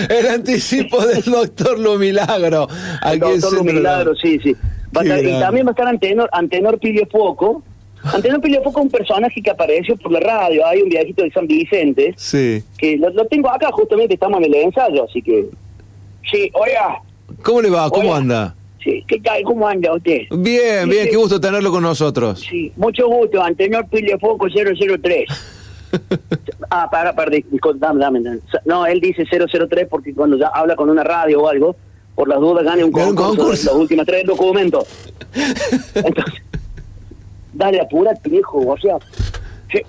el 0.09 0.28
anticipo 0.28 1.05
del 1.05 1.24
doctor 1.24 1.80
Lo 1.80 1.97
Milagro. 1.97 2.67
El 3.03 3.07
Aquí 3.07 3.13
en 3.15 3.20
doctor 3.39 3.49
Centro 3.57 3.63
Milagro, 3.63 4.15
sí, 4.15 4.39
sí. 4.39 4.55
Va 4.95 5.01
estar- 5.03 5.24
y 5.24 5.39
también 5.39 5.65
va 5.65 5.72
a 5.72 5.74
estar 5.74 5.88
Antenor, 5.88 6.30
Antenor 6.32 6.80
Pilio 6.80 7.05
Foco. 7.11 7.63
Antenor 8.03 8.41
Pilio 8.41 8.63
Foco 8.63 8.80
es 8.80 8.86
un 8.86 8.91
personaje 8.91 9.41
que 9.41 9.49
apareció 9.51 9.95
por 9.97 10.11
la 10.11 10.20
radio. 10.20 10.65
Hay 10.65 10.82
un 10.82 10.89
viajito 10.89 11.24
de 11.24 11.32
San 11.32 11.47
Vicente. 11.47 12.13
Sí. 12.17 12.63
Que 12.78 12.97
lo, 12.97 13.09
lo 13.11 13.26
tengo 13.28 13.49
acá, 13.49 13.70
justamente 13.72 14.13
estamos 14.15 14.39
en 14.39 14.45
el 14.45 14.55
ensayo, 14.55 15.03
así 15.05 15.22
que. 15.22 15.47
Sí, 16.32 16.51
oiga, 16.53 17.01
¿Cómo 17.43 17.61
le 17.61 17.70
va? 17.70 17.89
¿Cómo 17.89 18.09
Hola. 18.09 18.17
anda? 18.17 18.55
Sí, 18.84 19.03
¿qué 19.07 19.19
tal? 19.19 19.43
¿Cómo 19.43 19.67
anda 19.67 19.93
usted? 19.93 20.21
Bien, 20.32 20.88
bien, 20.88 21.07
qué 21.09 21.17
gusto 21.17 21.39
tenerlo 21.39 21.71
con 21.71 21.84
nosotros. 21.84 22.39
Sí, 22.39 22.71
mucho 22.77 23.07
gusto, 23.07 23.43
Antenor 23.43 23.88
Pilefoco 23.89 24.47
003. 24.47 25.25
ah, 26.69 26.88
para, 26.89 27.13
para, 27.13 27.32
dame, 27.75 27.99
dame, 27.99 28.21
dame. 28.21 28.39
No, 28.65 28.86
él 28.86 29.01
dice 29.01 29.25
003 29.25 29.88
porque 29.89 30.13
cuando 30.13 30.38
ya 30.38 30.47
habla 30.47 30.75
con 30.75 30.89
una 30.89 31.03
radio 31.03 31.41
o 31.41 31.49
algo, 31.49 31.75
por 32.15 32.27
las 32.27 32.39
dudas 32.39 32.63
gane 32.63 32.84
un 32.84 32.91
concurso, 32.91 33.38
concurso. 33.38 33.71
los 33.71 33.82
últimos 33.82 34.05
tres 34.05 34.25
documentos. 34.25 34.86
Entonces, 35.95 36.41
dale, 37.53 37.82
apúrate, 37.82 38.30
viejo, 38.30 38.59
o 38.59 38.77
sea, 38.77 38.97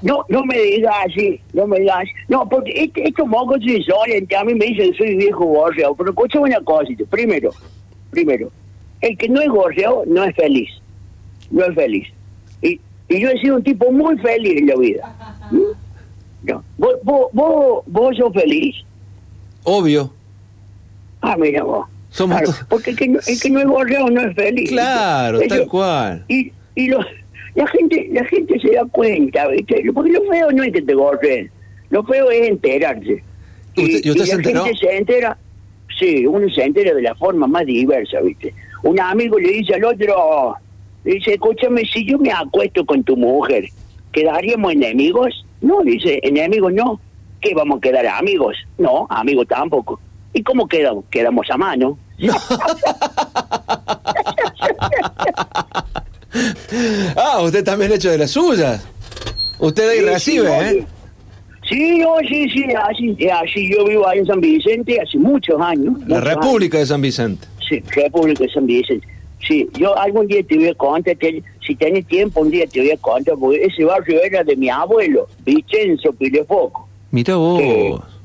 no, 0.03 0.24
no 0.28 0.45
me 0.45 0.59
digas 0.59 0.95
así, 1.07 1.41
no 1.53 1.66
me 1.66 1.80
digas 1.80 1.99
así. 2.01 2.11
No, 2.28 2.49
porque 2.49 2.72
este, 2.74 3.09
estos 3.09 3.26
mocos 3.26 3.59
que 3.61 4.36
a 4.36 4.45
mí 4.45 4.55
me 4.55 4.66
dicen 4.66 4.95
soy 4.95 5.16
viejo 5.16 5.45
gorreado, 5.45 5.95
pero 5.95 6.11
escúchame 6.11 6.45
una 6.45 6.61
cosita, 6.61 7.05
primero, 7.09 7.51
primero, 8.11 8.51
el 9.01 9.16
que 9.16 9.28
no 9.28 9.40
es 9.40 9.48
gorreado 9.48 10.05
no 10.07 10.24
es 10.24 10.34
feliz, 10.34 10.68
no 11.51 11.64
es 11.64 11.74
feliz. 11.74 12.09
Y, 12.62 12.80
y 13.09 13.20
yo 13.20 13.30
he 13.30 13.38
sido 13.38 13.57
un 13.57 13.62
tipo 13.62 13.90
muy 13.90 14.16
feliz 14.18 14.59
en 14.59 14.66
la 14.66 14.76
vida. 14.76 15.16
¿Mm? 15.51 16.48
No. 16.48 16.64
¿Vos, 16.78 16.94
vos, 17.03 17.26
vos, 17.32 17.82
vos 17.86 18.16
sos 18.16 18.32
feliz? 18.32 18.76
Obvio. 19.64 20.12
Ah, 21.20 21.36
mira 21.38 21.62
vos. 21.62 21.86
Somos 22.11 22.38
Claro, 22.40 22.53
porque 22.68 22.90
el 22.90 22.96
que, 22.96 23.09
no, 23.09 23.20
el 23.24 23.40
que 23.40 23.51
no 23.51 23.61
es 23.61 23.66
gorreado 23.66 24.11
no 24.11 24.20
es 24.22 24.34
feliz. 24.34 24.68
Claro, 24.70 25.40
Eso- 25.40 25.48
tal 25.48 25.66
cual. 25.68 26.24
y, 26.28 26.51
y 26.74 26.88
los, 26.88 27.05
la 27.55 27.66
gente 27.68 28.09
la 28.12 28.24
gente 28.24 28.59
se 28.59 28.72
da 28.72 28.84
cuenta, 28.86 29.46
¿viste? 29.48 29.82
Porque 29.94 30.11
lo 30.12 30.22
feo 30.24 30.51
no 30.51 30.62
es 30.64 30.72
que 30.72 30.82
te 30.82 30.94
gorren, 30.94 31.51
lo 31.90 32.03
feo 32.05 32.30
es 32.30 32.48
enterarse. 32.48 33.22
¿Usted- 33.76 34.01
y 34.03 34.11
usted 34.11 34.16
la 34.16 34.26
se 34.26 34.32
enteró? 34.32 34.64
gente 34.64 34.78
se 34.80 34.96
entera, 34.96 35.38
sí, 35.98 36.26
uno 36.26 36.48
se 36.53 36.64
entera 36.64 36.94
de 36.94 37.03
la 37.03 37.14
forma 37.14 37.46
más 37.46 37.64
diversa, 37.66 38.20
¿viste? 38.22 38.53
Un 38.83 38.99
amigo 39.01 39.39
le 39.39 39.51
dice 39.51 39.74
al 39.74 39.85
otro, 39.85 40.55
le 41.05 41.14
dice, 41.14 41.35
escúchame, 41.35 41.83
si 41.85 42.05
yo 42.07 42.18
me 42.18 42.33
acuesto 42.33 42.85
con 42.85 43.03
tu 43.05 43.16
mujer, 43.16 43.64
¿quedaríamos 44.12 44.72
enemigos? 44.72 45.45
No, 45.61 45.81
dice, 45.83 46.18
enemigos 46.22 46.72
no. 46.72 47.01
¿Qué 47.41 47.55
vamos 47.55 47.78
a 47.78 47.81
quedar 47.81 48.07
amigos? 48.07 48.57
No, 48.78 49.07
amigos 49.11 49.47
tampoco. 49.49 50.01
¿Y 50.33 50.43
cómo 50.43 50.66
quedamos? 50.68 51.05
Quedamos 51.11 51.47
a 51.51 51.57
mano. 51.57 51.99
Ah, 57.16 57.41
usted 57.43 57.64
también 57.64 57.91
ha 57.93 57.97
hecho 57.97 58.11
de 58.11 58.18
las 58.18 58.31
suyas. 58.31 58.87
Usted 59.59 59.89
ahí 59.91 59.99
Sí, 59.99 60.05
recibe, 60.05 60.49
sí, 60.49 60.76
¿eh? 60.76 60.87
Sí, 61.68 61.99
no, 61.99 62.16
sí, 62.28 62.49
sí, 62.51 62.64
así, 62.72 63.28
así 63.28 63.70
yo 63.74 63.85
vivo 63.85 64.07
ahí 64.09 64.20
en 64.20 64.26
San 64.26 64.41
Vicente 64.41 65.01
hace 65.01 65.18
muchos 65.18 65.61
años. 65.61 65.95
La 66.07 66.18
muchos 66.18 66.24
República 66.24 66.78
de 66.78 66.87
San 66.87 67.01
Vicente. 67.01 67.47
República 67.95 68.45
de 68.45 68.51
San 68.51 68.66
Vicente. 68.66 69.07
Sí, 69.47 69.68
yo 69.79 69.97
algún 69.97 70.27
día 70.27 70.43
te 70.43 70.57
voy 70.57 70.68
a 70.68 70.75
contar, 70.75 71.16
si 71.66 71.75
tenés 71.75 72.07
tiempo 72.07 72.41
un 72.41 72.51
día 72.51 72.66
te 72.66 72.81
voy 72.81 72.91
a 72.91 72.97
contar, 72.99 73.37
porque 73.39 73.64
ese 73.64 73.85
barrio 73.85 74.23
era 74.23 74.45
de 74.45 74.55
mi 74.57 74.68
abuelo, 74.68 75.29
Vicenzo 75.45 76.12
Pilefoco. 76.12 76.89
Mira 77.11 77.37
vos. 77.37 77.62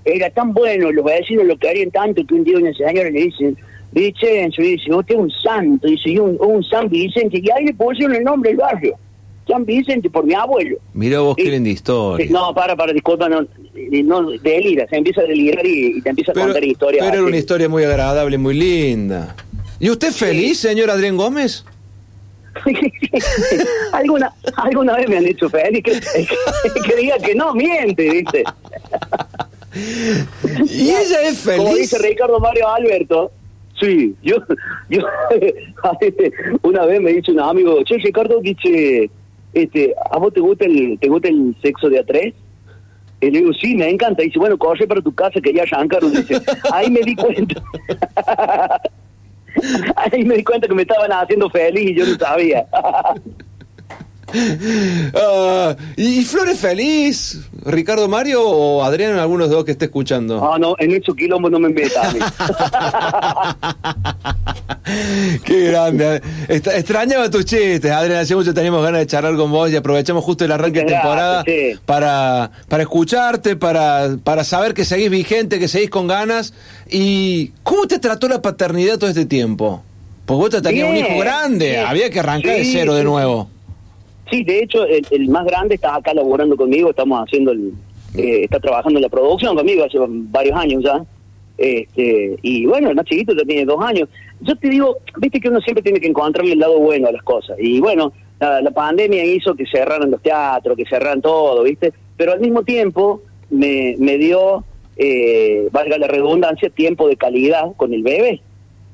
Era 0.04 0.30
tan 0.30 0.54
bueno, 0.54 0.92
los 0.92 1.06
vecinos 1.06 1.46
lo 1.46 1.58
querían 1.58 1.90
tanto 1.90 2.26
que 2.26 2.34
un 2.36 2.44
día 2.44 2.58
una 2.58 2.74
señora 2.74 3.10
le 3.10 3.24
dice, 3.24 3.56
Vicenzo, 3.92 4.62
dice, 4.62 4.94
usted 4.94 5.16
es 5.16 5.22
un 5.22 5.32
santo, 5.32 5.88
dice, 5.88 6.12
y 6.12 6.20
un, 6.20 6.38
un 6.40 6.64
San 6.64 6.90
Vicente, 6.90 7.42
y 7.42 7.50
ahí 7.50 7.66
le 7.66 7.74
pusieron 7.74 8.16
el 8.16 8.24
nombre 8.24 8.50
del 8.50 8.58
barrio, 8.58 8.96
San 9.48 9.66
Vicente, 9.66 10.10
por 10.10 10.26
mi 10.26 10.34
abuelo. 10.34 10.78
Mira 10.94 11.20
vos 11.20 11.36
qué 11.36 11.44
Sí. 11.44 11.50
linda 11.52 11.68
Sí, 11.70 11.74
historia. 11.74 12.28
No, 12.30 12.54
para, 12.54 12.76
para, 12.76 12.92
disculpa, 12.94 13.30
no, 13.30 13.46
no 14.04 14.32
delira, 14.32 14.88
se 14.88 14.96
empieza 14.98 15.22
a 15.22 15.26
delirar 15.26 15.66
y, 15.66 15.98
y 15.98 16.02
te 16.02 16.10
empieza 16.10 16.32
a 16.32 16.36
contar 16.36 16.64
historias. 16.64 17.06
pero 17.06 17.20
era 17.20 17.28
una 17.28 17.38
historia 17.38 17.70
muy 17.70 17.84
agradable, 17.84 18.38
muy 18.38 18.56
linda. 18.56 19.36
¿Y 19.80 19.90
usted 19.90 20.12
feliz, 20.12 20.58
señor 20.60 20.90
Adrián 20.90 21.18
Gómez? 21.18 21.66
alguna, 23.92 24.34
alguna 24.56 24.96
vez 24.96 25.10
me 25.10 25.18
han 25.18 25.26
dicho 25.26 25.50
feliz 25.50 25.84
que, 25.84 25.92
que 26.88 26.96
diga 26.96 27.18
que 27.20 27.36
no, 27.36 27.54
miente, 27.54 28.10
¿viste? 28.10 28.44
¿Y 30.70 30.90
ella 30.90 31.22
es 31.24 31.44
Como 31.44 31.70
feliz? 31.72 31.92
dice 31.92 31.98
Ricardo 32.08 32.40
Mario 32.40 32.70
Alberto, 32.70 33.32
sí, 33.80 34.16
yo, 34.24 34.38
yo 34.90 35.02
una 36.62 36.86
vez 36.86 37.02
me 37.02 37.12
dice 37.14 37.32
un 37.32 37.42
amigo, 37.42 37.84
che, 37.84 37.98
Ricardo, 37.98 38.40
dice, 38.42 39.10
este, 39.56 39.96
¿a 40.12 40.18
vos 40.18 40.34
te 40.34 40.42
gusta 40.42 40.66
el, 40.66 41.00
te 41.00 41.08
gusta 41.08 41.30
el 41.30 41.56
sexo 41.62 41.90
de 41.90 42.00
a 42.00 42.06
tres? 42.06 42.34
Y 43.22 43.32
le 43.32 43.40
digo, 43.40 43.54
sí, 43.54 43.76
me 43.76 43.90
encanta. 43.90 44.22
Y 44.22 44.28
dice, 44.28 44.38
bueno, 44.38 44.58
corre 44.58 44.86
para 44.86 45.02
tu 45.02 45.16
casa 45.16 45.40
que 45.42 45.54
ya 45.54 45.64
arrancaron. 45.64 46.12
Dice, 46.12 46.42
ahí 46.74 46.92
me 46.92 47.00
di 47.00 47.16
cuenta. 47.16 47.64
ahí 49.96 50.24
me 50.26 50.36
di 50.36 50.44
cuenta 50.44 50.68
que 50.68 50.76
me 50.76 50.82
estaban 50.82 51.12
haciendo 51.12 51.50
feliz 51.50 51.92
y 51.92 51.96
yo 51.96 52.06
no 52.06 52.16
sabía. 52.16 52.68
Ah, 55.18 55.76
¿Y 55.96 56.24
Flores 56.24 56.60
feliz? 56.60 57.40
¿Ricardo 57.66 58.08
Mario 58.08 58.42
o 58.44 58.84
Adrián, 58.84 59.18
algunos 59.18 59.50
de 59.50 59.56
los 59.56 59.66
que 59.66 59.72
esté 59.72 59.86
escuchando? 59.86 60.44
Ah, 60.44 60.58
no, 60.60 60.76
en 60.80 60.92
esos 60.92 61.16
quilombos 61.16 61.52
no 61.52 61.60
me 61.60 61.70
metas. 61.70 62.16
Qué 65.44 65.62
grande. 65.68 66.22
Está- 66.48 66.78
extrañaba 66.78 67.30
tus 67.30 67.46
chistes, 67.46 67.92
Adrián. 67.92 68.20
Hace 68.20 68.36
mucho 68.36 68.54
teníamos 68.54 68.84
ganas 68.84 69.00
de 69.02 69.08
charlar 69.08 69.36
con 69.36 69.52
vos 69.52 69.72
y 69.72 69.76
aprovechamos 69.76 70.24
justo 70.24 70.46
el 70.46 70.52
arranque 70.52 70.80
de 70.80 70.86
temporada 70.86 71.44
sí. 71.46 71.80
para, 71.86 72.52
para 72.68 72.84
escucharte, 72.84 73.56
para, 73.56 74.18
para 74.24 74.44
saber 74.44 74.74
que 74.74 74.86
seguís 74.86 75.10
vigente, 75.10 75.60
que 75.60 75.68
seguís 75.68 75.90
con 75.90 76.08
ganas. 76.08 76.54
¿Y 76.90 77.52
cómo 77.64 77.88
te 77.88 78.00
trató 78.00 78.28
la 78.28 78.42
paternidad 78.42 78.98
todo 78.98 79.10
este 79.10 79.26
tiempo? 79.26 79.84
Porque 80.26 80.40
vos 80.42 80.50
te 80.50 80.62
tenías 80.62 80.90
un 80.90 80.98
hijo 80.98 81.20
grande, 81.20 81.80
había 81.80 82.10
que 82.10 82.20
arrancar 82.20 82.56
de 82.56 82.66
cero 82.66 82.96
de 82.96 83.04
nuevo. 83.04 83.50
Sí, 84.30 84.44
de 84.44 84.60
hecho, 84.60 84.86
el, 84.86 85.30
más 85.30 85.46
grande 85.46 85.76
está 85.76 85.96
acá 85.96 86.14
laborando 86.14 86.58
conmigo, 86.58 86.90
estamos 86.90 87.24
haciendo 87.24 87.52
el, 87.52 87.74
eh, 88.16 88.44
está 88.44 88.60
trabajando 88.60 88.98
en 88.98 89.04
la 89.04 89.10
producción 89.10 89.56
conmigo 89.56 89.84
hace 89.84 89.98
varios 90.00 90.58
años 90.58 90.84
ya. 90.84 91.06
Este, 91.58 92.38
y 92.42 92.66
bueno, 92.66 92.90
el 92.90 92.96
más 92.96 93.06
chiquito 93.06 93.34
ya 93.34 93.46
tiene 93.46 93.66
dos 93.66 93.82
años. 93.82 94.10
Yo 94.42 94.56
te 94.58 94.70
digo, 94.70 94.98
viste 95.18 95.40
que 95.40 95.50
uno 95.50 95.62
siempre 95.62 95.84
tiene 95.84 96.00
que 96.00 96.08
encontrarle 96.08 96.54
el 96.54 96.60
lado 96.60 96.80
bueno 96.80 97.08
a 97.08 97.12
las 97.12 97.24
cosas. 97.24 97.58
Y 97.60 97.80
bueno, 97.80 98.12
la, 98.40 98.62
la 98.62 98.72
pandemia 98.72 99.24
hizo 99.24 99.56
que 99.56 99.66
cerraran 99.66 100.12
los 100.12 100.22
teatros, 100.22 100.76
que 100.76 100.86
cerraran 100.86 101.22
todo, 101.22 101.64
viste. 101.64 101.94
Pero 102.18 102.34
al 102.34 102.40
mismo 102.40 102.64
tiempo 102.64 103.22
me, 103.50 103.96
me 104.00 104.18
dio, 104.18 104.64
eh, 104.98 105.68
valga 105.72 105.98
la 105.98 106.08
redundancia, 106.08 106.70
tiempo 106.70 107.08
de 107.08 107.18
calidad 107.18 107.74
con 107.78 107.94
el 107.94 108.04
bebé. 108.04 108.42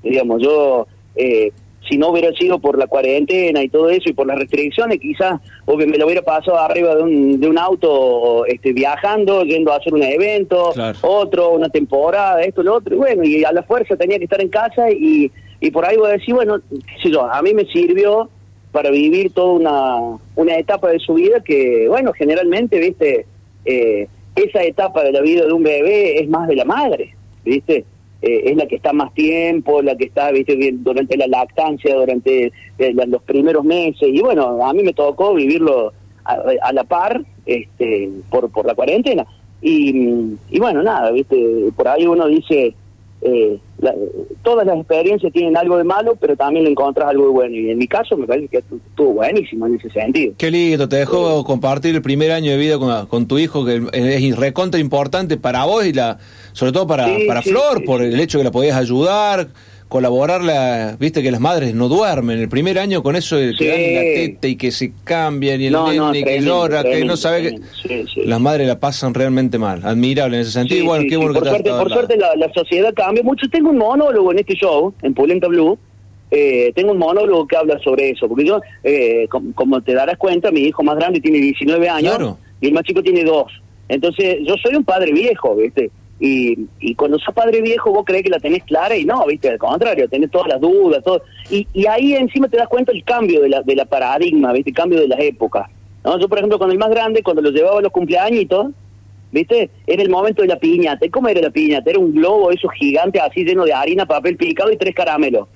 Digamos, 0.03 0.41
yo, 0.41 0.87
eh, 1.15 1.51
si 1.89 1.97
no 1.97 2.09
hubiera 2.09 2.31
sido 2.33 2.59
por 2.59 2.77
la 2.77 2.87
cuarentena 2.87 3.63
y 3.63 3.69
todo 3.69 3.89
eso 3.89 4.09
y 4.09 4.13
por 4.13 4.27
las 4.27 4.37
restricciones, 4.37 4.99
quizás 4.99 5.41
obvio, 5.65 5.87
me 5.87 5.97
lo 5.97 6.05
hubiera 6.05 6.21
pasado 6.21 6.57
arriba 6.57 6.95
de 6.95 7.03
un, 7.03 7.39
de 7.39 7.47
un 7.47 7.57
auto 7.57 8.45
este, 8.45 8.71
viajando, 8.71 9.43
yendo 9.43 9.71
a 9.71 9.77
hacer 9.77 9.93
un 9.93 10.03
evento, 10.03 10.73
otro, 11.01 11.51
una 11.51 11.69
temporada, 11.69 12.41
esto, 12.43 12.63
lo 12.63 12.75
otro, 12.75 12.95
y 12.95 12.97
bueno, 12.97 13.23
y 13.23 13.43
a 13.43 13.51
la 13.51 13.63
fuerza 13.63 13.95
tenía 13.95 14.17
que 14.17 14.25
estar 14.25 14.41
en 14.41 14.49
casa 14.49 14.91
y, 14.91 15.31
y 15.59 15.71
por 15.71 15.85
ahí 15.85 15.97
voy 15.97 16.09
a 16.09 16.13
decir, 16.13 16.33
bueno, 16.33 16.59
qué 16.69 17.01
sé 17.03 17.11
yo, 17.11 17.25
a 17.25 17.41
mí 17.41 17.53
me 17.53 17.65
sirvió 17.65 18.29
para 18.71 18.89
vivir 18.89 19.33
toda 19.33 19.53
una, 19.53 20.19
una 20.35 20.55
etapa 20.57 20.89
de 20.89 20.99
su 20.99 21.15
vida 21.15 21.41
que, 21.43 21.87
bueno, 21.89 22.13
generalmente, 22.13 22.79
viste, 22.79 23.25
eh, 23.65 24.07
esa 24.35 24.63
etapa 24.63 25.03
de 25.03 25.11
la 25.11 25.21
vida 25.21 25.45
de 25.45 25.51
un 25.51 25.63
bebé 25.63 26.19
es 26.19 26.29
más 26.29 26.47
de 26.47 26.55
la 26.55 26.65
madre, 26.65 27.15
viste, 27.43 27.85
eh, 28.21 28.41
es 28.45 28.55
la 28.55 28.65
que 28.67 28.75
está 28.75 28.93
más 28.93 29.13
tiempo, 29.13 29.81
la 29.81 29.95
que 29.95 30.05
está, 30.05 30.31
viste, 30.31 30.57
durante 30.73 31.17
la 31.17 31.27
lactancia, 31.27 31.95
durante 31.95 32.51
eh, 32.77 32.93
los 33.07 33.21
primeros 33.23 33.63
meses, 33.63 34.09
y 34.11 34.21
bueno, 34.21 34.65
a 34.65 34.73
mí 34.73 34.83
me 34.83 34.93
tocó 34.93 35.33
vivirlo 35.33 35.93
a, 36.23 36.37
a 36.61 36.73
la 36.73 36.83
par, 36.83 37.23
este, 37.45 38.09
por, 38.29 38.49
por 38.51 38.65
la 38.65 38.75
cuarentena, 38.75 39.25
y, 39.61 40.35
y 40.49 40.59
bueno, 40.59 40.81
nada, 40.83 41.11
viste, 41.11 41.71
por 41.75 41.87
ahí 41.87 42.05
uno 42.07 42.27
dice, 42.27 42.73
eh, 43.23 43.59
la- 43.79 43.93
todas 44.43 44.65
las 44.65 44.77
experiencias 44.77 45.31
tienen 45.31 45.55
algo 45.55 45.77
de 45.77 45.83
malo, 45.83 46.15
pero 46.19 46.35
también 46.35 46.65
le 46.65 46.71
encontrás 46.71 47.09
algo 47.09 47.25
de 47.25 47.31
bueno, 47.31 47.55
y 47.55 47.69
en 47.69 47.77
mi 47.77 47.87
caso 47.87 48.17
me 48.17 48.25
parece 48.25 48.47
que 48.47 48.57
estuvo 48.57 49.13
buenísimo 49.13 49.67
en 49.67 49.75
ese 49.75 49.89
sentido. 49.91 50.33
Qué 50.37 50.49
lindo, 50.49 50.89
te 50.89 50.95
dejó 50.97 51.43
compartir 51.43 51.93
el 51.95 52.01
primer 52.01 52.31
año 52.31 52.51
de 52.51 52.57
vida 52.57 52.79
con, 52.79 53.05
con 53.07 53.27
tu 53.27 53.37
hijo, 53.37 53.63
que 53.65 53.81
es 53.93 54.35
recontra 54.37 54.79
importante 54.79 55.37
para 55.37 55.65
vos 55.65 55.85
y 55.85 55.93
la 55.93 56.17
sobre 56.53 56.71
todo 56.71 56.87
para, 56.87 57.05
Sí, 57.15 57.25
para 57.27 57.41
sí, 57.41 57.49
Flor, 57.51 57.83
por 57.85 58.01
el 58.01 58.19
hecho 58.19 58.37
que 58.37 58.43
la 58.43 58.51
podías 58.51 58.75
ayudar, 58.77 59.47
colaborarla, 59.91 60.95
viste 60.99 61.21
que 61.21 61.31
las 61.31 61.39
madres 61.41 61.73
no 61.75 61.87
duermen, 61.89 62.39
el 62.39 62.49
primer 62.49 62.79
año 62.79 63.03
con 63.03 63.15
eso 63.15 63.35
de 63.35 63.51
que 63.53 63.57
Sí. 63.57 63.67
dan 63.67 63.95
la 63.95 64.01
teta 64.01 64.47
y 64.47 64.55
que 64.55 64.71
se 64.71 64.93
cambian 65.03 65.59
y 65.61 65.65
el 65.67 65.73
No, 65.73 65.85
nene 65.87 65.97
no, 65.97 66.11
que 66.13 66.21
tremendo, 66.23 66.47
llora, 66.49 66.77
que 66.83 66.89
tremendo, 66.89 67.13
no 67.13 67.17
sabe 67.17 67.41
que... 67.41 67.49
tremendo. 67.49 67.67
Sí, 67.87 68.05
sí. 68.13 68.21
Las 68.25 68.39
madres 68.39 68.67
la 68.67 68.79
pasan 68.79 69.13
realmente 69.13 69.57
mal, 69.57 69.81
admirable 69.83 70.37
en 70.37 70.41
ese 70.43 70.51
sentido, 70.51 70.85
bueno, 70.85 71.05
qué 71.09 71.17
bueno 71.17 71.33
por 71.33 71.43
que 71.43 71.49
has 71.49 71.55
suerte, 71.55 71.69
por 71.71 71.91
suerte 71.91 72.17
la, 72.17 72.35
la 72.35 72.51
sociedad 72.53 72.93
cambia 72.93 73.23
mucho. 73.23 73.47
Tengo 73.49 73.69
un 73.69 73.77
monólogo 73.77 74.31
en 74.31 74.39
este 74.39 74.53
show, 74.55 74.93
en 75.01 75.13
Pulenta 75.13 75.47
Blue. 75.47 75.77
eh, 76.33 76.71
tengo 76.75 76.93
un 76.93 76.97
monólogo 76.97 77.45
que 77.45 77.57
habla 77.57 77.77
sobre 77.83 78.11
eso, 78.11 78.25
porque 78.29 78.45
yo, 78.45 78.61
eh, 78.85 79.27
com- 79.29 79.51
como 79.51 79.81
te 79.81 79.93
darás 79.93 80.17
cuenta, 80.17 80.49
mi 80.49 80.61
hijo 80.61 80.81
más 80.81 80.95
grande 80.95 81.19
tiene 81.19 81.39
19 81.39 81.89
años 81.89 82.15
Claro. 82.15 82.37
y 82.61 82.67
el 82.67 82.73
más 82.73 82.83
chico 82.85 83.03
tiene 83.03 83.25
2. 83.25 83.51
Entonces, 83.89 84.37
yo 84.47 84.55
soy 84.63 84.75
un 84.75 84.85
padre 84.85 85.11
viejo, 85.11 85.57
¿viste? 85.57 85.91
Y, 86.23 86.67
y 86.79 86.93
cuando 86.93 87.17
sos 87.17 87.33
padre 87.33 87.61
viejo 87.61 87.91
vos 87.91 88.03
crees 88.05 88.23
que 88.23 88.29
la 88.29 88.39
tenés 88.39 88.63
clara 88.63 88.95
y 88.95 89.05
no, 89.05 89.25
viste, 89.25 89.49
al 89.49 89.57
contrario, 89.57 90.07
tenés 90.07 90.29
todas 90.29 90.47
las 90.49 90.61
dudas, 90.61 91.03
todo. 91.03 91.23
Y, 91.49 91.67
y 91.73 91.87
ahí 91.87 92.13
encima 92.13 92.47
te 92.47 92.57
das 92.57 92.67
cuenta 92.67 92.91
el 92.91 93.03
cambio 93.03 93.41
de 93.41 93.49
la, 93.49 93.63
de 93.63 93.75
la 93.75 93.85
paradigma, 93.85 94.53
viste, 94.53 94.69
el 94.69 94.75
cambio 94.75 94.99
de 94.99 95.07
las 95.07 95.19
épocas. 95.19 95.67
¿no? 96.03 96.19
Yo, 96.19 96.29
por 96.29 96.37
ejemplo, 96.37 96.59
con 96.59 96.69
el 96.69 96.77
más 96.77 96.91
grande, 96.91 97.23
cuando 97.23 97.41
lo 97.41 97.49
llevaba 97.49 97.79
a 97.79 97.81
los 97.81 97.91
cumpleañitos, 97.91 98.67
¿viste? 99.31 99.69
Era 99.87 100.03
el 100.03 100.09
momento 100.09 100.41
de 100.41 100.47
la 100.47 100.59
piñata. 100.59 101.05
¿Y 101.05 101.09
¿Cómo 101.09 101.27
era 101.27 101.41
la 101.41 101.49
piñata? 101.49 101.89
Era 101.89 101.99
un 101.99 102.13
globo, 102.13 102.51
esos 102.51 102.71
gigantes 102.73 103.21
así 103.21 103.43
lleno 103.43 103.65
de 103.65 103.73
harina, 103.73 104.05
papel 104.05 104.37
picado 104.37 104.71
y 104.71 104.77
tres 104.77 104.93
caramelos, 104.93 105.47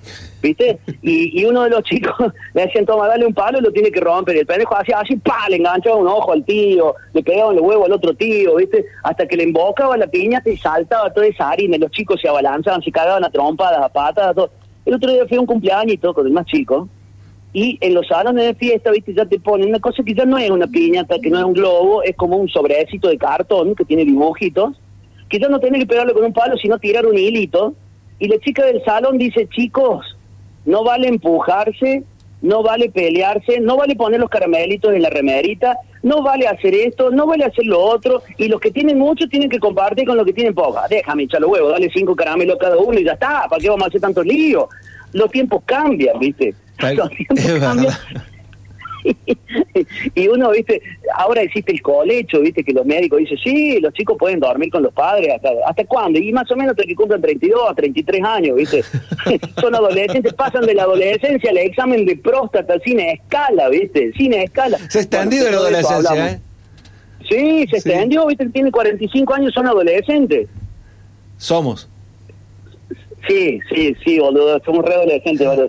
¿viste? 0.42 0.78
Y, 1.02 1.40
y 1.40 1.44
uno 1.44 1.64
de 1.64 1.70
los 1.70 1.82
chicos 1.84 2.14
le 2.54 2.66
decían, 2.66 2.86
toma, 2.86 3.08
dale 3.08 3.26
un 3.26 3.34
palo 3.34 3.58
y 3.58 3.62
lo 3.62 3.72
tiene 3.72 3.90
que 3.90 4.00
romper. 4.00 4.36
Y 4.36 4.40
el 4.40 4.46
pendejo 4.46 4.76
hacía 4.76 5.00
así, 5.00 5.16
pa, 5.16 5.48
le 5.48 5.56
enganchaba 5.56 5.96
un 5.96 6.08
ojo 6.08 6.32
al 6.32 6.44
tío, 6.44 6.94
le 7.12 7.22
pegaba 7.22 7.52
el 7.52 7.60
huevo 7.60 7.84
al 7.84 7.92
otro 7.92 8.14
tío, 8.14 8.56
¿viste? 8.56 8.84
Hasta 9.02 9.26
que 9.26 9.36
le 9.36 9.44
embocaba 9.44 9.96
la 9.96 10.06
piñata 10.06 10.50
y 10.50 10.56
saltaba 10.56 11.12
toda 11.12 11.26
esa 11.26 11.50
harina 11.50 11.76
los 11.78 11.90
chicos 11.90 12.20
se 12.20 12.28
abalanzaban, 12.28 12.82
se 12.82 12.90
cagaban 12.90 13.24
a 13.24 13.30
trompadas, 13.30 13.80
a 13.80 13.88
patas, 13.88 14.34
todo. 14.34 14.50
El 14.84 14.94
otro 14.94 15.10
día 15.10 15.26
fui 15.26 15.36
a 15.36 15.40
un 15.40 15.46
cumpleaños 15.46 15.94
y 15.94 15.98
todo 15.98 16.14
con 16.14 16.26
el 16.26 16.32
más 16.32 16.46
chico. 16.46 16.88
Y 17.58 17.78
en 17.80 17.94
los 17.94 18.06
salones 18.06 18.44
de 18.44 18.54
fiesta, 18.54 18.90
viste, 18.90 19.14
ya 19.14 19.24
te 19.24 19.40
ponen 19.40 19.70
una 19.70 19.80
cosa 19.80 20.02
que 20.04 20.12
ya 20.12 20.26
no 20.26 20.36
es 20.36 20.50
una 20.50 20.66
piñata, 20.66 21.18
que 21.18 21.30
no 21.30 21.38
es 21.38 21.44
un 21.46 21.54
globo, 21.54 22.02
es 22.02 22.14
como 22.14 22.36
un 22.36 22.50
sobrecito 22.50 23.08
de 23.08 23.16
cartón 23.16 23.74
que 23.74 23.86
tiene 23.86 24.04
dibujitos, 24.04 24.78
que 25.30 25.38
ya 25.38 25.48
no 25.48 25.58
tiene 25.58 25.78
que 25.78 25.86
pegarle 25.86 26.12
con 26.12 26.22
un 26.22 26.34
palo, 26.34 26.58
sino 26.58 26.78
tirar 26.78 27.06
un 27.06 27.16
hilito. 27.16 27.72
Y 28.18 28.28
la 28.28 28.38
chica 28.40 28.62
del 28.66 28.84
salón 28.84 29.16
dice, 29.16 29.48
chicos, 29.48 30.04
no 30.66 30.84
vale 30.84 31.08
empujarse, 31.08 32.02
no 32.42 32.62
vale 32.62 32.90
pelearse, 32.90 33.58
no 33.58 33.78
vale 33.78 33.96
poner 33.96 34.20
los 34.20 34.28
caramelitos 34.28 34.92
en 34.92 35.00
la 35.00 35.08
remerita, 35.08 35.78
no 36.02 36.22
vale 36.22 36.48
hacer 36.48 36.74
esto, 36.74 37.10
no 37.10 37.26
vale 37.26 37.46
hacer 37.46 37.64
lo 37.64 37.80
otro, 37.80 38.20
y 38.36 38.48
los 38.48 38.60
que 38.60 38.70
tienen 38.70 38.98
mucho 38.98 39.30
tienen 39.30 39.48
que 39.48 39.60
compartir 39.60 40.06
con 40.06 40.18
los 40.18 40.26
que 40.26 40.34
tienen 40.34 40.54
poca. 40.54 40.82
Déjame 40.90 41.22
echar 41.22 41.40
los 41.40 41.52
huevos, 41.52 41.72
dale 41.72 41.88
cinco 41.90 42.14
caramelos 42.14 42.58
cada 42.58 42.76
uno 42.76 43.00
y 43.00 43.04
ya 43.04 43.12
está, 43.12 43.46
¿para 43.48 43.58
qué 43.62 43.70
vamos 43.70 43.84
a 43.84 43.88
hacer 43.88 44.02
tanto 44.02 44.22
lío? 44.22 44.68
Los 45.14 45.30
tiempos 45.30 45.62
cambian, 45.64 46.18
¿viste? 46.18 46.54
Tiempos 46.78 47.10
cambian. 47.60 47.94
y 50.14 50.28
uno, 50.28 50.50
viste, 50.50 50.82
ahora 51.14 51.42
existe 51.42 51.72
el 51.72 51.82
colecho, 51.82 52.40
viste, 52.40 52.64
que 52.64 52.72
los 52.72 52.84
médicos 52.84 53.18
dicen, 53.20 53.38
sí, 53.38 53.80
los 53.80 53.92
chicos 53.92 54.16
pueden 54.18 54.40
dormir 54.40 54.70
con 54.70 54.82
los 54.82 54.92
padres, 54.92 55.34
¿hasta, 55.34 55.50
hasta 55.66 55.84
cuándo? 55.84 56.18
Y 56.18 56.32
más 56.32 56.50
o 56.50 56.56
menos 56.56 56.72
hasta 56.72 56.84
que 56.84 56.94
cumplan 56.94 57.20
32 57.20 57.70
a 57.70 57.74
33 57.74 58.24
años, 58.24 58.56
viste. 58.56 58.82
Son 59.60 59.74
adolescentes, 59.74 60.32
pasan 60.34 60.66
de 60.66 60.74
la 60.74 60.84
adolescencia 60.84 61.50
al 61.50 61.58
examen 61.58 62.04
de 62.04 62.16
próstata 62.16 62.74
sin 62.84 63.00
escala, 63.00 63.68
viste, 63.68 64.12
sin 64.16 64.32
escala. 64.32 64.78
Se 64.88 64.98
ha 64.98 65.02
extendido 65.02 65.50
la 65.50 65.56
adolescencia. 65.56 66.32
¿eh? 66.32 66.40
Sí, 67.28 67.66
se 67.70 67.76
extendió, 67.76 68.26
viste, 68.26 68.48
tiene 68.50 68.70
45 68.70 69.34
años, 69.34 69.52
son 69.52 69.66
adolescentes. 69.66 70.48
Somos. 71.38 71.88
Sí, 73.28 73.58
sí, 73.72 73.94
sí, 74.04 74.18
boludo, 74.18 74.60
somos 74.64 74.84
re 74.84 74.94
adolescentes, 74.94 75.46
boludo. 75.46 75.68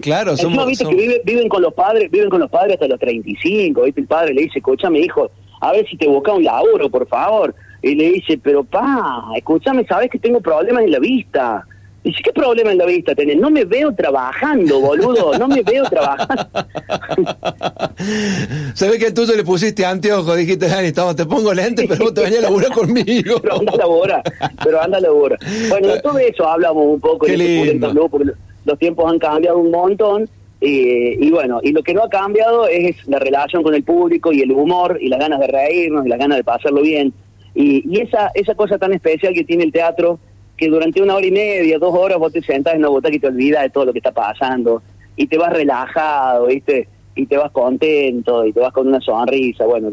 Claro, 0.00 0.30
Encima, 0.32 0.50
somos- 0.52 0.66
viste 0.66 0.84
somos- 0.84 0.96
que 0.96 1.02
vive- 1.08 1.22
viven 1.24 1.48
con 1.48 1.62
los 1.62 1.72
padres, 1.74 2.10
viven 2.10 2.28
con 2.30 2.40
los 2.40 2.50
padres 2.50 2.74
hasta 2.74 2.88
los 2.88 2.98
35, 2.98 3.82
viste, 3.82 4.00
el 4.00 4.06
padre 4.06 4.34
le 4.34 4.42
dice, 4.42 4.58
escúchame 4.58 5.00
hijo, 5.00 5.30
a 5.60 5.72
ver 5.72 5.86
si 5.88 5.96
te 5.96 6.06
busca 6.08 6.32
un 6.32 6.44
laburo, 6.44 6.88
por 6.90 7.06
favor. 7.08 7.54
Y 7.82 7.94
le 7.94 8.12
dice, 8.12 8.38
pero 8.42 8.62
pa, 8.64 9.22
escúchame, 9.36 9.86
sabes 9.86 10.10
que 10.10 10.18
tengo 10.18 10.40
problemas 10.40 10.84
en 10.84 10.92
la 10.92 10.98
vista. 10.98 11.66
Dice, 12.02 12.18
¿qué 12.24 12.32
problema 12.32 12.72
en 12.72 12.78
la 12.78 12.86
vista 12.86 13.14
tenés? 13.14 13.36
No 13.36 13.50
me 13.50 13.64
veo 13.64 13.94
trabajando, 13.94 14.80
boludo, 14.80 15.38
no 15.38 15.48
me 15.48 15.62
veo 15.62 15.84
trabajando. 15.84 16.44
Se 18.74 18.88
ve 18.88 18.98
que 18.98 19.06
al 19.06 19.14
tuyo 19.14 19.36
le 19.36 19.44
pusiste 19.44 19.84
anteojos, 19.84 20.34
dijiste, 20.36 20.66
Dani, 20.66 20.92
toma, 20.92 21.14
te 21.14 21.26
pongo 21.26 21.52
lentes, 21.52 21.86
pero 21.86 22.04
vos 22.04 22.14
te 22.14 22.22
venís 22.22 22.38
a 22.38 22.42
laburar 22.42 22.72
conmigo. 22.72 23.38
pero 23.42 23.58
anda 23.58 23.72
a 23.72 23.76
laburar, 23.76 24.22
pero 24.64 24.82
anda 24.82 24.96
a 24.96 25.00
laburar. 25.02 25.38
Bueno, 25.68 25.88
de 25.88 26.00
todo 26.00 26.18
eso 26.18 26.48
hablamos 26.48 26.86
un 26.86 27.00
poco 27.00 27.26
Qué 27.26 27.34
en 27.34 27.84
este 27.84 28.00
porque 28.08 28.30
los 28.64 28.78
tiempos 28.78 29.12
han 29.12 29.18
cambiado 29.18 29.58
un 29.58 29.70
montón. 29.70 30.28
eh, 30.62 31.18
y 31.20 31.30
bueno, 31.30 31.60
y 31.62 31.72
lo 31.72 31.82
que 31.82 31.92
no 31.92 32.02
ha 32.04 32.08
cambiado 32.08 32.66
es 32.66 32.96
la 33.08 33.18
relación 33.18 33.62
con 33.62 33.74
el 33.74 33.82
público 33.82 34.32
y 34.32 34.40
el 34.40 34.52
humor 34.52 34.98
y 35.02 35.08
las 35.08 35.20
ganas 35.20 35.38
de 35.40 35.48
reírnos 35.48 36.06
y 36.06 36.08
las 36.08 36.18
ganas 36.18 36.38
de 36.38 36.44
pasarlo 36.44 36.80
bien. 36.80 37.12
Y, 37.54 37.84
y 37.94 38.00
esa, 38.00 38.30
esa 38.34 38.54
cosa 38.54 38.78
tan 38.78 38.94
especial 38.94 39.34
que 39.34 39.44
tiene 39.44 39.64
el 39.64 39.72
teatro, 39.72 40.18
que 40.60 40.68
durante 40.68 41.00
una 41.00 41.14
hora 41.14 41.26
y 41.26 41.30
media, 41.30 41.78
dos 41.78 41.94
horas 41.94 42.18
vos 42.18 42.30
te 42.30 42.42
sentás 42.42 42.74
en 42.74 42.80
una 42.80 42.90
butaca 42.90 43.16
y 43.16 43.18
te 43.18 43.28
olvidas 43.28 43.62
de 43.62 43.70
todo 43.70 43.86
lo 43.86 43.92
que 43.92 43.98
está 43.98 44.12
pasando 44.12 44.82
y 45.16 45.26
te 45.26 45.38
vas 45.38 45.50
relajado, 45.50 46.46
¿viste? 46.46 46.86
Y 47.16 47.24
te 47.24 47.38
vas 47.38 47.50
contento 47.50 48.44
y 48.44 48.52
te 48.52 48.60
vas 48.60 48.70
con 48.70 48.86
una 48.86 49.00
sonrisa. 49.00 49.64
Bueno, 49.64 49.90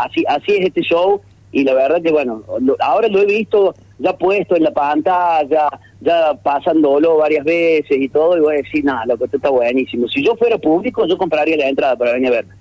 así, 0.00 0.24
así 0.28 0.56
es 0.56 0.66
este 0.66 0.82
show 0.82 1.20
y 1.52 1.62
la 1.62 1.72
verdad 1.74 2.02
que, 2.02 2.10
bueno, 2.10 2.42
ahora 2.80 3.06
lo 3.06 3.20
he 3.20 3.26
visto 3.26 3.74
ya 4.00 4.16
puesto 4.16 4.56
en 4.56 4.64
la 4.64 4.72
pantalla, 4.72 5.68
ya 6.00 6.34
pasándolo 6.42 7.16
varias 7.16 7.44
veces 7.44 7.96
y 7.96 8.08
todo, 8.08 8.36
y 8.36 8.40
voy 8.40 8.56
a 8.56 8.58
decir, 8.58 8.84
nada, 8.84 9.06
lo 9.06 9.16
que 9.16 9.26
esto 9.26 9.36
está 9.36 9.50
buenísimo. 9.50 10.08
Si 10.08 10.24
yo 10.24 10.34
fuera 10.34 10.58
público, 10.58 11.06
yo 11.06 11.16
compraría 11.16 11.56
la 11.56 11.68
entrada 11.68 11.96
para 11.96 12.12
venir 12.12 12.28
a 12.28 12.32
verme. 12.32 12.54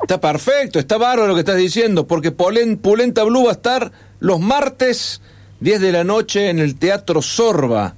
Está 0.00 0.18
perfecto, 0.18 0.78
está 0.78 0.96
bárbaro 0.96 1.28
lo 1.28 1.34
que 1.34 1.40
estás 1.40 1.58
diciendo, 1.58 2.06
porque 2.06 2.32
Polen- 2.32 2.78
Pulenta 2.78 3.24
Blue 3.24 3.44
va 3.44 3.50
a 3.50 3.52
estar 3.52 3.92
los 4.20 4.40
martes 4.40 5.20
10 5.60 5.80
de 5.80 5.92
la 5.92 6.04
noche 6.04 6.50
en 6.50 6.58
el 6.58 6.78
Teatro 6.78 7.20
Sorba. 7.20 7.94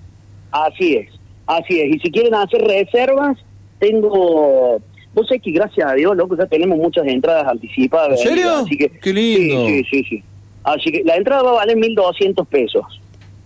Así 0.50 0.96
es, 0.96 1.10
así 1.46 1.80
es. 1.80 1.96
Y 1.96 1.98
si 2.00 2.10
quieren 2.10 2.34
hacer 2.34 2.62
reservas, 2.62 3.38
tengo... 3.78 4.80
Vos 5.12 5.26
sabés 5.26 5.42
que 5.42 5.50
gracias 5.50 5.90
a 5.90 5.94
Dios, 5.94 6.16
loco, 6.16 6.36
ya 6.36 6.46
tenemos 6.46 6.78
muchas 6.78 7.06
entradas 7.06 7.46
anticipadas. 7.48 8.20
¿En 8.20 8.28
serio? 8.28 8.56
Así 8.58 8.78
que, 8.78 8.90
Qué 8.90 9.12
lindo. 9.12 9.66
Sí, 9.66 9.84
sí, 9.84 9.84
sí, 9.90 10.04
sí. 10.08 10.22
Así 10.62 10.92
que 10.92 11.02
la 11.04 11.16
entrada 11.16 11.42
va 11.42 11.50
a 11.50 11.54
valer 11.54 11.76
1.200 11.76 12.46
pesos. 12.46 12.84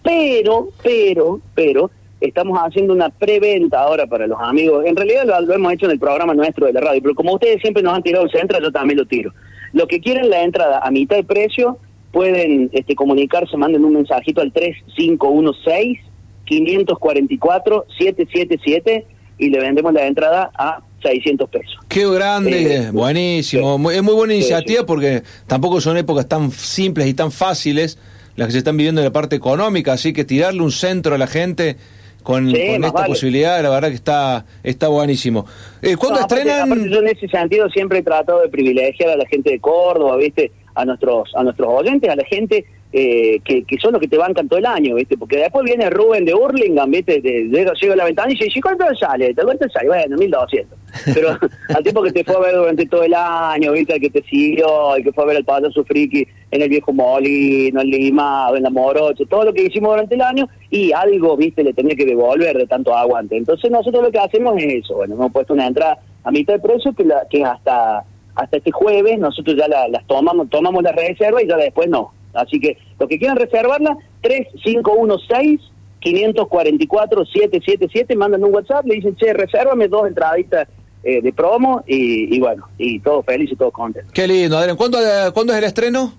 Pero, 0.02 0.68
pero, 0.82 1.40
pero, 1.54 1.90
estamos 2.20 2.58
haciendo 2.58 2.92
una 2.92 3.08
preventa 3.08 3.80
ahora 3.80 4.06
para 4.06 4.26
los 4.26 4.38
amigos. 4.40 4.84
En 4.84 4.94
realidad 4.94 5.24
lo, 5.24 5.40
lo 5.40 5.54
hemos 5.54 5.72
hecho 5.72 5.86
en 5.86 5.92
el 5.92 5.98
programa 5.98 6.34
nuestro 6.34 6.66
de 6.66 6.74
la 6.74 6.80
radio, 6.80 7.00
pero 7.02 7.14
como 7.14 7.34
ustedes 7.34 7.60
siempre 7.62 7.82
nos 7.82 7.94
han 7.94 8.02
tirado 8.02 8.26
el 8.26 8.30
centro, 8.30 8.60
yo 8.60 8.70
también 8.70 8.98
lo 8.98 9.06
tiro. 9.06 9.32
Los 9.72 9.88
que 9.88 10.00
quieren 10.00 10.28
la 10.28 10.42
entrada 10.42 10.80
a 10.80 10.90
mitad 10.90 11.16
de 11.16 11.24
precio, 11.24 11.78
pueden 12.14 12.70
este, 12.72 12.94
comunicarse, 12.94 13.56
manden 13.58 13.84
un 13.84 13.92
mensajito 13.94 14.40
al 14.40 14.52
3516 14.52 15.98
544 16.46 17.86
777 17.98 19.06
y 19.38 19.50
le 19.50 19.58
vendemos 19.60 19.92
la 19.92 20.06
entrada 20.06 20.50
a 20.56 20.80
600 21.02 21.50
pesos. 21.50 21.76
Qué 21.88 22.08
grande, 22.08 22.76
Eh, 22.76 22.90
buenísimo. 22.92 23.76
Muy- 23.78 23.96
Es 23.96 24.02
muy 24.02 24.14
buena 24.14 24.32
Sí, 24.32 24.38
iniciativa 24.38 24.86
porque 24.86 25.22
tampoco 25.46 25.80
son 25.80 25.96
épocas 25.96 26.28
tan 26.28 26.50
simples 26.52 27.08
y 27.08 27.14
tan 27.14 27.30
fáciles 27.32 27.98
las 28.36 28.46
que 28.48 28.52
se 28.52 28.58
están 28.58 28.76
viviendo 28.76 29.00
en 29.00 29.06
la 29.06 29.12
parte 29.12 29.36
económica, 29.36 29.92
así 29.92 30.12
que 30.12 30.24
tirarle 30.24 30.62
un 30.62 30.70
centro 30.72 31.14
a 31.14 31.18
la 31.18 31.26
gente 31.26 31.76
con, 32.22 32.50
Sí, 32.50 32.56
esta 32.58 32.90
vale. 32.90 33.06
posibilidad, 33.08 33.62
la 33.62 33.68
verdad 33.70 33.88
que 33.90 33.94
está, 33.96 34.46
está 34.62 34.88
buenísimo. 34.88 35.44
Eh, 35.82 35.96
¿Cuándo 35.96 36.20
No, 36.20 36.24
aparte- 36.24 36.42
estrenan? 36.48 36.72
aparte 36.72 36.90
yo 36.90 36.98
en 37.00 37.08
ese 37.08 37.28
sentido 37.28 37.68
siempre 37.68 37.98
he 37.98 38.02
tratado 38.02 38.40
de 38.40 38.48
privilegiar 38.48 39.10
a 39.10 39.16
la 39.16 39.26
gente 39.26 39.50
de 39.50 39.60
Córdoba, 39.60 40.16
¿viste? 40.16 40.50
A 40.74 40.84
nuestros 40.84 41.30
a 41.36 41.42
nuestros 41.44 41.68
oyentes, 41.68 42.10
a 42.10 42.16
la 42.16 42.24
gente 42.24 42.64
eh, 42.96 43.40
que, 43.44 43.64
que 43.64 43.76
son 43.78 43.92
los 43.92 44.00
que 44.00 44.06
te 44.06 44.16
bancan 44.16 44.48
todo 44.48 44.58
el 44.60 44.66
año, 44.66 44.94
¿viste? 44.94 45.16
Porque 45.18 45.36
después 45.38 45.64
viene 45.64 45.90
Rubén 45.90 46.24
de 46.24 46.32
Hurlingham, 46.34 46.90
¿viste? 46.92 47.20
De- 47.20 47.44
llega, 47.48 47.72
llega 47.80 47.94
a 47.94 47.96
la 47.96 48.04
ventana 48.04 48.30
y 48.30 48.34
dice, 48.36 48.46
"¿Y 48.56 48.60
¿cuánto 48.60 48.84
sale? 48.94 49.34
¿Te 49.34 49.42
cuánto 49.42 49.68
sale? 49.68 49.88
Bueno, 49.88 50.16
1200. 50.16 50.78
Pero 51.12 51.28
al 51.76 51.82
tiempo 51.82 52.02
que 52.04 52.12
te 52.12 52.22
fue 52.22 52.36
a 52.36 52.38
ver 52.38 52.54
durante 52.54 52.86
todo 52.86 53.02
el 53.02 53.14
año, 53.14 53.72
¿viste? 53.72 53.94
El 53.94 54.00
que 54.00 54.10
te 54.10 54.22
siguió, 54.22 54.94
el 54.94 55.02
que 55.02 55.12
fue 55.12 55.24
a 55.24 55.26
ver 55.26 55.36
al 55.38 55.44
payaso 55.44 55.84
friki 55.84 56.24
en 56.52 56.62
el 56.62 56.68
viejo 56.68 56.92
Molino, 56.92 57.80
en 57.80 57.88
Lima, 57.90 58.48
en 58.54 58.62
la 58.62 58.70
Morocho, 58.70 59.26
todo 59.26 59.44
lo 59.44 59.52
que 59.52 59.64
hicimos 59.64 59.90
durante 59.90 60.14
el 60.14 60.22
año 60.22 60.48
y 60.70 60.92
algo, 60.92 61.36
¿viste? 61.36 61.64
Le 61.64 61.72
tenía 61.72 61.96
que 61.96 62.06
devolver 62.06 62.56
de 62.56 62.66
tanto 62.68 62.94
aguante. 62.96 63.36
Entonces 63.36 63.72
nosotros 63.72 64.04
lo 64.04 64.12
que 64.12 64.18
hacemos 64.20 64.54
es 64.62 64.84
eso, 64.84 64.94
bueno, 64.96 65.14
hemos 65.14 65.32
puesto 65.32 65.52
una 65.52 65.66
entrada 65.66 65.98
a 66.22 66.30
mitad 66.30 66.54
de 66.54 66.60
precio 66.60 66.92
que, 66.94 67.04
la, 67.04 67.26
que 67.28 67.42
hasta 67.44 68.04
hasta 68.34 68.56
este 68.56 68.70
jueves 68.72 69.18
nosotros 69.18 69.56
ya 69.56 69.68
la- 69.68 69.88
las 69.88 70.06
tomamos, 70.06 70.48
tomamos 70.50 70.82
la 70.82 70.92
reserva 70.92 71.42
y 71.42 71.48
ya 71.48 71.56
después 71.56 71.88
no. 71.88 72.12
Así 72.32 72.58
que 72.60 72.76
los 72.98 73.08
que 73.08 73.18
quieran 73.18 73.36
reservarla, 73.36 73.96
3516 74.22 75.60
544 76.00 77.24
777 77.24 78.14
mandan 78.16 78.44
un 78.44 78.54
WhatsApp, 78.54 78.84
le 78.86 78.96
dicen, 78.96 79.16
che, 79.16 79.32
resérvame 79.32 79.88
dos 79.88 80.06
entraditas 80.06 80.68
eh, 81.02 81.20
de 81.22 81.32
promo 81.32 81.82
y, 81.86 82.34
y 82.34 82.40
bueno, 82.40 82.66
y 82.78 82.98
todos 83.00 83.24
felices 83.24 83.52
y 83.54 83.56
todos 83.56 83.72
contentos. 83.72 84.12
Qué 84.12 84.26
lindo, 84.26 84.58
Adrián. 84.58 84.76
¿Cuándo, 84.76 84.98
¿Cuándo 85.32 85.52
es 85.52 85.58
el 85.58 85.64
estreno? 85.64 86.12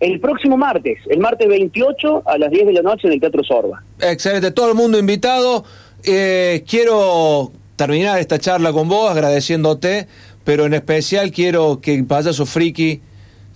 El 0.00 0.18
próximo 0.20 0.56
martes, 0.56 0.98
el 1.08 1.18
martes 1.18 1.46
28 1.48 2.22
a 2.26 2.38
las 2.38 2.50
10 2.50 2.66
de 2.66 2.72
la 2.72 2.82
noche 2.82 3.06
en 3.06 3.12
el 3.14 3.20
Teatro 3.20 3.42
Sorba. 3.44 3.82
Excelente, 4.00 4.50
todo 4.50 4.68
el 4.70 4.74
mundo 4.74 4.98
invitado. 4.98 5.64
Eh, 6.04 6.64
quiero 6.68 7.52
terminar 7.76 8.18
esta 8.18 8.38
charla 8.38 8.72
con 8.72 8.88
vos 8.88 9.10
agradeciéndote, 9.10 10.06
pero 10.44 10.66
en 10.66 10.74
especial 10.74 11.30
quiero 11.30 11.80
que 11.80 12.02
payaso 12.04 12.46
friki 12.46 13.00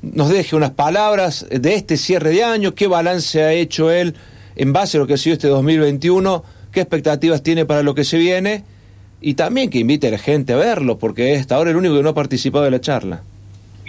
nos 0.02 0.28
deje 0.28 0.54
unas 0.54 0.72
palabras 0.72 1.46
de 1.50 1.74
este 1.74 1.96
cierre 1.96 2.30
de 2.30 2.44
año, 2.44 2.74
qué 2.74 2.86
balance 2.86 3.42
ha 3.42 3.52
hecho 3.52 3.90
él 3.90 4.14
en 4.56 4.72
base 4.72 4.96
a 4.96 5.00
lo 5.00 5.06
que 5.06 5.14
ha 5.14 5.16
sido 5.16 5.34
este 5.34 5.48
2021, 5.48 6.44
qué 6.72 6.80
expectativas 6.80 7.42
tiene 7.42 7.64
para 7.64 7.82
lo 7.82 7.94
que 7.94 8.04
se 8.04 8.18
viene 8.18 8.64
y 9.20 9.34
también 9.34 9.70
que 9.70 9.78
invite 9.78 10.08
a 10.08 10.10
la 10.10 10.18
gente 10.18 10.52
a 10.52 10.56
verlo, 10.56 10.98
porque 10.98 11.34
hasta 11.36 11.56
ahora 11.56 11.70
el 11.70 11.76
único 11.76 11.96
que 11.96 12.02
no 12.02 12.10
ha 12.10 12.14
participado 12.14 12.64
de 12.64 12.70
la 12.70 12.80
charla. 12.80 13.22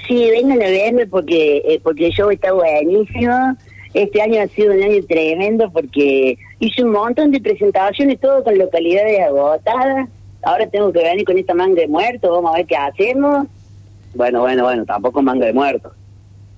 Sí, 0.08 0.30
vengan 0.30 0.62
a 0.62 0.70
verme 0.70 1.08
porque, 1.08 1.58
eh, 1.58 1.80
porque 1.84 2.08
el 2.08 2.12
show 2.14 2.30
está 2.30 2.54
buenísimo. 2.54 3.58
Este 3.94 4.22
año 4.22 4.42
ha 4.42 4.48
sido 4.48 4.74
un 4.74 4.84
año 4.84 5.04
tremendo 5.08 5.70
porque 5.72 6.38
hice 6.60 6.84
un 6.84 6.92
montón 6.92 7.32
de 7.32 7.42
presentaciones, 7.42 8.20
todo 8.20 8.44
con 8.44 8.58
localidades 8.58 9.20
agotadas. 9.22 10.08
Ahora 10.46 10.68
tengo 10.68 10.94
que 10.94 11.04
venir 11.04 11.26
con 11.26 11.38
esta 11.38 11.54
manga 11.54 11.82
de 11.82 11.88
muerto, 11.88 12.32
vamos 12.32 12.54
a 12.54 12.58
ver 12.58 12.68
qué 12.68 12.78
hacemos. 12.78 13.48
Bueno, 14.14 14.42
bueno, 14.42 14.64
bueno, 14.64 14.86
tampoco 14.86 15.22
manga 15.22 15.46
de 15.46 15.54
muerto. 15.54 15.92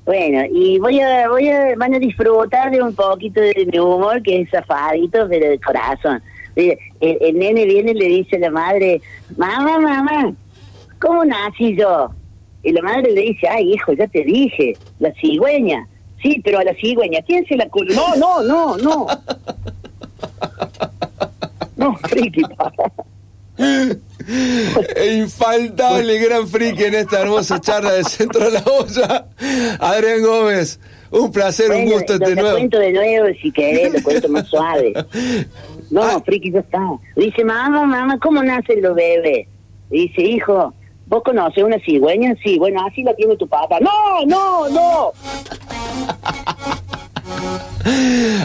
Bueno, 0.06 0.44
y 0.52 0.78
voy 0.80 1.00
a, 1.00 1.28
voy 1.30 1.50
a, 1.50 1.76
van 1.76 1.94
a 1.94 2.00
disfrutar 2.00 2.70
de 2.72 2.82
un 2.82 2.94
poquito 2.94 3.42
de 3.42 3.68
mi 3.72 3.80
humor, 3.80 4.22
que 4.22 4.42
es 4.42 4.50
zafadito, 4.50 5.28
pero 5.30 5.50
de 5.50 5.60
corazón. 5.60 6.22
El, 6.56 6.78
el 7.00 7.40
nene 7.40 7.66
viene 7.66 7.92
y 7.92 7.96
le 7.96 8.06
dice 8.06 8.36
a 8.36 8.40
la 8.40 8.52
madre, 8.52 9.02
mamá, 9.38 9.80
mamá, 9.80 10.34
¿cómo 11.00 11.24
nací 11.24 11.76
yo? 11.76 12.10
Y 12.64 12.72
la 12.74 12.82
madre 12.82 13.12
le 13.14 13.22
dice, 13.22 13.48
ay, 13.48 13.74
hijo, 13.74 13.94
ya 13.94 14.08
te 14.08 14.24
dije, 14.24 14.76
la 15.00 15.14
cigüeña. 15.14 15.88
Sí, 16.22 16.42
pero 16.44 16.60
a 16.60 16.64
la 16.64 16.74
cigüeña, 16.74 17.22
¿quién 17.26 17.46
se 17.46 17.56
la 17.56 17.70
cul... 17.70 17.88
No, 17.96 18.16
no, 18.16 18.44
no, 18.44 18.78
no. 18.78 19.08
No, 21.78 21.96
friki, 22.10 22.42
papá. 22.58 22.92
E 23.58 25.16
infaltable 25.18 26.20
gran 26.20 26.48
friki 26.48 26.84
en 26.84 26.96
esta 26.96 27.22
hermosa 27.22 27.60
charla 27.60 27.94
del 27.94 28.06
centro 28.06 28.46
de 28.46 28.52
la 28.52 28.64
olla. 28.66 29.28
Adrián 29.80 30.22
Gómez, 30.22 30.80
un 31.12 31.32
placer, 31.32 31.72
un 31.72 31.86
gusto 31.86 32.14
lo, 32.14 32.20
de 32.20 32.36
lo 32.36 32.42
nuevo. 32.42 32.58
cuento 32.58 32.80
de 32.80 32.92
nuevo 32.92 33.28
si 33.42 33.52
querés, 33.52 33.94
lo 33.94 34.04
cuento 34.04 34.30
más 34.30 34.48
suave. 34.48 34.94
No, 35.90 36.22
friki, 36.26 36.52
ya 36.52 36.60
está. 36.60 36.82
Dice, 37.16 37.46
mamá, 37.46 37.86
mamá, 37.86 38.20
¿cómo 38.20 38.44
nacen 38.44 38.82
los 38.82 38.94
bebés? 38.94 39.48
Dice, 39.90 40.22
hijo, 40.22 40.74
¿vos 41.06 41.24
conoces 41.24 41.64
una 41.64 41.78
cigüeña? 41.80 42.36
Sí, 42.44 42.60
bueno, 42.60 42.86
así 42.86 43.04
la 43.04 43.16
tiene 43.16 43.38
tu 43.38 43.48
papá. 43.48 43.80
No, 43.80 44.26
no, 44.26 44.68
no. 44.68 45.14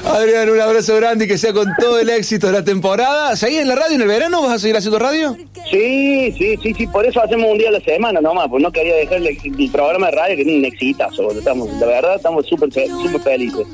Adrián, 0.05 0.51
un 0.51 0.61
abrazo 0.61 0.97
grande 0.97 1.25
y 1.25 1.29
que 1.29 1.39
sea 1.39 1.53
con 1.53 1.69
todo 1.79 1.99
el 1.99 2.11
éxito 2.11 2.49
de 2.49 2.53
la 2.55 2.65
temporada. 2.65 3.35
¿Seguís 3.37 3.61
en 3.61 3.69
la 3.69 3.75
radio 3.75 3.97
en 3.97 4.03
el 4.03 4.09
verano? 4.09 4.43
¿Vas 4.43 4.53
a 4.55 4.59
seguir 4.59 4.77
haciendo 4.77 4.99
radio? 4.99 5.37
Sí, 5.71 6.33
sí, 6.37 6.57
sí, 6.63 6.75
sí, 6.75 6.87
por 6.87 7.07
eso 7.07 7.23
hacemos 7.23 7.51
un 7.51 7.59
día 7.59 7.69
a 7.69 7.73
la 7.73 7.81
semana 7.81 8.21
nomás, 8.21 8.49
pues 8.51 8.63
no 8.63 8.71
quería 8.71 8.95
dejar 8.97 9.19
el, 9.19 9.27
el 9.27 9.71
programa 9.71 10.07
de 10.07 10.13
radio 10.13 10.37
que 10.37 10.43
es 10.43 10.49
un 10.49 10.65
exitazo, 10.65 11.31
estamos, 11.31 11.69
la 11.81 11.87
verdad 11.87 12.17
estamos 12.17 12.47
súper 12.47 12.71
súper 12.73 13.21
felices. 13.23 13.67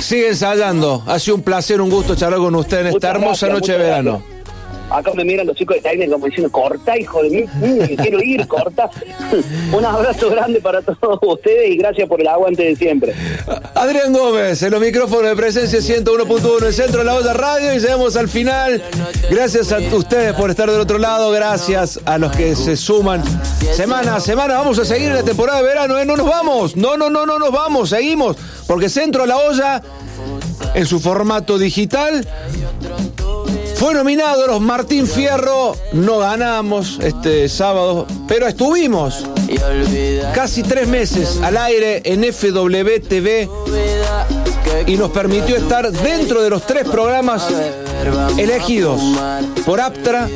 Sigue 0.00 0.28
ensayando. 0.28 1.02
Ha 1.06 1.18
sido 1.18 1.36
un 1.36 1.42
placer, 1.42 1.80
un 1.80 1.90
gusto 1.90 2.16
charlar 2.16 2.40
con 2.40 2.54
usted 2.54 2.80
en 2.80 2.86
esta 2.86 2.96
Muchas 2.96 3.10
hermosa 3.10 3.46
gracias, 3.46 3.52
noche 3.52 3.72
de 3.72 3.78
verano. 3.78 4.22
Acá 4.92 5.12
me 5.14 5.24
miran 5.24 5.46
los 5.46 5.56
chicos 5.56 5.76
de 5.76 5.82
técnica 5.82 6.12
como 6.12 6.26
diciendo, 6.26 6.50
corta, 6.50 6.98
hijo 6.98 7.22
de 7.22 7.30
mí, 7.30 7.42
mm, 7.42 7.96
quiero 7.96 8.22
ir, 8.22 8.46
corta. 8.46 8.90
un 9.72 9.84
abrazo 9.84 10.30
grande 10.30 10.60
para 10.60 10.82
todos 10.82 11.18
ustedes 11.22 11.70
y 11.70 11.76
gracias 11.76 12.08
por 12.08 12.20
el 12.20 12.28
aguante 12.28 12.62
de 12.62 12.76
siempre. 12.76 13.14
Adrián 13.74 14.12
Gómez, 14.12 14.62
en 14.62 14.70
los 14.70 14.80
micrófonos 14.80 15.30
de 15.30 15.36
presencia 15.36 15.78
101.1 15.78 16.66
en 16.66 16.72
centro 16.72 16.98
de 16.98 17.04
la 17.04 17.14
olla 17.14 17.32
radio 17.32 17.74
y 17.74 17.78
llegamos 17.78 18.16
al 18.16 18.28
final. 18.28 18.82
Gracias 19.30 19.72
a 19.72 19.78
ustedes 19.78 20.34
por 20.34 20.50
estar 20.50 20.70
del 20.70 20.80
otro 20.80 20.98
lado, 20.98 21.30
gracias 21.30 22.00
a 22.04 22.18
los 22.18 22.32
que 22.36 22.54
se 22.54 22.76
suman 22.76 23.22
semana 23.74 24.16
a 24.16 24.20
semana. 24.20 24.54
Vamos 24.54 24.78
a 24.78 24.84
seguir 24.84 25.08
en 25.08 25.16
la 25.16 25.22
temporada 25.22 25.58
de 25.60 25.64
verano, 25.64 25.98
¿eh? 25.98 26.04
no 26.04 26.16
nos 26.16 26.26
vamos, 26.26 26.76
no, 26.76 26.96
no, 26.96 27.08
no, 27.08 27.26
no 27.26 27.38
nos 27.38 27.50
vamos, 27.50 27.90
seguimos, 27.90 28.36
porque 28.66 28.88
Centro 28.88 29.22
de 29.22 29.28
la 29.28 29.38
olla, 29.38 29.82
en 30.74 30.86
su 30.86 31.00
formato 31.00 31.58
digital, 31.58 32.26
fue 33.82 33.94
nominado 33.94 34.46
los 34.46 34.60
Martín 34.60 35.08
Fierro, 35.08 35.76
no 35.92 36.18
ganamos 36.20 37.00
este 37.02 37.48
sábado, 37.48 38.06
pero 38.28 38.46
estuvimos. 38.46 39.26
Casi 40.32 40.62
tres 40.62 40.86
meses 40.86 41.40
al 41.42 41.56
aire 41.56 42.00
en 42.04 42.22
FWTV 42.22 43.48
y 44.86 44.96
nos 44.96 45.10
permitió 45.10 45.56
estar 45.56 45.90
dentro 45.90 46.42
de 46.42 46.50
los 46.50 46.64
tres 46.64 46.88
programas 46.88 47.48
elegidos 48.38 49.00
por 49.64 49.80
Aptra 49.80 50.28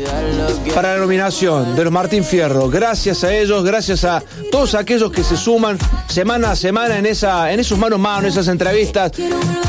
para 0.74 0.94
la 0.94 1.00
nominación 1.00 1.74
de 1.74 1.84
los 1.84 1.92
Martín 1.92 2.24
Fierro. 2.24 2.68
Gracias 2.68 3.24
a 3.24 3.34
ellos, 3.34 3.64
gracias 3.64 4.04
a 4.04 4.22
todos 4.50 4.74
aquellos 4.74 5.10
que 5.10 5.24
se 5.24 5.36
suman 5.36 5.78
semana 6.08 6.52
a 6.52 6.56
semana 6.56 6.98
en, 6.98 7.06
esa, 7.06 7.52
en 7.52 7.60
esos 7.60 7.78
manos 7.78 7.98
a 7.98 8.02
mano, 8.02 8.28
esas 8.28 8.48
entrevistas, 8.48 9.12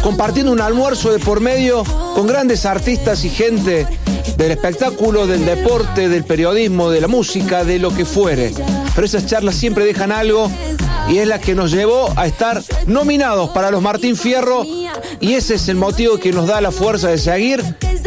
compartiendo 0.02 0.52
un 0.52 0.62
almuerzo 0.62 1.12
de 1.12 1.20
por 1.20 1.40
medio 1.40 1.84
con 2.16 2.28
grandes 2.28 2.66
artistas 2.66 3.24
y 3.26 3.30
gente 3.30 3.88
del 4.38 4.52
espectáculo, 4.52 5.26
del 5.26 5.46
deporte, 5.46 6.10
del 6.10 6.24
periodismo, 6.24 6.90
de 6.90 7.02
la 7.02 7.08
música, 7.08 7.64
de 7.64 7.80
lo 7.80 7.94
que 7.94 8.06
fuere. 8.06 8.54
Pero 8.94 9.06
esas 9.06 9.26
charlas 9.26 9.56
siempre 9.56 9.86
dejan 9.86 10.12
algo 10.12 10.52
y 11.10 11.18
es 11.18 11.28
la 11.28 11.40
que 11.40 11.56
nos 11.56 11.72
llevó 11.72 12.12
a 12.16 12.28
estar 12.28 12.62
nominados 12.86 13.50
para 13.52 13.72
los 13.72 13.82
Martín 13.82 14.16
Fierro 14.16 14.66
y 15.20 15.34
ese 15.34 15.56
es 15.56 15.68
el 15.70 15.76
motivo 15.76 16.18
que 16.18 16.32
nos 16.32 16.48
da 16.48 16.62
la 16.62 16.72
fuerza 16.72 17.10
de 17.10 17.18
seguir 17.18 17.64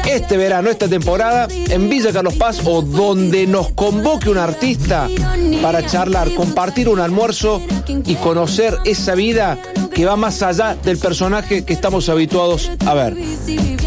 este 0.08 0.36
verano, 0.36 0.70
esta 0.70 0.88
temporada 0.88 1.48
en 1.50 1.88
Villa 1.88 2.12
Carlos 2.12 2.34
Paz 2.34 2.60
o 2.64 2.82
donde 2.82 3.46
nos 3.46 3.70
convoque 3.72 4.28
un 4.28 4.38
artista 4.38 5.08
para 5.62 5.84
charlar, 5.84 6.34
compartir 6.34 6.88
un 6.88 7.00
almuerzo 7.00 7.60
y 7.86 8.14
conocer 8.16 8.76
esa 8.84 9.14
vida 9.14 9.58
que 9.94 10.04
va 10.04 10.16
más 10.16 10.42
allá 10.42 10.76
del 10.82 10.98
personaje 10.98 11.64
que 11.64 11.72
estamos 11.72 12.08
habituados 12.08 12.70
a 12.86 12.94
ver. 12.94 13.16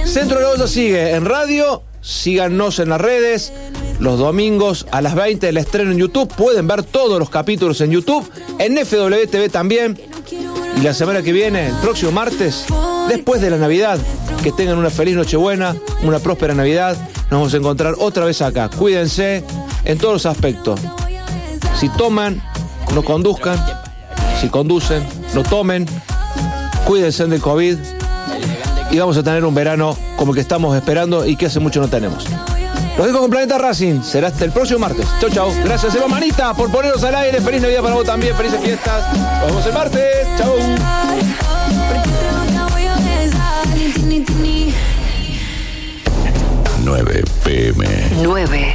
Centro 0.05 0.37
de 0.37 0.43
la 0.43 0.51
Olla 0.51 0.67
sigue 0.67 1.11
en 1.11 1.25
radio, 1.25 1.83
síganos 2.01 2.79
en 2.79 2.89
las 2.89 3.01
redes. 3.01 3.51
Los 3.99 4.19
domingos 4.19 4.85
a 4.91 5.01
las 5.01 5.15
20 5.15 5.49
el 5.49 5.57
estreno 5.57 5.91
en 5.91 5.97
YouTube. 5.97 6.33
Pueden 6.35 6.67
ver 6.67 6.83
todos 6.83 7.19
los 7.19 7.29
capítulos 7.29 7.79
en 7.81 7.91
YouTube. 7.91 8.29
En 8.59 8.77
FWTV 8.77 9.49
también. 9.51 9.99
Y 10.77 10.81
la 10.81 10.93
semana 10.93 11.21
que 11.21 11.31
viene, 11.31 11.67
el 11.67 11.75
próximo 11.75 12.11
martes, 12.11 12.65
después 13.07 13.41
de 13.41 13.49
la 13.49 13.57
Navidad, 13.57 13.99
que 14.41 14.51
tengan 14.51 14.77
una 14.77 14.89
feliz 14.89 15.15
Nochebuena, 15.15 15.75
una 16.03 16.19
próspera 16.19 16.53
Navidad. 16.53 16.97
Nos 17.23 17.31
vamos 17.31 17.53
a 17.53 17.57
encontrar 17.57 17.95
otra 17.99 18.25
vez 18.25 18.41
acá. 18.41 18.69
Cuídense 18.69 19.43
en 19.85 19.97
todos 19.97 20.13
los 20.13 20.25
aspectos. 20.25 20.79
Si 21.79 21.89
toman, 21.89 22.41
no 22.93 23.03
conduzcan. 23.03 23.63
Si 24.41 24.49
conducen, 24.49 25.03
no 25.33 25.43
tomen. 25.43 25.85
Cuídense 26.85 27.25
del 27.27 27.41
COVID. 27.41 27.77
Y 28.91 28.99
vamos 28.99 29.17
a 29.17 29.23
tener 29.23 29.45
un 29.45 29.55
verano 29.55 29.97
como 30.17 30.31
el 30.31 30.35
que 30.35 30.41
estamos 30.41 30.75
esperando 30.75 31.25
y 31.25 31.35
que 31.35 31.47
hace 31.47 31.59
mucho 31.59 31.79
no 31.79 31.87
tenemos. 31.87 32.25
Los 32.97 33.07
dejo 33.07 33.19
con 33.19 33.29
Planeta 33.29 33.57
Racing. 33.57 34.01
Será 34.01 34.27
hasta 34.27 34.45
el 34.45 34.51
próximo 34.51 34.79
martes. 34.79 35.07
Chau, 35.19 35.29
chau. 35.29 35.51
Gracias, 35.63 35.95
Eva 35.95 36.07
Manita, 36.07 36.53
por 36.53 36.71
ponernos 36.71 37.03
al 37.03 37.15
aire. 37.15 37.41
Feliz 37.41 37.61
Navidad 37.61 37.81
para 37.81 37.95
vos 37.95 38.05
también. 38.05 38.35
Felices 38.35 38.59
fiestas. 38.61 39.03
Nos 39.13 39.47
vemos 39.47 39.65
el 39.65 39.73
martes. 39.73 40.27
Chau. 40.37 40.55
9 46.83 47.23
pm. 47.45 47.85
9 48.21 48.73